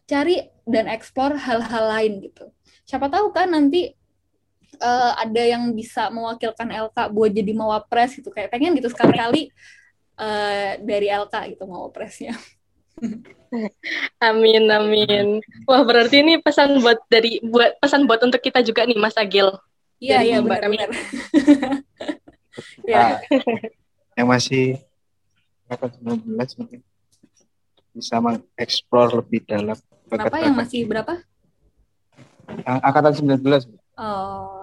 Cari 0.10 0.42
dan 0.70 0.86
explore 0.90 1.38
hal-hal 1.38 1.86
lain 1.90 2.14
gitu. 2.30 2.54
Siapa 2.86 3.10
tahu 3.10 3.34
kan 3.34 3.54
nanti 3.54 3.94
eh, 4.78 5.12
ada 5.18 5.44
yang 5.44 5.74
bisa 5.74 6.14
mewakilkan 6.14 6.70
LK 6.70 6.98
buat 7.10 7.32
jadi 7.34 7.52
mawapres 7.58 8.14
gitu 8.22 8.30
kayak 8.30 8.54
pengen 8.54 8.78
gitu 8.78 8.90
sekali-kali 8.94 9.50
eh, 10.20 10.72
dari 10.84 11.08
LK 11.10 11.58
gitu 11.58 11.66
mawapresnya. 11.66 12.38
Amin, 14.22 14.70
amin. 14.70 15.42
Wah, 15.66 15.82
berarti 15.82 16.22
ini 16.22 16.38
pesan 16.38 16.84
buat 16.84 17.02
dari 17.10 17.42
buat 17.42 17.82
pesan 17.82 18.06
buat 18.06 18.22
untuk 18.22 18.38
kita 18.38 18.62
juga 18.62 18.86
nih 18.86 19.00
Mas 19.00 19.18
Agil. 19.18 19.50
Iya 19.98 20.22
iya 20.22 20.38
Mbak 20.40 20.60
benar-benar. 20.60 20.90
ya. 22.92 23.18
Yang 24.14 24.28
masih 24.28 24.66
angkatan 25.66 26.22
19 26.22 26.60
mungkin 26.62 26.80
bisa 27.96 28.16
mengeksplor 28.22 29.18
lebih 29.18 29.42
dalam 29.50 29.78
Kenapa 30.10 30.38
yang 30.42 30.54
masih 30.54 30.86
berapa? 30.86 31.26
Ang- 32.70 32.84
angkatan 32.86 33.14
19 33.18 33.66
Oh 33.98 34.59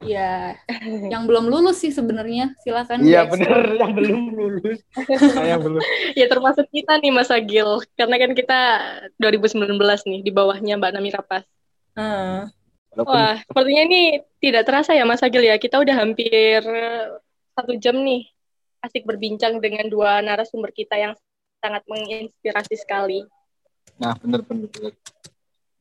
iya. 0.00 0.56
Yang 1.12 1.22
belum 1.28 1.44
lulus 1.52 1.76
sih 1.84 1.92
sebenarnya 1.92 2.56
silakan. 2.64 3.04
iya 3.04 3.28
benar 3.28 3.68
yang 3.80 3.92
belum 3.92 4.22
lulus 4.32 4.80
saya 5.36 5.60
belum 5.60 5.80
Ya 6.20 6.26
termasuk 6.26 6.66
kita 6.72 6.96
nih 6.98 7.12
Mas 7.12 7.28
Agil, 7.28 7.84
karena 7.94 8.16
kan 8.16 8.32
kita 8.32 8.60
2019 9.20 9.76
nih 10.08 10.20
di 10.24 10.30
bawahnya 10.32 10.80
Mbak 10.80 10.92
Namira 10.96 11.20
Pas. 11.20 11.44
Heeh. 11.98 12.48
walaupun 12.90 13.12
Wah, 13.14 13.36
sepertinya 13.46 13.82
ini 13.86 14.02
tidak 14.42 14.66
terasa 14.66 14.96
ya 14.96 15.04
Mas 15.06 15.22
Agil 15.22 15.46
ya. 15.46 15.54
Kita 15.60 15.78
udah 15.78 15.94
hampir 15.94 16.64
satu 17.54 17.76
jam 17.76 18.00
nih 18.00 18.24
asik 18.80 19.04
berbincang 19.04 19.60
dengan 19.60 19.84
dua 19.92 20.24
narasumber 20.24 20.72
kita 20.72 20.96
yang 20.96 21.12
sangat 21.60 21.84
menginspirasi 21.84 22.74
sekali. 22.80 23.20
nah 24.00 24.16
benar 24.16 24.40
benar 24.48 24.64
benar. 24.72 24.94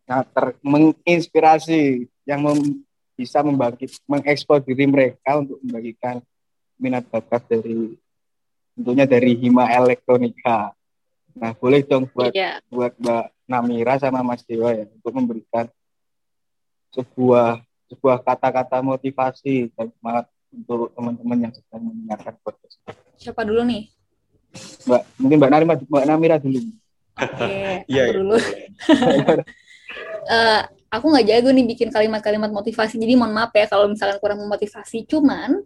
nah 0.04 0.22
ter- 0.28 0.60
menginspirasi 0.60 2.04
yang 2.28 2.44
mem- 2.44 2.84
bisa 3.20 3.44
membagi 3.44 3.92
mengekspor 4.08 4.64
diri 4.64 4.88
mereka 4.88 5.44
untuk 5.44 5.60
membagikan 5.60 6.24
minat 6.80 7.04
bakat 7.12 7.44
dari 7.52 8.00
tentunya 8.80 9.04
dari 9.04 9.36
Hima 9.36 9.68
Elektronika 9.68 10.72
nah 11.36 11.52
boleh 11.52 11.84
dong 11.84 12.08
buat 12.16 12.32
Iya, 12.32 12.64
buat 12.72 12.96
Mbak 12.96 13.26
Namira 13.44 14.00
sama 14.00 14.24
Mas 14.24 14.48
Dewa 14.48 14.72
ya 14.72 14.88
untuk 14.88 15.12
memberikan 15.12 15.68
sebuah 16.96 17.60
sebuah 17.92 18.24
kata-kata 18.24 18.80
motivasi 18.80 19.74
dan 19.76 19.92
semangat 19.92 20.26
untuk 20.50 20.90
teman-teman 20.96 21.38
yang 21.50 21.54
sedang 21.54 21.82
mendengarkan 21.90 22.34
podcast. 22.42 22.78
Siapa 23.18 23.46
dulu 23.46 23.62
nih? 23.66 23.90
Mbak, 24.86 25.02
mungkin 25.22 25.38
Mbak 25.38 25.52
Namira, 25.54 25.76
Mbak 25.86 26.06
Namira 26.10 26.38
dulu. 26.42 26.60
Oke, 27.20 27.46
Iya, 27.86 27.86
aku 27.86 27.90
iya. 27.92 28.04
dulu. 28.16 28.36
Eh, 30.30 30.62
aku 30.90 31.06
nggak 31.14 31.26
jago 31.30 31.50
nih 31.54 31.66
bikin 31.70 31.90
kalimat-kalimat 31.94 32.52
motivasi, 32.54 32.98
jadi 32.98 33.14
mohon 33.18 33.34
maaf 33.34 33.54
ya 33.54 33.66
kalau 33.70 33.86
misalkan 33.90 34.18
kurang 34.22 34.42
memotivasi. 34.42 35.06
Cuman 35.10 35.62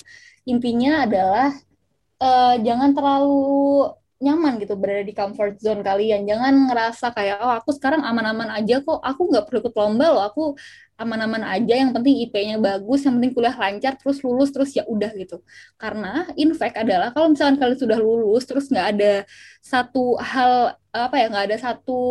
intinya 0.48 1.08
adalah 1.08 1.50
eh, 2.22 2.56
jangan 2.64 2.92
terlalu 2.96 3.92
nyaman 4.24 4.56
gitu 4.64 4.80
berada 4.80 5.04
di 5.04 5.12
comfort 5.12 5.60
zone 5.60 5.84
kalian. 5.84 6.24
Jangan 6.24 6.54
ngerasa 6.72 7.12
kayak 7.12 7.38
oh 7.44 7.54
aku 7.60 7.76
sekarang 7.76 8.02
aman-aman 8.08 8.48
aja 8.56 8.80
kok. 8.80 9.00
Aku 9.04 9.28
nggak 9.28 9.44
perlu 9.52 9.60
ikut 9.68 9.76
lomba 9.76 10.06
loh. 10.16 10.24
Aku 10.24 10.56
aman-aman 10.96 11.44
aja. 11.44 11.74
Yang 11.76 11.92
penting 12.00 12.16
IP-nya 12.24 12.58
bagus, 12.64 13.04
yang 13.04 13.20
penting 13.20 13.34
kuliah 13.36 13.56
lancar, 13.60 13.94
terus 14.00 14.24
lulus 14.24 14.50
terus 14.56 14.72
ya 14.72 14.88
udah 14.88 15.12
gitu. 15.20 15.44
Karena 15.76 16.32
in 16.40 16.56
fact 16.56 16.80
adalah 16.80 17.12
kalau 17.12 17.36
misalkan 17.36 17.60
kalian 17.60 17.80
sudah 17.80 18.00
lulus 18.00 18.44
terus 18.48 18.72
nggak 18.72 18.88
ada 18.96 19.14
satu 19.60 20.16
hal 20.24 20.80
apa 20.96 21.16
ya 21.20 21.26
nggak 21.28 21.46
ada 21.52 21.58
satu 21.60 22.02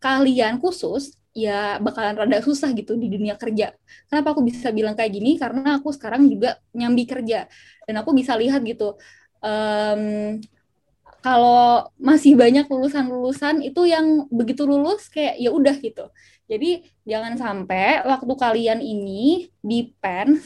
kalian 0.00 0.58
khusus 0.58 1.14
ya 1.32 1.80
bakalan 1.80 2.14
rada 2.16 2.38
susah 2.44 2.70
gitu 2.76 2.96
di 3.00 3.08
dunia 3.08 3.34
kerja. 3.40 3.72
Kenapa 4.08 4.36
aku 4.36 4.44
bisa 4.44 4.68
bilang 4.70 4.92
kayak 4.96 5.12
gini? 5.16 5.40
Karena 5.40 5.80
aku 5.80 5.90
sekarang 5.92 6.28
juga 6.28 6.60
nyambi 6.76 7.04
kerja 7.08 7.48
dan 7.88 7.94
aku 8.00 8.12
bisa 8.16 8.36
lihat 8.36 8.60
gitu. 8.64 8.96
em, 9.42 10.38
kalau 11.22 11.86
masih 12.02 12.34
banyak 12.34 12.66
lulusan-lulusan 12.66 13.62
itu 13.62 13.86
yang 13.86 14.26
begitu 14.30 14.66
lulus 14.66 15.06
kayak 15.06 15.38
ya 15.38 15.50
udah 15.54 15.76
gitu. 15.78 16.10
Jadi 16.50 16.82
jangan 17.06 17.34
sampai 17.38 18.02
waktu 18.02 18.34
kalian 18.34 18.80
ini 18.82 19.46
di 19.62 19.94
PEN 20.02 20.42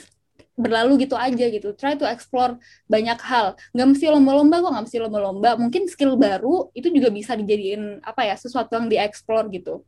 berlalu 0.56 1.04
gitu 1.08 1.16
aja 1.16 1.44
gitu. 1.52 1.76
Try 1.76 1.96
to 2.00 2.08
explore 2.08 2.56
banyak 2.88 3.16
hal. 3.24 3.56
Nggak 3.76 3.88
mesti 3.96 4.06
lomba-lomba 4.08 4.56
kok, 4.64 4.70
nggak 4.72 4.84
mesti 4.88 4.98
lomba-lomba. 5.00 5.50
Mungkin 5.60 5.82
skill 5.88 6.16
baru 6.16 6.72
itu 6.72 6.88
juga 6.92 7.08
bisa 7.12 7.36
dijadiin 7.36 8.00
apa 8.04 8.24
ya 8.28 8.36
sesuatu 8.36 8.72
yang 8.76 8.88
dieksplor 8.88 9.48
gitu. 9.52 9.84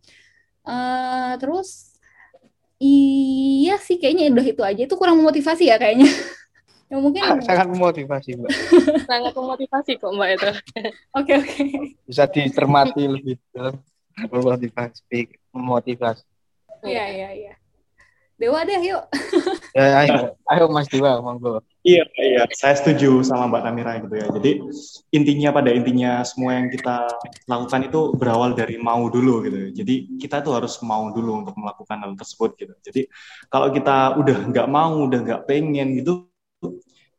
Eh, 0.69 1.33
terus 1.41 1.97
iya 2.79 3.81
sih 3.81 3.97
kayaknya 3.97 4.29
udah 4.37 4.47
itu 4.47 4.63
aja. 4.63 4.81
Itu 4.85 4.95
kurang 5.01 5.17
memotivasi 5.17 5.73
ya 5.73 5.81
kayaknya. 5.81 6.05
ya 6.93 6.97
mungkin 7.01 7.23
Sangat 7.41 7.67
memotivasi, 7.73 8.37
Mbak. 8.37 8.51
Sangat 9.09 9.33
memotivasi 9.33 9.91
kok 9.97 10.13
Mbak 10.13 10.29
itu. 10.37 10.51
oke 11.19 11.33
oke. 11.41 11.63
Bisa 12.05 12.25
dicermati 12.29 13.03
lebih 13.09 13.41
dalam 13.57 13.81
memotivasi, 14.29 15.33
memotivasi. 15.57 16.25
Iya 16.85 17.05
iya 17.09 17.29
iya. 17.33 17.55
Dewa 18.39 18.63
deh 18.63 18.79
yuk. 18.79 19.03
Ya, 19.75 20.07
ayo, 20.07 20.39
ayo 20.47 20.65
Mas 20.71 20.87
Dewa, 20.87 21.19
monggo. 21.19 21.59
Iya, 21.89 22.05
iya, 22.21 22.45
saya 22.53 22.77
setuju 22.77 23.25
sama 23.25 23.49
Mbak 23.49 23.63
Namira 23.65 23.93
gitu 24.05 24.13
ya. 24.13 24.29
Jadi 24.29 24.61
intinya 25.09 25.57
pada 25.57 25.73
intinya 25.73 26.21
semua 26.21 26.61
yang 26.61 26.69
kita 26.69 27.09
lakukan 27.49 27.89
itu 27.89 28.13
berawal 28.13 28.53
dari 28.53 28.77
mau 28.77 29.09
dulu 29.09 29.41
gitu. 29.49 29.73
Jadi 29.73 30.21
kita 30.21 30.45
tuh 30.45 30.61
harus 30.61 30.77
mau 30.85 31.09
dulu 31.17 31.41
untuk 31.41 31.57
melakukan 31.57 31.97
hal 32.05 32.13
tersebut 32.13 32.61
gitu. 32.61 32.75
Jadi 32.85 33.09
kalau 33.49 33.73
kita 33.73 34.21
udah 34.21 34.37
nggak 34.53 34.69
mau, 34.69 35.09
udah 35.09 35.21
nggak 35.25 35.43
pengen 35.49 35.97
gitu, 35.97 36.29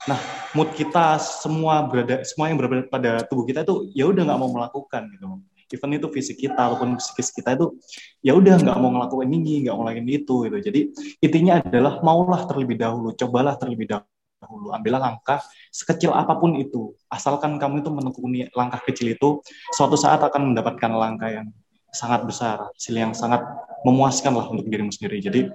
nah 0.05 0.21
mood 0.53 0.69
kita 0.77 1.17
semua 1.17 1.89
berada, 1.89 2.21
semua 2.21 2.53
yang 2.53 2.61
berada 2.61 2.85
pada 2.93 3.11
tubuh 3.25 3.49
kita 3.49 3.65
itu 3.65 3.89
ya 3.97 4.05
udah 4.05 4.21
nggak 4.21 4.37
mau 4.37 4.53
melakukan 4.53 5.09
gitu. 5.17 5.25
Even 5.73 5.97
itu 5.97 6.09
fisik 6.13 6.37
kita 6.45 6.61
ataupun 6.61 7.01
psikis 7.01 7.33
kita 7.33 7.57
itu 7.57 7.73
ya 8.21 8.37
udah 8.37 8.61
nggak 8.61 8.77
mau 8.77 8.93
ngelakuin 8.93 9.33
ini, 9.33 9.65
nggak 9.65 9.73
mau 9.73 9.89
ngelakuin 9.89 10.09
itu 10.13 10.35
gitu. 10.45 10.57
Jadi 10.61 10.81
intinya 11.25 11.57
adalah 11.57 12.05
maulah 12.05 12.45
terlebih 12.45 12.77
dahulu, 12.77 13.17
cobalah 13.17 13.57
terlebih 13.57 13.97
dahulu 13.97 14.18
dahulu. 14.39 14.71
Ambillah 14.71 15.03
langkah 15.03 15.43
sekecil 15.69 16.15
apa 16.15 16.39
pun 16.39 16.55
itu. 16.55 16.95
Asalkan 17.11 17.59
kamu 17.59 17.83
itu 17.83 17.91
menekuni 17.91 18.39
langkah 18.55 18.79
kecil 18.87 19.13
itu, 19.13 19.43
suatu 19.75 19.99
saat 19.99 20.23
akan 20.23 20.55
mendapatkan 20.55 20.91
langkah 20.95 21.29
yang 21.29 21.47
sangat 21.91 22.23
besar, 22.23 22.71
hasil 22.71 22.95
yang 22.95 23.11
sangat 23.11 23.43
memuaskan 23.83 24.33
lah 24.33 24.47
untuk 24.47 24.65
dirimu 24.65 24.89
sendiri. 24.89 25.19
Jadi 25.19 25.51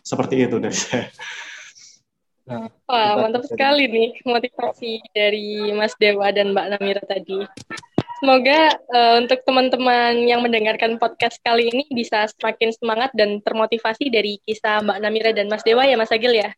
seperti 0.00 0.48
itu 0.48 0.56
dari 0.56 0.74
saya. 0.76 1.06
Nah, 2.44 2.68
Wah, 2.84 3.24
mantap 3.24 3.48
sekali 3.48 3.88
nih 3.88 4.20
motivasi 4.28 5.00
dari 5.16 5.72
Mas 5.72 5.96
Dewa 5.96 6.28
dan 6.28 6.52
Mbak 6.52 6.76
Namira 6.76 7.00
tadi. 7.08 7.40
Semoga 8.20 8.72
eh, 8.72 9.14
untuk 9.20 9.40
teman-teman 9.48 10.28
yang 10.28 10.44
mendengarkan 10.44 11.00
podcast 11.00 11.40
kali 11.40 11.72
ini 11.72 11.88
bisa 11.92 12.28
semakin 12.36 12.72
semangat 12.76 13.12
dan 13.16 13.40
termotivasi 13.40 14.12
dari 14.12 14.40
kisah 14.44 14.84
Mbak 14.84 14.98
Namira 15.00 15.32
dan 15.32 15.48
Mas 15.48 15.64
Dewa 15.64 15.88
ya 15.88 15.96
Mas 15.96 16.12
Agil 16.12 16.36
ya. 16.36 16.52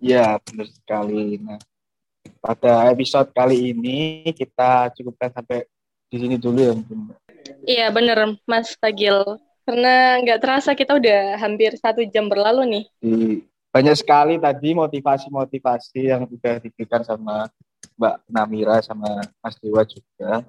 Ya, 0.00 0.40
benar 0.40 0.66
sekali. 0.72 1.36
Nah, 1.38 1.60
pada 2.40 2.88
episode 2.88 3.28
kali 3.36 3.76
ini 3.76 4.32
kita 4.32 4.88
cukupkan 4.96 5.28
sampai 5.28 5.68
di 6.10 6.16
sini 6.16 6.36
dulu 6.40 6.58
ya 6.58 6.72
mungkin. 6.72 7.12
Iya 7.64 7.86
bener 7.92 8.36
Mas 8.48 8.74
Agil. 8.80 9.38
Karena 9.68 10.18
nggak 10.24 10.40
terasa 10.42 10.74
kita 10.74 10.96
udah 10.96 11.38
hampir 11.38 11.76
satu 11.78 12.02
jam 12.08 12.26
berlalu 12.26 12.62
nih. 12.66 12.84
Di, 12.98 13.14
banyak 13.70 13.94
sekali 13.94 14.34
tadi 14.40 14.74
motivasi-motivasi 14.74 16.00
yang 16.10 16.26
sudah 16.26 16.58
diberikan 16.58 17.06
sama 17.06 17.46
Mbak 17.94 18.14
Namira 18.26 18.76
sama 18.82 19.22
Mas 19.38 19.54
Dewa 19.62 19.86
juga 19.86 20.42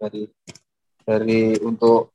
dari 0.00 0.24
dari 1.04 1.58
untuk 1.60 2.14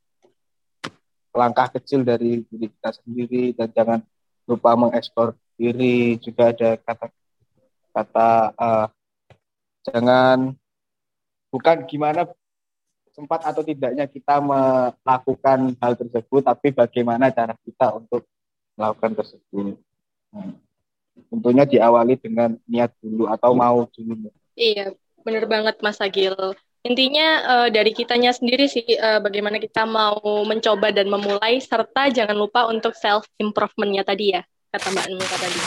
langkah 1.30 1.68
kecil 1.78 2.02
dari 2.02 2.42
diri 2.48 2.66
kita 2.72 2.90
sendiri 2.96 3.54
dan 3.54 3.68
jangan 3.70 4.00
lupa 4.48 4.74
mengeksplor 4.74 5.36
diri 5.56 6.20
juga 6.20 6.52
ada 6.52 6.76
kata 6.76 7.06
kata 7.96 8.30
eh, 8.52 8.86
jangan 9.88 10.52
bukan 11.48 11.76
gimana 11.88 12.28
sempat 13.16 13.40
atau 13.48 13.64
tidaknya 13.64 14.04
kita 14.04 14.44
melakukan 14.44 15.72
hal 15.80 15.92
tersebut 15.96 16.44
tapi 16.44 16.68
bagaimana 16.68 17.32
cara 17.32 17.56
kita 17.64 17.96
untuk 17.96 18.28
melakukan 18.76 19.16
tersebut. 19.16 19.80
Nah, 20.36 20.52
tentunya 21.32 21.64
diawali 21.64 22.20
dengan 22.20 22.60
niat 22.68 22.92
dulu 23.00 23.24
atau 23.32 23.56
mau 23.56 23.88
dulu. 23.88 24.28
Iya, 24.52 24.92
bener 25.24 25.48
banget 25.48 25.80
Mas 25.80 25.96
Agil. 25.96 26.36
Intinya 26.84 27.28
eh, 27.40 27.68
dari 27.72 27.96
kitanya 27.96 28.36
sendiri 28.36 28.68
sih 28.68 28.84
eh, 28.84 29.18
bagaimana 29.24 29.56
kita 29.56 29.88
mau 29.88 30.20
mencoba 30.44 30.92
dan 30.92 31.08
memulai 31.08 31.56
serta 31.64 32.12
jangan 32.12 32.36
lupa 32.36 32.68
untuk 32.68 32.92
self 32.92 33.24
improvementnya 33.40 34.04
tadi 34.04 34.36
ya 34.36 34.44
kata 34.76 34.92
Mbak 34.92 35.06
Namira 35.08 35.36
tadi. 35.40 35.58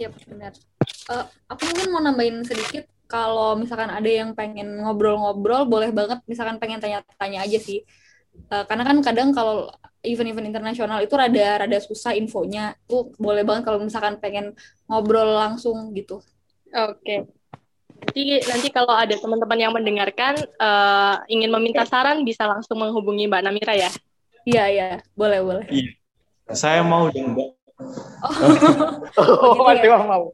Iya 0.00 0.08
benar. 0.24 0.52
Eh, 1.12 1.24
aku 1.52 1.62
mungkin 1.68 1.88
mau 1.92 2.00
nambahin 2.00 2.40
sedikit 2.48 2.88
kalau 3.04 3.58
misalkan 3.60 3.92
ada 3.92 4.08
yang 4.08 4.32
pengen 4.32 4.80
ngobrol-ngobrol 4.80 5.68
boleh 5.68 5.92
banget 5.92 6.24
misalkan 6.24 6.56
pengen 6.56 6.80
tanya-tanya 6.80 7.44
aja 7.44 7.58
sih. 7.60 7.84
Eh, 8.48 8.64
karena 8.64 8.88
kan 8.88 8.96
kadang 9.04 9.36
kalau 9.36 9.68
event-event 10.00 10.48
internasional 10.48 11.04
itu 11.04 11.12
rada 11.12 11.68
rada 11.68 11.78
susah 11.84 12.16
infonya. 12.16 12.72
Tuh 12.88 13.12
boleh 13.20 13.44
banget 13.44 13.68
kalau 13.68 13.84
misalkan 13.84 14.16
pengen 14.16 14.56
ngobrol 14.88 15.36
langsung 15.36 15.92
gitu. 15.92 16.24
Oke. 16.72 17.28
Jadi 18.00 18.40
nanti 18.48 18.72
kalau 18.72 18.96
ada 18.96 19.12
teman-teman 19.12 19.58
yang 19.60 19.76
mendengarkan 19.76 20.40
eh, 20.40 21.14
ingin 21.28 21.52
meminta 21.52 21.84
saran 21.84 22.24
bisa 22.24 22.48
langsung 22.48 22.80
menghubungi 22.80 23.28
Mbak 23.28 23.42
Namira 23.44 23.76
ya. 23.76 23.92
Iya 24.48 24.64
iya, 24.72 24.88
boleh 25.12 25.44
boleh. 25.44 25.66
Saya 26.50 26.80
mau 26.80 27.12
dong, 27.12 27.36
Mbak. 27.36 27.59
Oh, 27.80 29.00
Oh, 29.16 29.52
gitu 29.56 29.62
Mas 29.64 29.78
ya? 29.78 29.82
Dewa 29.88 29.98
mau. 30.04 30.24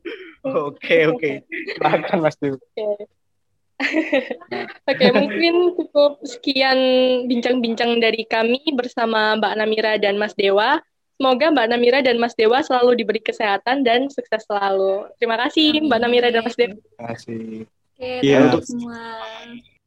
Oke, 0.46 0.96
oke. 1.06 1.30
Silakan 1.46 2.18
Mas 2.20 2.36
Dewa. 2.38 2.58
Oke. 2.58 3.06
Oke, 4.88 5.06
mungkin 5.12 5.76
cukup 5.76 6.24
sekian 6.24 6.78
bincang-bincang 7.28 8.00
dari 8.00 8.24
kami 8.24 8.64
bersama 8.72 9.36
Mbak 9.36 9.52
Namira 9.52 9.92
dan 10.00 10.16
Mas 10.16 10.32
Dewa. 10.32 10.80
Semoga 11.20 11.52
Mbak 11.52 11.66
Namira 11.68 12.00
dan 12.00 12.16
Mas 12.16 12.32
Dewa 12.32 12.64
selalu 12.64 12.96
diberi 12.96 13.20
kesehatan 13.20 13.84
dan 13.84 14.08
sukses 14.08 14.48
selalu. 14.48 15.12
Terima 15.20 15.36
kasih 15.36 15.84
Mbak 15.84 15.98
Namira 16.00 16.28
dan 16.32 16.40
Mas 16.40 16.56
Dewa. 16.56 16.72
Terima 16.72 17.04
kasih. 17.12 17.68
Oke, 17.68 18.10
Iya. 18.24 18.40
semua. 18.64 19.00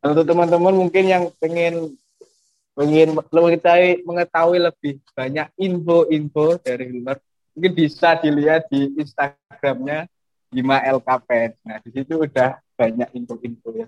Untuk 0.06 0.26
teman-teman 0.26 0.74
mungkin 0.78 1.04
yang 1.10 1.24
pengen 1.42 1.98
pengen 2.78 3.18
mengetahui 3.34 4.06
mengetahui 4.06 4.60
lebih 4.70 4.94
banyak 5.12 5.50
info-info 5.58 6.62
dari 6.62 6.94
luar, 6.94 7.18
mungkin 7.54 7.74
bisa 7.76 8.16
dilihat 8.16 8.68
di 8.68 8.94
Instagramnya 8.96 10.06
Bima 10.50 10.82
LKPN. 10.82 11.52
Nah, 11.62 11.78
di 11.82 11.90
situ 11.94 12.26
udah 12.26 12.58
banyak 12.74 13.10
info-info 13.14 13.70
ya. 13.76 13.88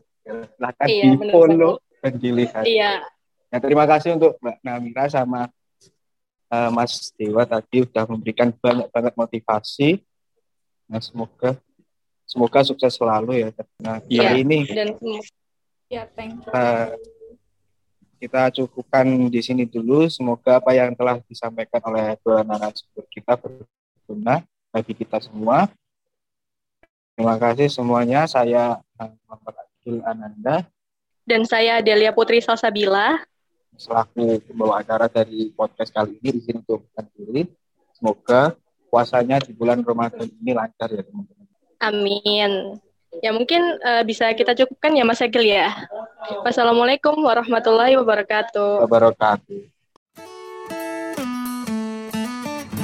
Silahkan 0.54 0.88
Iya, 0.88 1.04
di 1.04 1.10
follow 1.30 1.74
dan 2.02 2.14
dilihat. 2.18 2.66
Iya, 2.66 3.02
Nah, 3.52 3.60
terima 3.60 3.84
kasih 3.84 4.16
untuk 4.16 4.40
Mbak 4.40 4.58
Namira 4.64 5.06
sama 5.12 5.52
eh, 6.52 6.70
Mas 6.72 7.12
Dewa 7.16 7.44
tadi 7.48 7.84
udah 7.84 8.04
memberikan 8.08 8.52
banyak 8.52 8.88
banget 8.92 9.14
motivasi. 9.16 9.90
Nah, 10.88 11.00
semoga 11.00 11.56
semoga 12.28 12.60
sukses 12.64 12.96
selalu 12.96 13.44
ya. 13.44 13.50
Nah, 13.80 14.00
Iya. 14.08 14.22
kali 14.32 14.38
ini 14.44 14.58
dan 14.72 14.96
sem- 14.96 15.24
Ya, 15.92 16.08
thank 16.16 16.40
you. 16.40 16.52
Eh, 16.56 16.88
kita 18.22 18.54
cukupkan 18.54 19.10
di 19.34 19.42
sini 19.42 19.66
dulu. 19.66 20.06
Semoga 20.06 20.62
apa 20.62 20.78
yang 20.78 20.94
telah 20.94 21.18
disampaikan 21.26 21.82
oleh 21.90 22.14
dua 22.22 22.46
narasumber 22.46 23.10
kita 23.10 23.34
berguna 23.34 24.46
bagi 24.70 24.94
kita 24.94 25.18
semua. 25.18 25.66
Terima 27.18 27.42
kasih 27.42 27.74
semuanya. 27.74 28.30
Saya 28.30 28.78
eh, 29.02 29.12
Muhammad 29.26 29.56
Abdul 29.58 29.98
Ananda. 30.06 30.56
Dan 31.26 31.50
saya 31.50 31.82
Delia 31.82 32.14
Putri 32.14 32.38
Salsabila. 32.46 33.18
Selaku 33.74 34.38
pembawa 34.46 34.86
acara 34.86 35.10
dari 35.10 35.50
podcast 35.58 35.90
kali 35.90 36.22
ini 36.22 36.38
di 36.38 36.42
sini 36.46 36.62
untuk 36.62 36.86
diri. 37.18 37.50
Semoga 37.98 38.54
puasanya 38.94 39.42
di 39.42 39.50
bulan 39.58 39.82
Ramadan 39.82 40.30
ini 40.30 40.54
lancar 40.54 40.94
ya 40.94 41.02
teman-teman. 41.02 41.50
Amin. 41.82 42.78
Ya 43.20 43.36
mungkin 43.36 43.60
uh, 43.84 44.08
bisa 44.08 44.32
kita 44.32 44.56
cukupkan 44.56 44.96
ya 44.96 45.04
Mas 45.04 45.20
Egil 45.20 45.44
ya. 45.44 45.76
Wassalamualaikum 46.48 47.20
warahmatullahi 47.20 48.00
wabarakatuh. 48.00 48.88
Wabarakatuh. 48.88 49.60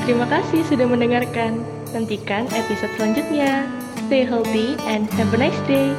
Terima 0.04 0.28
kasih 0.28 0.68
sudah 0.68 0.88
mendengarkan. 0.88 1.64
Nantikan 1.96 2.44
episode 2.52 2.92
selanjutnya. 3.00 3.64
Stay 4.08 4.28
healthy 4.28 4.76
and 4.88 5.08
have 5.16 5.32
a 5.32 5.40
nice 5.40 5.60
day. 5.68 5.92